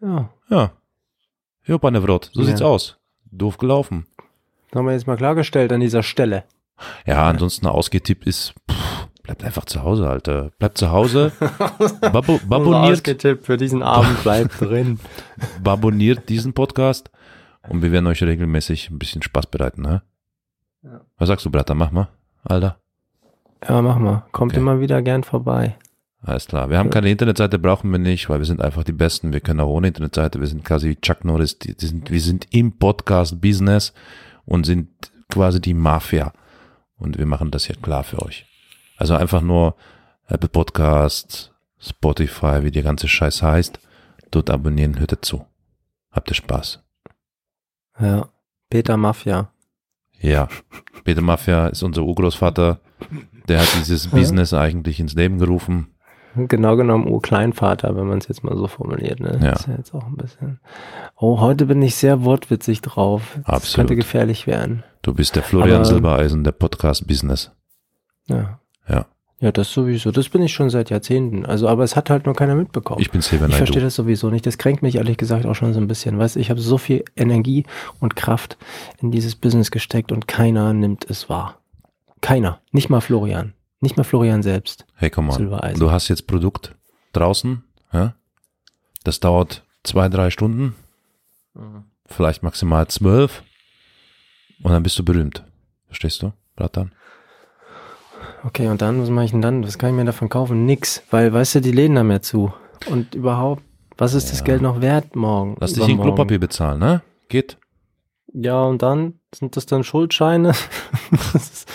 Ja. 0.00 0.30
Ja. 0.50 0.72
Ja, 1.66 1.78
pane 1.78 2.02
Vrot, 2.02 2.30
so 2.32 2.40
Ja. 2.40 2.46
sieht's 2.48 2.62
aus. 2.62 2.98
Doof 3.30 3.56
gelaufen. 3.58 4.06
Das 4.72 4.78
haben 4.78 4.86
wir 4.86 4.92
jetzt 4.94 5.06
mal 5.06 5.18
klargestellt 5.18 5.70
an 5.70 5.80
dieser 5.80 6.02
Stelle. 6.02 6.44
Ja, 7.06 7.28
ansonsten 7.28 7.66
ein 7.66 7.72
Ausgetipp 7.72 8.26
ist, 8.26 8.54
pff, 8.70 9.08
bleibt 9.22 9.44
einfach 9.44 9.66
zu 9.66 9.82
Hause, 9.82 10.08
Alter. 10.08 10.50
Bleibt 10.58 10.78
zu 10.78 10.90
Hause, 10.90 11.30
babo, 12.00 12.40
baboniert, 12.48 12.92
Ausgetippt 12.92 13.44
für 13.44 13.58
diesen 13.58 13.82
Abend 13.82 14.22
bleibt 14.22 14.58
drin. 14.58 14.98
baboniert 15.62 16.30
diesen 16.30 16.54
Podcast 16.54 17.10
und 17.68 17.82
wir 17.82 17.92
werden 17.92 18.06
euch 18.06 18.22
regelmäßig 18.22 18.88
ein 18.90 18.98
bisschen 18.98 19.22
Spaß 19.22 19.48
bereiten, 19.48 19.82
ne? 19.82 20.02
Ja. 20.82 21.02
Was 21.18 21.28
sagst 21.28 21.44
du, 21.44 21.50
Bratter? 21.50 21.74
Mach 21.74 21.90
mal, 21.90 22.08
Alter. 22.42 22.78
Ja, 23.68 23.82
mach 23.82 23.98
mal. 23.98 24.24
Kommt 24.32 24.52
Okay. 24.52 24.60
immer 24.60 24.80
wieder 24.80 25.02
gern 25.02 25.22
vorbei. 25.22 25.76
Alles 26.22 26.46
klar. 26.46 26.70
Wir 26.70 26.78
haben 26.78 26.88
keine 26.88 27.10
Internetseite, 27.10 27.58
brauchen 27.58 27.90
wir 27.92 27.98
nicht, 27.98 28.30
weil 28.30 28.38
wir 28.38 28.46
sind 28.46 28.62
einfach 28.62 28.84
die 28.84 28.92
Besten. 28.92 29.34
Wir 29.34 29.40
können 29.40 29.60
auch 29.60 29.68
ohne 29.68 29.88
Internetseite. 29.88 30.40
Wir 30.40 30.46
sind 30.46 30.64
quasi 30.64 30.88
wie 30.88 30.96
Chuck 30.96 31.24
Norris. 31.26 31.58
Die, 31.58 31.76
die 31.76 31.86
sind, 31.86 32.10
wir 32.10 32.20
sind 32.20 32.46
im 32.50 32.78
Podcast-Business 32.78 33.92
und 34.44 34.64
sind 34.64 34.88
quasi 35.30 35.60
die 35.60 35.74
Mafia. 35.74 36.32
Und 36.96 37.18
wir 37.18 37.26
machen 37.26 37.50
das 37.50 37.66
hier 37.66 37.76
klar 37.76 38.04
für 38.04 38.22
euch. 38.22 38.46
Also 38.96 39.14
einfach 39.14 39.40
nur 39.40 39.74
Apple 40.28 40.48
Podcast, 40.48 41.52
Spotify, 41.78 42.62
wie 42.62 42.70
der 42.70 42.82
ganze 42.82 43.08
Scheiß 43.08 43.42
heißt. 43.42 43.80
Dort 44.30 44.50
abonnieren, 44.50 44.98
hört 44.98 45.12
dazu. 45.12 45.46
Habt 46.10 46.30
ihr 46.30 46.34
Spaß. 46.34 46.80
Ja. 48.00 48.28
Peter 48.70 48.96
Mafia. 48.96 49.50
Ja. 50.20 50.48
Peter 51.04 51.20
Mafia 51.20 51.66
ist 51.66 51.82
unser 51.82 52.02
Urgroßvater. 52.02 52.80
Der 53.48 53.60
hat 53.60 53.68
dieses 53.76 54.08
Business 54.10 54.54
eigentlich 54.54 55.00
ins 55.00 55.14
Leben 55.14 55.38
gerufen. 55.38 55.91
Genau 56.34 56.76
genommen 56.76 57.08
Urkleinvater, 57.08 57.94
wenn 57.96 58.06
man 58.06 58.18
es 58.18 58.28
jetzt 58.28 58.42
mal 58.44 58.56
so 58.56 58.66
formuliert. 58.66 59.20
Ne? 59.20 59.38
Ja. 59.42 59.50
Das 59.52 59.60
ist 59.60 59.66
ja 59.68 59.74
jetzt 59.76 59.94
auch 59.94 60.06
ein 60.06 60.16
bisschen. 60.16 60.60
Oh, 61.16 61.40
heute 61.40 61.66
bin 61.66 61.82
ich 61.82 61.94
sehr 61.96 62.24
wortwitzig 62.24 62.80
drauf. 62.80 63.36
Das 63.44 63.54
Absolut. 63.56 63.74
könnte 63.88 63.96
gefährlich 63.96 64.46
werden. 64.46 64.82
Du 65.02 65.12
bist 65.14 65.36
der 65.36 65.42
Florian 65.42 65.76
Aber- 65.76 65.84
Silbereisen 65.84 66.44
der 66.44 66.52
Podcast-Business. 66.52 67.50
Ja. 68.28 68.58
Ja. 68.88 69.06
Ja, 69.40 69.50
das 69.50 69.72
sowieso. 69.72 70.12
Das 70.12 70.28
bin 70.28 70.40
ich 70.42 70.52
schon 70.52 70.70
seit 70.70 70.88
Jahrzehnten. 70.90 71.44
Also, 71.44 71.66
aber 71.68 71.82
es 71.82 71.96
hat 71.96 72.10
halt 72.10 72.26
nur 72.26 72.34
keiner 72.36 72.54
mitbekommen. 72.54 73.00
Ich 73.00 73.10
bin 73.10 73.20
Silber 73.22 73.48
Ich 73.48 73.56
verstehe 73.56 73.82
das 73.82 73.96
sowieso 73.96 74.30
nicht. 74.30 74.46
Das 74.46 74.56
kränkt 74.56 74.82
mich 74.82 74.94
ehrlich 74.94 75.16
gesagt 75.16 75.46
auch 75.46 75.56
schon 75.56 75.74
so 75.74 75.80
ein 75.80 75.88
bisschen. 75.88 76.16
Weißt 76.16 76.36
ich 76.36 76.48
habe 76.48 76.60
so 76.60 76.78
viel 76.78 77.04
Energie 77.16 77.64
und 77.98 78.14
Kraft 78.14 78.56
in 79.00 79.10
dieses 79.10 79.34
Business 79.34 79.72
gesteckt 79.72 80.12
und 80.12 80.28
keiner 80.28 80.72
nimmt 80.72 81.10
es 81.10 81.28
wahr. 81.28 81.58
Keiner. 82.20 82.60
Nicht 82.70 82.88
mal 82.88 83.00
Florian. 83.00 83.52
Nicht 83.82 83.96
mal 83.96 84.04
Florian 84.04 84.44
selbst. 84.44 84.86
Hey, 84.94 85.10
komm 85.10 85.26
mal. 85.26 85.74
Du 85.74 85.90
hast 85.90 86.06
jetzt 86.06 86.28
Produkt 86.28 86.76
draußen. 87.12 87.64
Ja? 87.92 88.14
Das 89.02 89.18
dauert 89.18 89.64
zwei, 89.82 90.08
drei 90.08 90.30
Stunden. 90.30 90.76
Vielleicht 92.06 92.44
maximal 92.44 92.86
zwölf. 92.86 93.42
Und 94.62 94.70
dann 94.70 94.84
bist 94.84 94.96
du 95.00 95.04
berühmt. 95.04 95.44
Verstehst 95.88 96.22
du, 96.22 96.32
Bratan? 96.54 96.92
Okay, 98.44 98.68
und 98.68 98.80
dann, 98.80 99.02
was 99.02 99.10
mache 99.10 99.24
ich 99.24 99.30
denn 99.32 99.42
dann? 99.42 99.64
Was 99.66 99.78
kann 99.78 99.90
ich 99.90 99.96
mir 99.96 100.04
davon 100.04 100.28
kaufen? 100.28 100.64
Nix. 100.64 101.02
Weil, 101.10 101.32
weißt 101.32 101.56
du, 101.56 101.60
die 101.60 101.72
Läden 101.72 101.98
haben 101.98 102.10
ja 102.12 102.20
zu. 102.20 102.52
Und 102.88 103.16
überhaupt, 103.16 103.64
was 103.98 104.14
ist 104.14 104.30
das 104.30 104.38
Ja. 104.38 104.44
Geld 104.44 104.62
noch 104.62 104.80
wert 104.80 105.16
morgen? 105.16 105.56
Lass 105.58 105.72
dich 105.72 105.88
in? 105.88 106.00
Klopapier 106.00 106.38
bezahlen, 106.38 106.78
ne? 106.78 107.02
Geht. 107.28 107.58
Ja, 108.32 108.62
und 108.62 108.80
dann? 108.80 109.14
Sind 109.34 109.56
das 109.56 109.66
dann 109.66 109.82
Schuldscheine? 109.82 110.52
was 111.10 111.34
ist, 111.34 111.68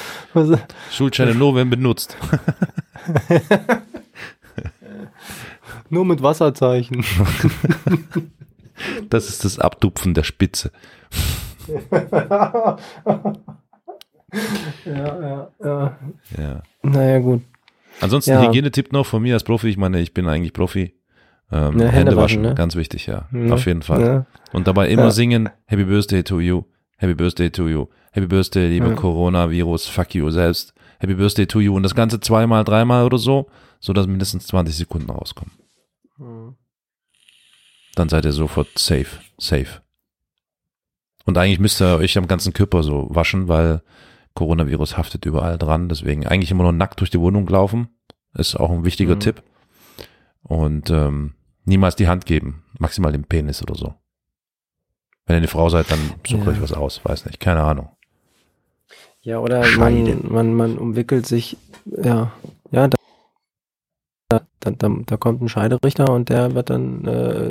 Schuldscheine 0.92 1.36
nur, 1.36 1.56
wenn 1.56 1.70
benutzt. 1.70 2.18
nur 5.90 6.06
mit 6.06 6.22
Wasserzeichen. 6.22 7.04
Das 9.10 9.28
ist 9.30 9.44
das 9.46 9.60
Abtupfen 9.60 10.14
der 10.14 10.24
Spitze. 10.24 10.72
ja, 14.86 15.20
ja, 15.22 15.50
ja. 15.64 15.98
Ja. 16.38 16.62
Naja, 16.84 17.20
gut. 17.20 17.42
Ansonsten 18.02 18.32
Ja. 18.32 18.42
Hygienetipp 18.42 18.92
noch 18.92 19.06
von 19.06 19.22
mir 19.22 19.34
als 19.34 19.44
Profi. 19.44 19.68
Ich 19.70 19.78
meine, 19.78 20.00
ich 20.00 20.14
bin 20.14 20.28
eigentlich 20.28 20.54
Profi. 20.54 20.94
Ähm, 21.52 21.80
Ja, 21.80 21.88
Hände, 21.88 22.16
waschen, 22.16 22.42
ne? 22.42 22.54
ganz 22.56 22.76
wichtig, 22.76 23.08
ja. 23.08 23.28
Ja. 23.32 23.54
Auf 23.54 23.66
jeden 23.66 23.82
Fall. 23.82 24.02
Ja. 24.02 24.26
Und 24.54 24.68
dabei 24.68 24.90
immer 24.90 25.12
singen, 25.12 25.50
Happy 25.66 25.86
Birthday 25.86 26.24
to 26.24 26.40
you, 26.42 26.64
Happy 26.98 27.16
Birthday 27.16 27.50
to 27.50 27.68
you, 27.70 27.88
Happy 28.12 28.28
Birthday, 28.28 28.68
liebe 28.70 28.88
Ja. 28.90 28.96
Coronavirus, 28.96 29.88
fuck 29.88 30.16
you 30.16 30.30
selbst, 30.30 30.74
Happy 31.00 31.14
Birthday 31.16 31.46
to 31.46 31.60
you 31.60 31.76
und 31.76 31.84
das 31.84 31.94
Ganze 31.96 32.20
zweimal, 32.20 32.64
dreimal 32.64 33.06
oder 33.06 33.18
so, 33.18 33.48
so 33.80 33.94
dass 33.94 34.08
mindestens 34.08 34.48
20 34.48 34.76
Sekunden 34.76 35.10
rauskommen. 35.10 35.54
Dann 37.96 38.10
seid 38.10 38.26
ihr 38.26 38.32
sofort 38.32 38.68
safe, 38.78 39.20
safe. 39.38 39.82
Und 41.26 41.38
eigentlich 41.38 41.60
müsst 41.60 41.82
ihr 41.82 41.98
euch 41.98 42.18
am 42.18 42.28
ganzen 42.28 42.54
Körper 42.54 42.84
so 42.84 43.08
waschen, 43.10 43.48
weil 43.48 43.82
Coronavirus 44.34 44.98
haftet 44.98 45.26
überall 45.26 45.58
dran, 45.58 45.90
deswegen 45.90 46.26
eigentlich 46.26 46.52
immer 46.52 46.64
nur 46.64 46.72
nackt 46.72 47.00
durch 47.00 47.10
die 47.10 47.20
Wohnung 47.20 47.48
laufen, 47.48 47.90
ist 48.34 48.56
auch 48.56 48.70
ein 48.72 48.86
wichtiger 48.86 49.16
Mhm. 49.16 49.20
Tipp. 49.20 49.44
Und 50.44 50.90
ähm, 50.90 51.34
niemals 51.66 51.96
die 51.96 52.08
Hand 52.08 52.26
geben, 52.26 52.64
maximal 52.80 53.12
den 53.12 53.26
Penis 53.26 53.62
oder 53.62 53.76
so. 53.76 53.96
Wenn 55.26 55.36
ihr 55.36 55.40
eine 55.40 55.48
Frau 55.50 55.68
seid, 55.70 55.92
dann 55.92 56.00
sucht 56.26 56.46
Ja. 56.46 56.52
euch 56.52 56.62
was 56.62 56.72
aus, 56.72 57.02
weiß 57.04 57.26
nicht, 57.26 57.40
keine 57.40 57.62
Ahnung. 57.64 57.90
Ja, 59.22 59.40
oder 59.40 59.66
man, 59.78 60.32
man, 60.32 60.54
man 60.54 60.78
umwickelt 60.78 61.26
sich, 61.26 61.58
ja, 61.86 62.32
ja, 62.72 62.88
da, 62.88 62.98
da, 64.30 64.72
da, 64.72 64.90
da, 65.06 65.18
kommt 65.18 65.42
ein 65.42 65.50
Scheiderichter 65.50 66.12
und 66.12 66.30
der 66.30 66.54
wird 66.54 66.70
dann 66.70 67.06
äh, 67.06 67.50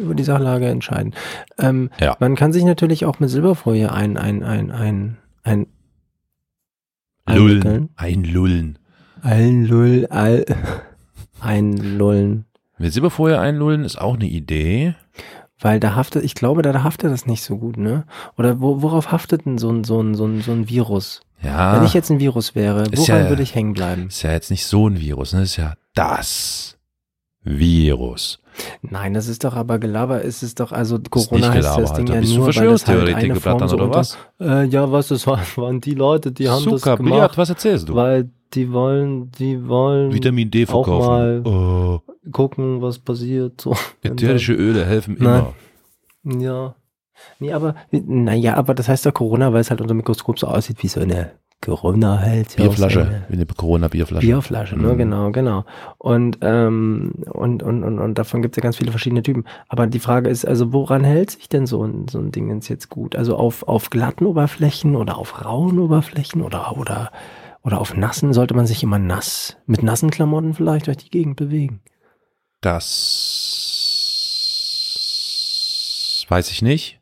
über 0.00 0.14
die 0.14 0.24
Sachlage 0.24 0.66
entscheiden. 0.66 1.14
Ähm, 1.58 1.90
Ja. 2.00 2.16
Man 2.20 2.34
kann 2.36 2.52
sich 2.52 2.64
natürlich 2.64 3.04
auch 3.04 3.20
mit 3.20 3.30
Silberfolie 3.30 3.92
ein, 3.92 4.16
ein, 4.16 4.42
ein, 4.42 4.70
ein, 4.70 5.16
ein, 5.42 5.66
Lullen, 7.26 7.90
einlullen. 7.96 8.78
Einlull, 9.22 10.06
all, 10.10 10.44
einlullen. 11.40 12.46
Mit 12.78 12.92
Silberfolie 12.92 13.38
einlullen 13.38 13.84
ist 13.84 14.00
auch 14.00 14.14
eine 14.14 14.26
Idee. 14.26 14.94
Weil 15.60 15.78
da 15.80 15.94
haftet, 15.94 16.24
ich 16.24 16.34
glaube, 16.34 16.62
da, 16.62 16.72
da 16.72 16.82
haftet 16.84 17.10
das 17.12 17.26
nicht 17.26 17.42
so 17.42 17.58
gut, 17.58 17.76
ne? 17.76 18.04
Oder 18.38 18.60
wo, 18.60 18.82
worauf 18.82 19.12
haftet 19.12 19.44
denn 19.46 19.58
so 19.58 19.70
ein, 19.70 19.84
so 19.84 20.00
ein, 20.02 20.14
so 20.14 20.24
ein, 20.26 20.40
so 20.40 20.52
ein 20.52 20.68
Virus? 20.68 21.20
Ja, 21.42 21.76
Wenn 21.76 21.84
ich 21.86 21.94
jetzt 21.94 22.10
ein 22.10 22.18
Virus 22.20 22.54
wäre, 22.54 22.84
Ist 22.90 23.08
woran 23.08 23.22
ja- 23.24 23.28
würde 23.28 23.42
ich 23.42 23.54
hängen 23.54 23.72
bleiben? 23.74 24.08
ist 24.08 24.22
ja 24.22 24.32
jetzt 24.32 24.50
nicht 24.50 24.64
so 24.66 24.88
ein 24.88 24.98
Virus, 25.00 25.32
ne? 25.32 25.42
ist 25.42 25.56
ja 25.56 25.74
das 25.94 26.76
Virus. 27.42 28.38
Nein, 28.82 29.14
das 29.14 29.26
ist 29.28 29.44
doch 29.44 29.54
aber 29.54 29.78
Gelaber. 29.78 30.22
Es 30.24 30.42
ist 30.42 30.60
doch, 30.60 30.72
also 30.72 30.96
Ist 30.96 31.10
Corona 31.10 31.48
heißt 31.48 31.56
Gelaber, 31.56 31.80
das 31.82 31.92
Ding 31.94 32.00
Alter. 32.06 32.14
ja 32.14 32.20
Bist 32.20 32.34
nur, 32.36 32.46
weil 32.56 32.68
das 32.68 32.86
halt 32.86 33.14
eine 33.14 33.34
Form 33.36 33.68
so 33.68 33.76
oder 33.76 33.90
was? 33.94 34.18
Äh, 34.38 34.64
ja, 34.66 34.90
was, 34.92 35.08
das 35.08 35.26
waren, 35.26 35.40
waren 35.56 35.80
die 35.80 35.94
Leute, 35.94 36.32
die 36.32 36.48
haben 36.48 36.62
Zucker, 36.62 36.90
das 36.90 36.96
gemacht, 36.98 37.38
was 37.38 37.48
erzählst 37.48 37.88
du? 37.88 37.94
weil 37.94 38.30
die 38.54 38.72
wollen, 38.72 39.30
die 39.32 39.68
wollen 39.68 40.12
Vitamin 40.12 40.50
D 40.50 40.64
auch 40.66 40.84
verkaufen. 40.84 41.06
mal 41.08 41.42
oh, 41.44 42.00
gucken, 42.32 42.82
was 42.82 42.98
passiert. 42.98 43.60
So. 43.60 43.74
ätherische 44.02 44.52
Öle 44.54 44.84
helfen 44.84 45.16
Nein. 45.18 45.46
immer. 46.24 46.42
Ja. 46.42 46.74
Nee, 47.38 47.52
aber, 47.52 47.74
naja, 47.90 48.54
aber 48.56 48.74
das 48.74 48.88
heißt 48.88 49.04
ja 49.04 49.10
Corona, 49.12 49.52
weil 49.52 49.60
es 49.60 49.70
halt 49.70 49.80
unter 49.80 49.92
dem 49.94 49.98
Mikroskop 49.98 50.38
so 50.38 50.46
aussieht 50.46 50.82
wie 50.82 50.88
so 50.88 51.00
eine 51.00 51.32
Corona 51.62 52.18
halt. 52.20 52.56
Bierflasche, 52.56 53.02
eine- 53.02 53.22
wie 53.28 53.34
eine 53.34 53.44
Corona-Bierflasche. 53.44 54.26
Bierflasche, 54.26 54.78
ne, 54.78 54.94
Mhm. 54.94 54.96
genau, 54.98 55.30
genau. 55.30 55.64
Und, 55.98 56.38
ähm, 56.40 57.12
und, 57.30 57.62
und, 57.62 57.84
und, 57.84 57.98
und 57.98 58.14
davon 58.18 58.40
gibt 58.40 58.54
es 58.54 58.56
ja 58.56 58.62
ganz 58.62 58.78
viele 58.78 58.90
verschiedene 58.90 59.22
Typen. 59.22 59.44
Aber 59.68 59.86
die 59.86 59.98
Frage 59.98 60.30
ist, 60.30 60.46
also 60.46 60.72
woran 60.72 61.04
hält 61.04 61.32
sich 61.32 61.50
denn 61.50 61.66
so 61.66 61.84
ein, 61.84 62.08
so 62.08 62.18
ein 62.18 62.32
Ding 62.32 62.48
jetzt 62.62 62.88
gut? 62.88 63.14
Also 63.14 63.36
auf, 63.36 63.68
auf 63.68 63.90
glatten 63.90 64.24
Oberflächen 64.24 64.96
oder 64.96 65.18
auf 65.18 65.44
rauen 65.44 65.78
Oberflächen 65.78 66.40
oder, 66.40 66.78
oder, 66.78 67.10
oder 67.62 67.80
auf 67.80 67.96
nassen? 67.96 68.32
Sollte 68.32 68.54
man 68.54 68.66
sich 68.66 68.82
immer 68.82 68.98
nass, 68.98 69.56
mit 69.66 69.82
nassen 69.82 70.10
Klamotten 70.10 70.54
vielleicht 70.54 70.86
durch 70.86 70.96
die 70.98 71.10
Gegend 71.10 71.36
bewegen? 71.36 71.80
Das 75.40 76.26
weiß 76.28 76.50
ich 76.50 76.62
nicht. 76.62 77.00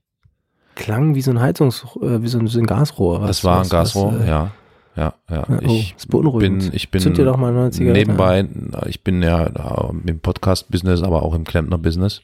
klang 0.74 1.14
wie 1.14 1.20
so 1.22 1.30
ein 1.32 1.40
Heizungs, 1.40 1.84
äh, 2.00 2.22
wie 2.22 2.28
so 2.28 2.38
ein, 2.38 2.46
so 2.46 2.59
ein 2.59 2.66
Gasrohr. 2.66 3.20
Was, 3.20 3.28
Das 3.28 3.44
war 3.44 3.56
ein 3.56 3.61
was, 3.62 3.70
Gasrohr, 3.70 4.14
was, 4.14 4.22
äh, 4.24 4.28
ja. 4.28 4.50
Ja, 4.96 5.14
ja. 5.30 5.44
Oh, 5.48 5.70
ich 5.70 5.96
bin, 6.38 6.70
ich 6.72 6.90
bin 6.90 7.00
Zünd 7.00 7.18
dir 7.18 7.24
doch 7.24 7.36
mal 7.36 7.52
eine 7.56 7.70
Zigarette 7.70 8.00
nebenbei, 8.00 8.48
ich 8.86 9.04
bin 9.04 9.22
ja 9.22 9.44
äh, 9.46 9.90
im 10.06 10.18
Podcast-Business, 10.18 11.02
aber 11.02 11.22
auch 11.22 11.34
im 11.34 11.44
Klempner-Business. 11.44 12.22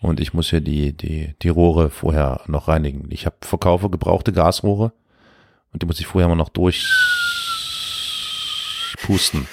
Und 0.00 0.18
ich 0.18 0.34
muss 0.34 0.50
ja 0.50 0.58
die, 0.58 0.92
die, 0.96 1.34
die 1.42 1.48
Rohre 1.48 1.90
vorher 1.90 2.40
noch 2.48 2.66
reinigen. 2.66 3.06
Ich 3.10 3.24
habe 3.26 3.36
verkaufe 3.42 3.88
gebrauchte 3.88 4.32
Gasrohre 4.32 4.92
und 5.72 5.82
die 5.82 5.86
muss 5.86 6.00
ich 6.00 6.06
vorher 6.06 6.26
mal 6.28 6.34
noch 6.34 6.48
durchpusten. 9.00 9.46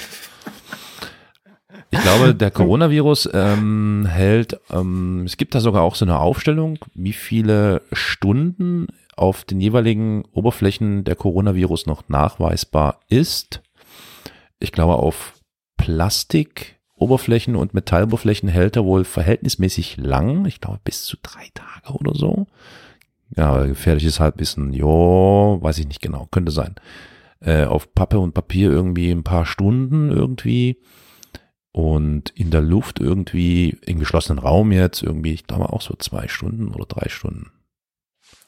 Ich 1.89 2.02
glaube, 2.02 2.36
der 2.36 2.52
Coronavirus 2.52 3.30
ähm, 3.34 4.06
hält, 4.10 4.60
ähm, 4.70 5.24
es 5.26 5.38
gibt 5.38 5.56
da 5.56 5.62
sogar 5.62 5.84
auch 5.84 5.95
so 5.95 6.04
eine 6.04 6.20
Aufstellung, 6.20 6.80
wie 6.93 7.14
viele 7.14 7.82
Stunden 7.93 8.88
auf 9.16 9.45
den 9.45 9.62
jeweiligen 9.62 10.26
Oberflächen 10.34 11.06
der 11.06 11.16
Coronavirus 11.16 11.86
noch 11.86 12.10
nachweisbar 12.10 13.00
ist. 13.08 13.62
Ich 14.60 14.72
glaube, 14.72 14.95
auf 14.95 15.34
Plastikoberflächen 15.78 17.56
und 17.56 17.74
Metalloberflächen 17.74 18.50
hält 18.50 18.76
er 18.76 18.84
wohl 18.84 19.06
verhältnismäßig 19.06 19.98
lang. 19.98 20.45
Ich 20.45 20.60
glaube, 20.60 20.80
bis 20.84 21.06
zu 21.06 21.16
drei 21.24 21.48
Tage 21.54 21.98
oder 21.98 22.14
so. 22.14 22.48
Ja, 23.36 23.64
gefährliches 23.66 24.20
Halbwissen. 24.20 24.74
Jo, 24.74 25.58
weiß 25.62 25.78
ich 25.80 25.88
nicht 25.88 26.02
genau. 26.02 26.28
Könnte 26.32 26.52
sein. 26.52 26.76
Äh, 27.40 27.66
auf 27.66 27.94
Pappe 27.94 28.20
und 28.20 28.34
Papier 28.34 28.72
irgendwie 28.72 29.12
ein 29.12 29.24
paar 29.24 29.46
Stunden 29.46 30.10
irgendwie. 30.12 30.80
Und 31.72 32.32
in 32.32 32.50
der 32.50 32.62
Luft 32.62 33.00
irgendwie, 33.00 33.78
im 33.86 34.00
geschlossenen 34.00 34.40
Raum 34.40 34.72
jetzt 34.72 35.04
irgendwie, 35.04 35.34
ich 35.34 35.46
glaube 35.46 35.72
auch 35.72 35.82
so 35.82 35.96
zwei 36.00 36.28
Stunden 36.28 36.70
oder 36.74 36.86
drei 36.86 37.10
Stunden. 37.10 37.52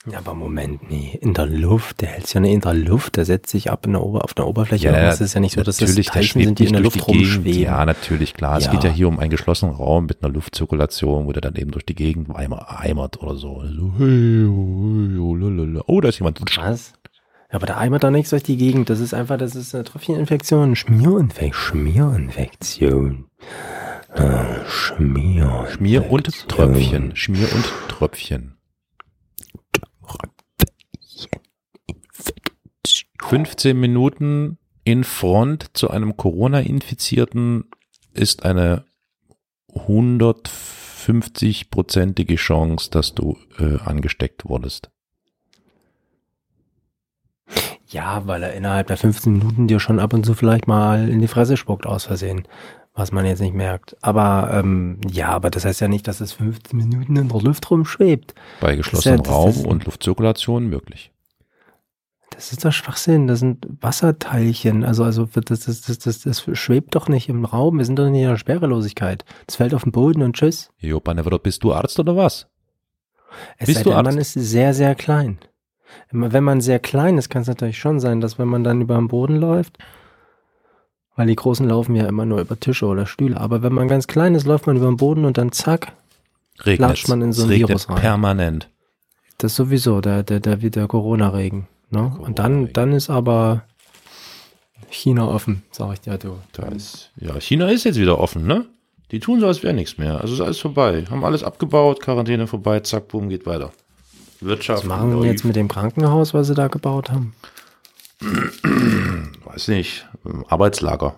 Ja, 0.10 0.20
aber 0.20 0.34
Moment, 0.34 0.90
nee, 0.90 1.18
in 1.22 1.34
der 1.34 1.46
Luft, 1.46 2.02
der 2.02 2.08
hält 2.10 2.26
sich 2.26 2.34
ja 2.34 2.40
nicht 2.40 2.54
in 2.54 2.62
der 2.62 2.74
Luft, 2.74 3.18
der 3.18 3.26
setzt 3.26 3.52
sich 3.52 3.70
ab 3.70 3.86
in 3.86 3.92
der 3.94 4.02
auf 4.02 4.34
der 4.34 4.48
Oberfläche. 4.48 4.88
Ja, 4.88 5.10
es 5.10 5.20
ist 5.22 5.34
ja 5.34 5.42
nicht 5.42 5.56
so, 5.56 5.62
dass 5.62 5.78
das 5.78 5.90
natürlich, 5.90 6.08
Teilchen 6.08 6.42
sind, 6.44 6.60
die 6.60 6.66
in 6.66 6.72
der 6.74 6.82
Luft 6.82 7.06
rumschweben. 7.06 7.62
Ja, 7.62 7.86
natürlich, 7.86 8.34
klar. 8.34 8.58
Es 8.58 8.66
Ja. 8.66 8.72
geht 8.72 8.84
ja 8.86 8.90
hier 8.90 9.08
um 9.10 9.20
einen 9.20 9.30
geschlossenen 9.30 9.76
Raum 9.76 10.06
mit 10.06 10.24
einer 10.24 10.34
Luftzirkulation, 10.34 11.26
wo 11.28 11.34
der 11.34 11.42
dann 11.42 11.56
eben 11.56 11.72
durch 11.72 11.86
die 11.86 11.96
Gegend 11.96 12.30
eimer- 12.30 12.80
eimert 12.80 13.22
oder 13.22 13.36
so. 13.36 13.62
so 13.62 13.94
hey, 13.98 14.46
oh, 14.46 15.38
oh, 15.38 15.82
oh, 15.86 16.02
da 16.02 16.10
ist 16.10 16.20
jemand. 16.20 16.42
Was? 16.58 16.94
Ja, 17.50 17.56
aber 17.56 17.66
der 17.66 17.78
eimert 17.78 18.04
doch 18.04 18.12
nichts 18.12 18.30
durch 18.30 18.44
die 18.44 18.58
Gegend. 18.58 18.90
Das 18.90 19.00
ist 19.00 19.14
einfach, 19.14 19.38
das 19.38 19.56
ist 19.56 19.74
eine 19.74 19.84
Tröpfcheninfektion, 19.84 20.76
Schmierinfektion. 20.76 21.54
Schmierinfektion. 21.54 23.26
Äh, 24.14 24.66
Schmier. 24.68 25.68
Schmier 25.72 26.12
und 26.12 26.48
Tröpfchen. 26.48 27.16
Schmier 27.16 27.48
und 27.54 27.66
Tröpfchen. 27.88 28.56
15 33.24 33.80
Minuten 33.80 34.58
in 34.84 35.04
Front 35.04 35.78
zu 35.78 35.90
einem 35.90 36.18
Corona-Infizierten 36.18 37.66
ist 38.14 38.44
eine 38.44 38.86
150-prozentige 39.74 42.38
Chance, 42.38 42.90
dass 42.92 43.14
du 43.14 43.38
äh, 43.60 43.78
angesteckt 43.80 44.46
wurdest. 44.46 44.90
Ja, 47.88 48.22
weil 48.28 48.44
er 48.44 48.54
innerhalb 48.54 48.88
der 48.88 48.98
15 48.98 49.34
Minuten 49.34 49.68
dir 49.68 49.80
schon 49.80 50.00
ab 50.00 50.14
und 50.14 50.26
zu 50.26 50.34
vielleicht 50.36 50.68
mal 50.68 51.10
in 51.10 51.20
die 51.22 51.28
Fresse 51.28 51.58
spuckt 51.58 51.86
aus 51.88 52.06
Versehen, 52.06 52.48
was 52.94 53.12
man 53.12 53.26
jetzt 53.26 53.40
nicht 53.42 53.56
merkt. 53.56 53.96
Aber 54.02 54.52
ähm, 54.54 55.00
ja, 55.10 55.30
aber 55.30 55.50
das 55.50 55.66
heißt 55.66 55.82
ja 55.82 55.88
nicht, 55.88 56.08
dass 56.08 56.22
es 56.22 56.34
15 56.34 56.78
Minuten 56.78 57.16
in 57.16 57.28
der 57.30 57.42
Luft 57.42 57.70
rumschwebt. 57.72 58.36
Bei 58.62 58.76
geschlossenem 58.76 59.22
ist- 59.22 59.30
Raum 59.30 59.66
und 59.66 59.86
Luftzirkulation 59.86 60.68
möglich. 60.68 61.12
Das 62.32 62.52
ist 62.54 62.64
doch 62.64 62.72
Schwachsinn. 62.72 63.28
Das 63.28 63.40
sind 63.40 63.68
Wasserteilchen. 63.82 64.86
Also, 64.86 65.04
also 65.04 65.26
das, 65.26 65.62
das, 65.62 65.82
das, 65.82 65.98
das, 66.00 66.22
das 66.22 66.46
schwebt 66.54 66.96
doch 66.96 67.10
nicht 67.10 67.28
im 67.28 67.44
Raum. 67.44 67.80
Wir 67.80 67.86
sind 67.86 67.98
doch 68.00 68.08
nicht 68.10 68.22
in 68.22 68.30
der 68.30 68.38
Schwerelosigkeit. 68.38 69.26
Das 69.48 69.56
fällt 69.58 69.74
auf 69.74 69.84
den 69.84 69.92
Boden 69.92 70.22
und 70.22 70.36
tschüss. 70.36 70.70
Jo, 70.78 71.00
Banevro, 71.00 71.40
bist 71.40 71.64
du 71.64 71.74
Arzt 71.74 72.00
oder 72.00 72.16
was? 72.16 72.48
Es 73.58 73.66
Bist 73.66 73.80
sei 73.80 73.84
du 73.84 73.90
denn, 73.90 73.98
Arzt? 73.98 74.06
man 74.12 74.18
ist 74.20 74.34
sehr, 74.34 74.74
sehr 74.74 74.96
klein. 74.96 75.40
Wenn 76.12 76.44
man 76.44 76.62
sehr 76.62 76.80
klein 76.80 77.18
ist, 77.18 77.30
kann 77.30 77.44
es 77.44 77.48
natürlich 77.48 77.78
schon 77.78 78.00
sein, 78.00 78.22
dass 78.22 78.40
wenn 78.40 78.48
man 78.48 78.64
dann 78.64 78.82
über 78.82 78.96
den 78.96 79.08
Boden 79.08 79.36
läuft, 79.38 79.78
weil 81.16 81.28
die 81.28 81.36
Großen 81.36 81.68
laufen 81.68 81.96
ja 81.96 82.08
immer 82.08 82.26
nur 82.26 82.40
über 82.42 82.60
Tische 82.60 82.86
oder 82.86 83.06
Stühle, 83.06 83.40
aber 83.40 83.62
wenn 83.62 83.74
man 83.74 83.88
ganz 83.88 84.08
klein 84.08 84.36
ist, 84.36 84.46
läuft 84.46 84.68
man 84.68 84.78
über 84.78 84.88
den 84.88 84.98
Boden 84.98 85.26
und 85.26 85.38
dann 85.38 85.52
zack, 85.52 85.94
Regnet. 86.66 86.90
Latscht 86.90 87.08
man 87.08 87.22
in 87.22 87.34
so 87.34 87.44
ein 87.44 87.50
Virus 87.50 87.90
rein. 87.90 87.98
permanent. 87.98 88.70
das 89.38 89.52
ist 89.52 89.58
sowieso 89.58 90.02
der, 90.02 90.24
der, 90.24 90.40
der, 90.40 90.58
der 90.58 90.88
Corona-Regen. 90.88 91.68
Ne? 91.90 92.12
Und 92.20 92.40
dann, 92.40 92.72
dann 92.74 92.92
ist 92.92 93.10
aber 93.10 93.64
China 94.90 95.28
offen, 95.28 95.64
sag 95.72 95.94
ich 95.94 96.02
dir, 96.02 96.18
du. 96.18 96.38
Da 96.52 96.68
ist, 96.68 97.12
ja, 97.20 97.40
China 97.40 97.70
ist 97.70 97.86
jetzt 97.86 98.00
wieder 98.00 98.20
offen, 98.20 98.46
ne? 98.46 98.66
Die 99.12 99.20
tun 99.20 99.40
so, 99.40 99.48
als 99.48 99.64
wäre 99.64 99.74
nichts 99.74 99.98
mehr. 99.98 100.22
Also 100.22 100.36
ist 100.36 100.42
alles 100.42 100.60
vorbei. 100.60 101.06
Haben 101.10 101.24
alles 101.24 101.44
abgebaut, 101.44 102.00
Quarantäne 102.00 102.46
vorbei, 102.46 102.80
zack, 102.82 103.08
boom, 103.08 103.30
geht 103.30 103.46
weiter. 103.46 103.72
Wirtschaft. 104.42 104.84
Was 104.84 104.88
machen 104.88 105.20
wir 105.20 105.28
jetzt 105.28 105.46
mit 105.46 105.56
dem 105.56 105.68
Krankenhaus, 105.68 106.34
was 106.34 106.48
sie 106.48 106.56
da 106.56 106.68
gebaut 106.68 107.12
haben? 107.12 107.34
Weiß 109.46 109.68
nicht. 109.70 110.08
Arbeitslager. 110.48 111.16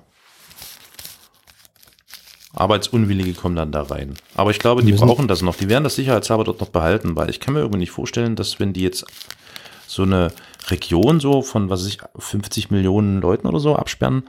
Arbeitsunwillige 2.54 3.34
kommen 3.34 3.56
dann 3.56 3.72
da 3.72 3.84
rein. 3.84 4.16
Aber 4.36 4.52
ich 4.52 4.60
glaube, 4.60 4.84
die 4.84 4.92
brauchen 4.92 5.28
das 5.28 5.42
noch. 5.42 5.56
Die 5.56 5.70
werden 5.70 5.84
das 5.84 5.96
sicherheitshalber 5.96 6.44
dort 6.44 6.60
noch 6.60 6.70
behalten, 6.70 7.16
weil 7.16 7.30
ich 7.30 7.40
kann 7.40 7.54
mir 7.54 7.62
irgendwie 7.62 7.80
nicht 7.80 7.92
vorstellen, 7.92 8.36
dass 8.36 8.60
wenn 8.60 8.74
die 8.74 8.82
jetzt 8.82 9.06
so 9.88 10.04
eine 10.04 10.32
Region 10.68 11.20
so 11.20 11.42
von, 11.42 11.70
was 11.70 11.82
weiß 11.82 11.88
ich, 11.88 12.00
50 12.18 12.72
Millionen 12.72 13.22
Leuten 13.22 13.48
oder 13.48 13.60
so 13.60 13.76
absperren 13.76 14.24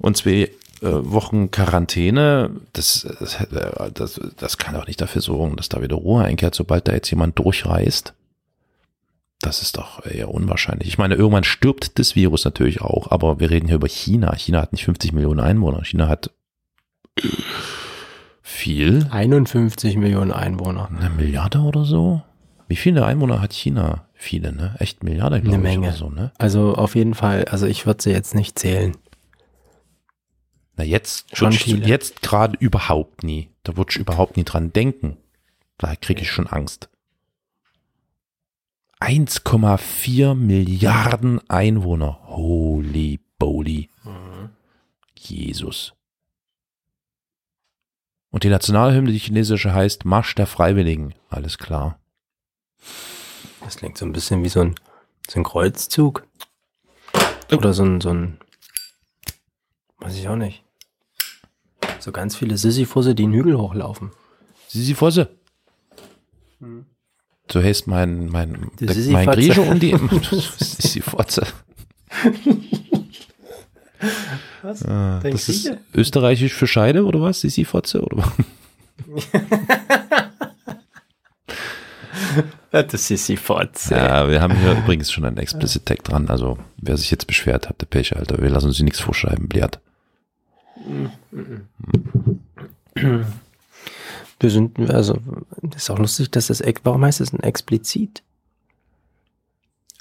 und 0.00 0.16
zwei 0.16 0.50
Wochen 0.80 1.50
Quarantäne, 1.50 2.50
das, 2.72 3.06
das, 3.18 3.40
äh, 3.40 3.90
das, 4.36 4.58
kann 4.58 4.74
doch 4.74 4.86
nicht 4.86 5.00
dafür 5.00 5.22
sorgen, 5.22 5.56
dass 5.56 5.68
da 5.68 5.82
wieder 5.82 5.96
Ruhe 5.96 6.24
einkehrt, 6.24 6.54
sobald 6.54 6.86
da 6.86 6.92
jetzt 6.92 7.10
jemand 7.10 7.38
durchreist. 7.38 8.14
Das 9.40 9.62
ist 9.62 9.76
doch 9.76 10.04
eher 10.04 10.32
unwahrscheinlich. 10.32 10.88
Ich 10.88 10.98
meine, 10.98 11.14
irgendwann 11.14 11.44
stirbt 11.44 11.98
das 11.98 12.16
Virus 12.16 12.44
natürlich 12.44 12.80
auch, 12.80 13.10
aber 13.10 13.38
wir 13.38 13.50
reden 13.50 13.66
hier 13.66 13.76
über 13.76 13.88
China. 13.88 14.34
China 14.34 14.60
hat 14.60 14.72
nicht 14.72 14.84
50 14.84 15.12
Millionen 15.12 15.40
Einwohner. 15.40 15.84
China 15.84 16.08
hat 16.08 16.30
viel. 18.42 19.06
51 19.10 19.96
Millionen 19.96 20.32
Einwohner. 20.32 20.88
Eine 20.96 21.10
Milliarde 21.10 21.60
oder 21.60 21.84
so? 21.84 22.22
Wie 22.66 22.76
viele 22.76 23.06
Einwohner 23.06 23.40
hat 23.40 23.52
China? 23.52 24.04
Viele, 24.14 24.52
ne? 24.52 24.74
Echt 24.78 25.04
Milliarde, 25.04 25.40
glaube 25.40 25.58
Eine 25.58 25.68
ich. 25.68 25.76
Menge. 25.76 25.88
Oder 25.88 25.96
so, 25.96 26.10
ne? 26.10 26.32
Also 26.38 26.74
auf 26.74 26.96
jeden 26.96 27.14
Fall, 27.14 27.44
also 27.44 27.66
ich 27.66 27.86
würde 27.86 28.02
sie 28.02 28.10
jetzt 28.10 28.34
nicht 28.34 28.58
zählen. 28.58 28.96
Na, 30.78 30.84
jetzt, 30.84 31.36
Schon 31.36 31.50
jetzt 31.50 32.22
gerade 32.22 32.56
überhaupt 32.60 33.24
nie. 33.24 33.50
Da 33.64 33.76
würde 33.76 33.90
ich 33.90 33.96
überhaupt 33.96 34.36
nie 34.36 34.44
dran 34.44 34.72
denken. 34.72 35.16
Da 35.76 35.96
kriege 35.96 36.22
ich 36.22 36.30
schon 36.30 36.46
Angst. 36.46 36.88
1,4 39.00 40.34
Milliarden 40.34 41.40
Einwohner. 41.50 42.20
Holy 42.26 43.18
Boli. 43.40 43.90
Jesus. 45.16 45.94
Und 48.30 48.44
die 48.44 48.48
Nationalhymne, 48.48 49.10
die 49.10 49.18
chinesische, 49.18 49.74
heißt 49.74 50.04
Marsch 50.04 50.36
der 50.36 50.46
Freiwilligen. 50.46 51.12
Alles 51.28 51.58
klar. 51.58 51.98
Das 53.64 53.76
klingt 53.76 53.98
so 53.98 54.06
ein 54.06 54.12
bisschen 54.12 54.44
wie 54.44 54.48
so 54.48 54.60
ein, 54.60 54.76
so 55.28 55.40
ein 55.40 55.44
Kreuzzug. 55.44 56.24
Oder 57.50 57.72
so 57.72 57.82
ein, 57.84 58.00
so 58.00 58.10
ein, 58.10 58.38
weiß 59.98 60.16
ich 60.16 60.28
auch 60.28 60.36
nicht. 60.36 60.62
So 62.00 62.12
ganz 62.12 62.36
viele 62.36 62.56
Sisyphusse, 62.56 63.14
die 63.14 63.24
einen 63.24 63.34
Hügel 63.34 63.58
hochlaufen. 63.58 64.10
Sisi 64.68 64.94
Fosse. 64.94 65.30
So 67.50 67.62
heißt 67.62 67.86
mein, 67.86 68.28
mein, 68.28 68.70
Die 68.78 68.86
der, 68.86 68.94
Sisi 68.94 69.12
mein. 69.12 69.26
Grieche 69.26 69.62
um 69.62 69.78
die 69.80 69.96
Sisi 70.58 71.00
Fotze. 71.00 71.46
Was? 74.62 74.84
Ah, 74.84 75.20
das 75.22 75.48
ist 75.48 75.72
österreichisch 75.94 76.52
für 76.52 76.66
Scheide 76.66 77.04
oder 77.04 77.20
was? 77.22 77.40
Sisi 77.40 77.64
Fotze 77.64 78.02
oder 78.02 78.18
was? 78.18 78.32
Das 82.70 83.08
Sisyphotze. 83.08 83.94
Ja, 83.94 84.28
wir 84.28 84.42
haben 84.42 84.54
hier 84.56 84.72
übrigens 84.72 85.10
schon 85.10 85.24
einen 85.24 85.38
Explicit 85.38 85.86
Tag 85.86 86.04
dran. 86.04 86.28
Also 86.28 86.58
wer 86.76 86.96
sich 86.98 87.10
jetzt 87.10 87.26
beschwert, 87.26 87.68
hat 87.68 87.80
der 87.80 87.86
Pech, 87.86 88.14
Alter. 88.14 88.42
Wir 88.42 88.50
lassen 88.50 88.66
uns 88.66 88.76
hier 88.76 88.84
nichts 88.84 89.00
vorschreiben, 89.00 89.48
blärt. 89.48 89.80
Wir 94.40 94.50
sind, 94.50 94.78
also, 94.90 95.18
das 95.62 95.82
ist 95.82 95.90
auch 95.90 95.98
lustig, 95.98 96.30
dass 96.30 96.46
das, 96.46 96.62
warum 96.84 97.04
heißt 97.04 97.20
es 97.20 97.30
denn 97.32 97.40
explizit? 97.40 98.22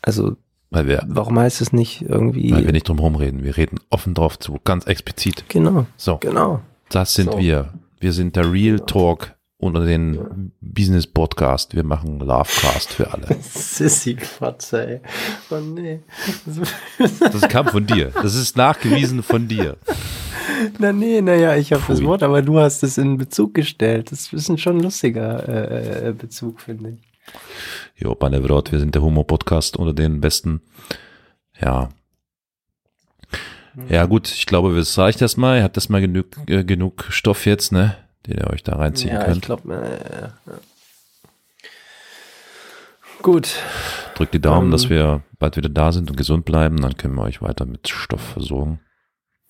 Also, 0.01 0.37
Weil 0.69 0.87
wir, 0.87 1.03
warum 1.07 1.39
heißt 1.39 1.61
es 1.61 1.73
nicht 1.73 2.03
irgendwie, 2.03 2.51
weil 2.51 2.65
wir 2.65 2.71
nicht 2.71 2.87
drum 2.87 2.99
rumreden. 2.99 3.43
Wir 3.43 3.57
reden 3.57 3.79
offen 3.89 4.13
drauf 4.13 4.37
zu, 4.37 4.59
ganz 4.63 4.85
explizit. 4.85 5.45
genau, 5.49 5.85
So, 5.97 6.17
genau. 6.17 6.61
das 6.89 7.13
sind 7.15 7.31
So. 7.31 7.39
wir. 7.39 7.73
Wir 7.99 8.13
sind 8.13 8.35
der 8.35 8.51
Real 8.51 8.79
Talk 8.79 9.33
unter 9.57 9.83
den 9.83 10.51
Business 10.61 11.07
Podcast. 11.07 11.73
Wir 11.73 11.83
machen 11.83 12.19
Lovecast 12.19 12.93
für 12.93 13.11
alle. 13.11 13.25
Sissy-Fotze, 13.41 14.87
ey. 14.87 15.01
Oh 15.49 15.59
nee. 15.59 16.01
Das 17.19 17.41
kam 17.49 17.65
von 17.67 17.87
dir. 17.87 18.11
Das 18.21 18.35
ist 18.35 18.55
nachgewiesen 18.55 19.23
von 19.23 19.47
dir. 19.47 19.77
Na 20.79 20.91
nee, 20.93 21.21
naja, 21.21 21.55
ich 21.55 21.73
habe 21.73 21.83
das. 21.87 22.03
Wort, 22.03 22.23
aber 22.23 22.41
du 22.41 22.59
hast 22.59 22.83
es 22.83 22.97
in 22.97 23.17
Bezug 23.17 23.53
gestellt. 23.53 24.11
Das 24.11 24.31
ist 24.31 24.49
ein 24.49 24.57
schon 24.57 24.79
lustiger 24.79 25.47
äh, 25.47 26.09
äh, 26.09 26.13
Bezug, 26.13 26.61
finde 26.61 26.91
ich. 26.91 27.07
Jo, 27.95 28.15
pane 28.15 28.41
Vrot, 28.43 28.71
wir 28.71 28.79
sind 28.79 28.95
der 28.95 29.01
Humor-Podcast 29.01 29.77
unter 29.77 29.93
den 29.93 30.21
besten. 30.21 30.61
Ja. 31.59 31.89
Ja, 33.89 34.05
gut, 34.05 34.27
ich 34.29 34.45
glaube, 34.45 34.77
es 34.77 34.97
reicht 34.97 35.21
erstmal. 35.21 35.57
Ihr 35.57 35.63
habt 35.63 35.77
erstmal 35.77 36.01
genug, 36.01 36.25
äh, 36.47 36.63
genug 36.63 37.05
Stoff 37.09 37.45
jetzt, 37.45 37.71
ne? 37.71 37.95
Den 38.25 38.37
ihr 38.37 38.49
euch 38.49 38.63
da 38.63 38.75
reinziehen 38.75 39.13
ja, 39.13 39.21
ich 39.21 39.27
könnt. 39.27 39.41
glaube, 39.43 39.73
äh, 39.73 40.51
ja. 40.51 40.59
Gut. 43.21 43.55
Drückt 44.15 44.33
die 44.33 44.41
Daumen, 44.41 44.67
ähm, 44.67 44.71
dass 44.71 44.89
wir 44.89 45.21
bald 45.39 45.57
wieder 45.57 45.69
da 45.69 45.91
sind 45.91 46.09
und 46.09 46.17
gesund 46.17 46.45
bleiben. 46.45 46.81
Dann 46.81 46.97
können 46.97 47.15
wir 47.15 47.23
euch 47.23 47.41
weiter 47.41 47.65
mit 47.65 47.87
Stoff 47.87 48.21
versorgen. 48.21 48.79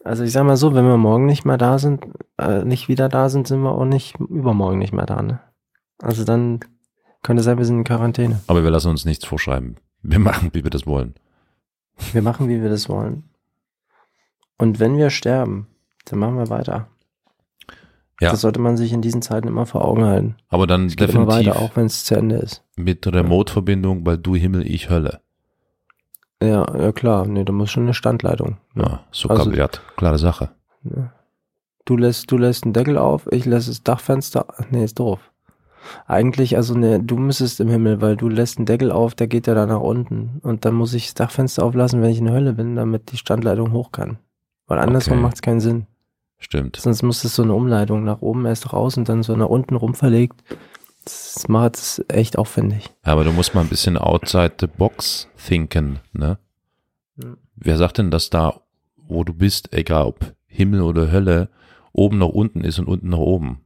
Also 0.08 0.24
ich 0.24 0.32
sag 0.32 0.45
mal 0.45 0.58
so, 0.58 0.74
wenn 0.74 0.86
wir 0.86 0.97
morgen 0.97 1.26
nicht 1.26 1.45
mehr 1.45 1.58
da 1.58 1.78
sind, 1.80 2.05
äh, 2.38 2.64
nicht 2.64 2.88
wieder 2.88 3.10
da 3.10 3.30
sind, 3.30 3.47
sind 3.47 3.62
wir 3.62 3.72
auch 3.72 3.86
nicht 3.86 4.20
übermorgen 4.20 4.80
nicht 4.80 4.93
mehr 4.93 5.05
da, 5.05 5.22
ne? 5.22 5.39
Also 6.01 6.24
dann 6.24 6.62
könnte 7.24 7.43
sein, 7.43 7.58
wir 7.58 7.66
sind 7.66 7.80
in 7.80 7.84
Quarantäne. 7.84 8.39
Aber 8.47 8.64
wir 8.64 8.72
lassen 8.72 8.89
uns 8.89 9.05
nichts 9.05 9.26
vorschreiben. 9.26 9.76
Wir 10.01 10.20
machen, 10.20 10.51
wie 10.53 10.64
wir 10.64 10.72
das 10.72 10.88
wollen. 10.88 11.16
Wir 12.14 12.22
machen, 12.22 12.47
wie 12.47 12.62
wir 12.62 12.70
das 12.70 12.88
wollen. 12.88 13.24
Und 14.58 14.80
wenn 14.80 14.97
wir 14.97 15.10
sterben, 15.10 15.68
dann 16.05 16.20
machen 16.20 16.38
wir 16.38 16.49
weiter. 16.49 16.88
Ja. 18.22 18.32
Das 18.32 18.41
sollte 18.41 18.60
man 18.60 18.78
sich 18.78 18.93
in 18.93 19.01
diesen 19.01 19.22
Zeiten 19.22 19.47
immer 19.47 19.66
vor 19.66 19.86
Augen 19.86 20.05
halten. 20.05 20.36
Aber 20.49 20.66
dann 20.66 20.88
definitiv 20.88 21.28
weiter, 21.28 21.60
auch 21.60 21.76
wenn 21.76 21.86
es 21.86 22.05
zu 22.05 22.16
Ende 22.16 22.38
ist. 22.38 22.64
mit 22.76 23.05
Remote-Verbindung, 23.05 24.05
weil 24.05 24.18
du 24.18 24.36
Himmel, 24.36 24.66
ich 24.66 24.89
Hölle. 24.89 25.22
Ja, 26.42 26.66
ja 26.78 26.92
klar. 26.92 27.26
Nee, 27.26 27.44
da 27.44 27.52
muss 27.54 27.72
schon 27.72 27.84
eine 27.84 27.94
Standleitung. 27.94 28.58
Ja, 28.76 29.02
so 29.12 29.30
Also- 29.30 29.46
kapiert. 29.46 29.82
Klare 29.96 30.18
Sache. 30.18 30.50
Ja. 30.84 31.12
Du 31.86 31.96
lässt, 31.98 32.30
du 32.32 32.38
lässt 32.38 32.64
einen 32.66 32.74
Deckel 32.74 32.98
auf, 32.98 33.28
ich 33.32 33.46
lasse 33.46 33.70
das 33.70 33.82
Dachfenster. 33.84 34.46
Nee, 34.72 34.84
ist 34.84 35.00
doof. 35.00 35.20
Eigentlich, 36.06 36.58
also 36.58 36.76
ne, 36.78 37.00
du 37.02 37.16
müsstest 37.18 37.62
im 37.62 37.70
Himmel, 37.70 38.02
weil 38.02 38.18
du 38.18 38.28
lässt 38.28 38.58
einen 38.58 38.66
Deckel 38.66 38.92
auf, 38.92 39.16
der 39.16 39.28
geht 39.28 39.48
ja 39.48 39.54
dann 39.54 39.70
nach 39.70 39.80
unten. 39.80 40.40
Und 40.44 40.66
dann 40.66 40.74
muss 40.76 40.94
ich 40.94 41.06
das 41.06 41.14
Dachfenster 41.14 41.64
auflassen, 41.64 42.02
wenn 42.02 42.10
ich 42.10 42.20
in 42.20 42.26
der 42.26 42.34
Hölle 42.34 42.54
bin, 42.54 42.76
damit 42.76 43.12
die 43.14 43.18
Standleitung 43.18 43.72
hoch 43.72 43.92
kann. 43.94 44.18
Weil 44.68 44.80
andersrum 44.80 45.14
Okay. 45.20 45.22
macht 45.24 45.36
es 45.36 45.42
keinen 45.42 45.62
Sinn. 45.62 45.88
Stimmt. 46.40 46.76
Sonst 46.76 47.04
muss 47.04 47.24
es 47.24 47.34
so 47.36 47.44
eine 47.44 47.54
Umleitung 47.54 48.04
nach 48.04 48.22
oben 48.22 48.46
erst 48.46 48.74
raus 48.74 48.98
und 48.98 49.08
dann 49.08 49.24
so 49.24 49.36
nach 49.38 49.48
unten 49.48 49.76
rum 49.76 49.96
verlegt. 49.96 50.44
Das 51.08 51.47
macht 51.47 51.76
es 51.76 52.03
echt 52.10 52.38
aufwendig. 52.38 52.89
Ja, 53.05 53.14
aber 53.14 53.24
du 53.24 53.32
musst 53.32 53.55
mal 53.55 53.62
ein 53.62 53.70
bisschen 53.70 53.97
outside 53.97 54.55
the 54.60 54.68
box 54.68 55.30
thinken, 55.38 55.99
ne? 56.12 56.38
Wer 57.55 57.78
sagt 57.78 57.99
denn, 57.99 58.12
dass 58.12 58.30
da, 58.30 58.60
wo 58.97 59.24
du 59.24 59.34
bist, 59.34 59.74
egal 59.74 60.03
ob 60.03 60.36
Himmel 60.47 60.82
oder 60.82 61.10
Hölle, 61.10 61.47
oben 61.93 62.18
nach 62.18 62.28
unten 62.28 62.60
ist 62.60 62.78
und 62.78 62.88
unten 62.88 63.08
nach 63.08 63.20
oben? 63.20 63.64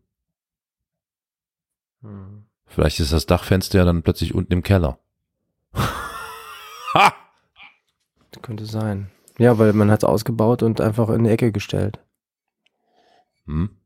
Vielleicht 2.67 2.99
ist 2.99 3.11
das 3.11 3.25
Dachfenster 3.25 3.79
ja 3.79 3.85
dann 3.85 4.03
plötzlich 4.03 4.35
unten 4.35 4.53
im 4.53 4.61
Keller. 4.61 4.99
ha! 6.93 7.13
Könnte 8.43 8.65
sein. 8.65 9.09
Ja, 9.39 9.57
weil 9.57 9.73
man 9.73 9.89
hat 9.89 10.03
es 10.03 10.09
ausgebaut 10.09 10.61
und 10.61 10.79
einfach 10.79 11.09
in 11.09 11.23
die 11.23 11.31
Ecke 11.31 11.51
gestellt. 11.51 11.99
Hm? 13.47 13.80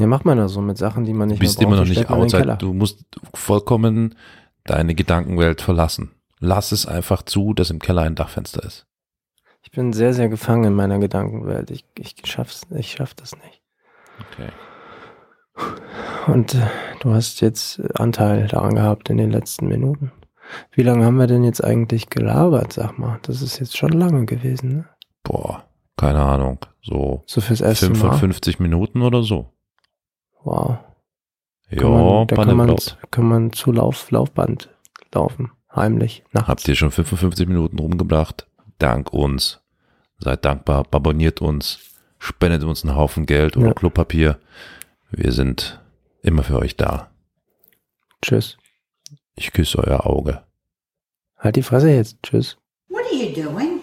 Ja, 0.00 0.06
macht 0.06 0.24
man 0.24 0.38
das 0.38 0.52
so 0.52 0.60
mit 0.60 0.78
Sachen, 0.78 1.04
die 1.04 1.12
man 1.12 1.28
Du 1.28 1.34
nicht 1.34 1.40
bist 1.40 1.58
mehr 1.58 1.68
braucht. 1.68 1.76
immer 1.76 1.82
noch 1.82 1.88
nicht 1.88 2.10
outside. 2.10 2.56
Du 2.58 2.72
musst 2.72 3.04
vollkommen 3.34 4.14
deine 4.64 4.94
Gedankenwelt 4.94 5.60
verlassen. 5.60 6.10
Lass 6.38 6.72
es 6.72 6.86
einfach 6.86 7.22
zu, 7.22 7.52
dass 7.54 7.70
im 7.70 7.78
Keller 7.80 8.02
ein 8.02 8.14
Dachfenster 8.14 8.64
ist. 8.64 8.86
Ich 9.62 9.70
bin 9.70 9.92
sehr, 9.92 10.14
sehr 10.14 10.28
gefangen 10.30 10.64
in 10.64 10.74
meiner 10.74 10.98
Gedankenwelt. 10.98 11.70
Ich, 11.70 11.84
ich 11.98 12.14
schaff's, 12.24 12.62
ich 12.74 12.92
schaff 12.92 13.14
das 13.14 13.32
nicht. 13.36 13.60
Okay. 14.32 14.48
Und 16.26 16.54
äh, 16.54 16.66
du 17.00 17.12
hast 17.12 17.40
jetzt 17.40 17.80
Anteil 17.98 18.46
daran 18.48 18.74
gehabt 18.74 19.10
in 19.10 19.18
den 19.18 19.30
letzten 19.30 19.68
Minuten. 19.68 20.12
Wie 20.72 20.82
lange 20.82 21.04
haben 21.04 21.16
wir 21.18 21.26
denn 21.26 21.44
jetzt 21.44 21.62
eigentlich 21.62 22.08
gelabert, 22.10 22.72
sag 22.72 22.98
mal? 22.98 23.18
Das 23.22 23.42
ist 23.42 23.58
jetzt 23.60 23.76
schon 23.76 23.92
lange 23.92 24.24
gewesen, 24.24 24.72
ne? 24.72 24.84
Boah, 25.22 25.64
keine 25.96 26.20
Ahnung. 26.22 26.58
So 26.82 27.22
So 27.26 27.40
fürs 27.40 27.60
erste 27.60 27.90
Mal. 27.90 27.98
55 27.98 28.58
Minuten 28.58 29.02
oder 29.02 29.22
so. 29.22 29.52
Wow. 30.44 30.78
Kann 31.70 31.78
Ja, 31.78 31.88
man, 31.88 32.26
da 32.26 32.36
kann 32.36 32.56
man, 32.56 32.76
kann 33.10 33.24
man 33.28 33.52
zu 33.52 33.72
Lauf, 33.72 34.10
Laufband 34.10 34.70
laufen. 35.14 35.52
Heimlich. 35.74 36.24
Nachts. 36.32 36.48
Habt 36.48 36.68
ihr 36.68 36.74
schon 36.74 36.90
55 36.90 37.46
Minuten 37.46 37.78
rumgebracht? 37.78 38.46
Dank 38.78 39.12
uns. 39.12 39.60
Seid 40.18 40.44
dankbar, 40.44 40.84
abonniert 40.90 41.40
uns, 41.40 41.78
spendet 42.18 42.64
uns 42.64 42.84
einen 42.84 42.96
Haufen 42.96 43.24
Geld 43.26 43.56
oder 43.56 43.68
Ja. 43.68 43.74
Klopapier. 43.74 44.38
Wir 45.10 45.32
sind 45.32 45.80
immer 46.22 46.42
für 46.42 46.58
euch 46.58 46.76
da. 46.76 47.10
Tschüss. 48.22 48.58
Ich 49.36 49.52
küsse 49.52 49.78
euer 49.78 50.06
Auge. 50.06 50.42
Halt 51.38 51.56
die 51.56 51.62
Fresse 51.62 51.90
jetzt. 51.90 52.18
Tschüss. 52.22 52.58
What 52.88 53.02
are 53.06 53.14
you 53.14 53.32
doing? 53.32 53.79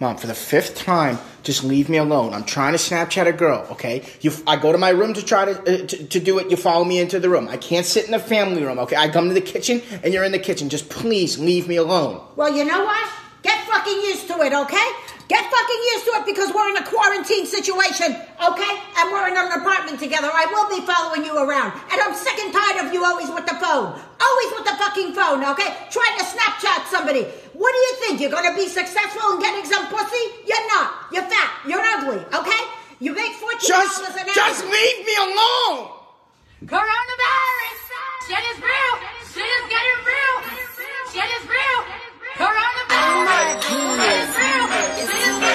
Mom, 0.00 0.16
for 0.16 0.28
the 0.28 0.34
fifth 0.34 0.76
time, 0.76 1.18
just 1.42 1.64
leave 1.64 1.88
me 1.88 1.96
alone. 1.96 2.32
I'm 2.32 2.44
trying 2.44 2.72
to 2.72 2.78
Snapchat 2.78 3.26
a 3.26 3.32
girl, 3.32 3.66
okay? 3.72 4.04
You, 4.20 4.30
I 4.46 4.56
go 4.56 4.70
to 4.70 4.78
my 4.78 4.90
room 4.90 5.12
to 5.14 5.24
try 5.24 5.44
to, 5.46 5.60
uh, 5.60 5.86
to 5.86 6.06
to 6.06 6.20
do 6.20 6.38
it. 6.38 6.50
You 6.50 6.56
follow 6.56 6.84
me 6.84 7.00
into 7.00 7.18
the 7.18 7.28
room. 7.28 7.48
I 7.48 7.56
can't 7.56 7.84
sit 7.84 8.04
in 8.04 8.12
the 8.12 8.20
family 8.20 8.62
room, 8.62 8.78
okay? 8.78 8.94
I 8.94 9.08
come 9.08 9.26
to 9.26 9.34
the 9.34 9.40
kitchen 9.40 9.82
and 10.04 10.14
you're 10.14 10.22
in 10.22 10.30
the 10.30 10.38
kitchen. 10.38 10.68
Just 10.68 10.88
please 10.88 11.38
leave 11.38 11.66
me 11.66 11.76
alone. 11.76 12.22
Well, 12.36 12.54
you 12.56 12.64
know 12.64 12.84
what? 12.84 13.10
Get 13.42 13.58
fucking 13.66 14.00
used 14.02 14.28
to 14.28 14.40
it, 14.42 14.52
okay? 14.52 14.88
Get 15.28 15.44
fucking 15.44 15.82
used 15.92 16.04
to 16.08 16.12
it 16.16 16.24
because 16.24 16.48
we're 16.56 16.72
in 16.72 16.80
a 16.80 16.86
quarantine 16.88 17.44
situation, 17.44 18.16
okay? 18.16 18.74
And 18.96 19.12
we're 19.12 19.28
in 19.28 19.36
an 19.36 19.60
apartment 19.60 20.00
together. 20.00 20.32
I 20.32 20.48
will 20.48 20.64
be 20.72 20.80
following 20.88 21.20
you 21.20 21.36
around. 21.36 21.76
And 21.92 22.00
I'm 22.00 22.16
sick 22.16 22.32
and 22.40 22.48
tired 22.48 22.88
of 22.88 22.96
you 22.96 23.04
always 23.04 23.28
with 23.28 23.44
the 23.44 23.52
phone. 23.60 23.92
Always 23.92 24.50
with 24.56 24.64
the 24.64 24.76
fucking 24.80 25.12
phone, 25.12 25.44
okay? 25.52 25.84
Trying 25.92 26.16
to 26.16 26.24
Snapchat 26.24 26.88
somebody. 26.88 27.28
What 27.52 27.70
do 27.76 27.78
you 27.78 27.94
think? 28.00 28.24
You're 28.24 28.32
gonna 28.32 28.56
be 28.56 28.72
successful 28.72 29.36
in 29.36 29.44
getting 29.44 29.68
some 29.68 29.84
pussy? 29.92 30.24
You're 30.48 30.66
not. 30.72 31.12
You're 31.12 31.28
fat. 31.28 31.60
You're 31.68 31.84
ugly, 31.84 32.24
okay? 32.32 32.62
You 32.96 33.12
make 33.12 33.36
$14 33.36 33.68
just, 33.68 34.00
an 34.08 34.24
hour. 34.24 34.34
Just 34.34 34.64
leave 34.64 34.98
me 35.04 35.14
alone! 35.28 35.92
Coronavirus! 36.64 37.80
Shit 38.24 38.44
is 38.48 38.58
real! 38.64 38.94
Shit 39.28 39.44
is 39.44 39.64
getting 39.68 39.98
real! 40.08 40.36
Shit 41.12 41.28
is 41.36 41.44
real! 41.44 42.07
Coronavirus. 42.38 42.94
Oh 42.94 43.24
my 43.26 43.46
goodness. 43.66 44.28
It's 44.28 44.38
real. 44.38 44.66
It's 45.02 45.26
real. 45.26 45.47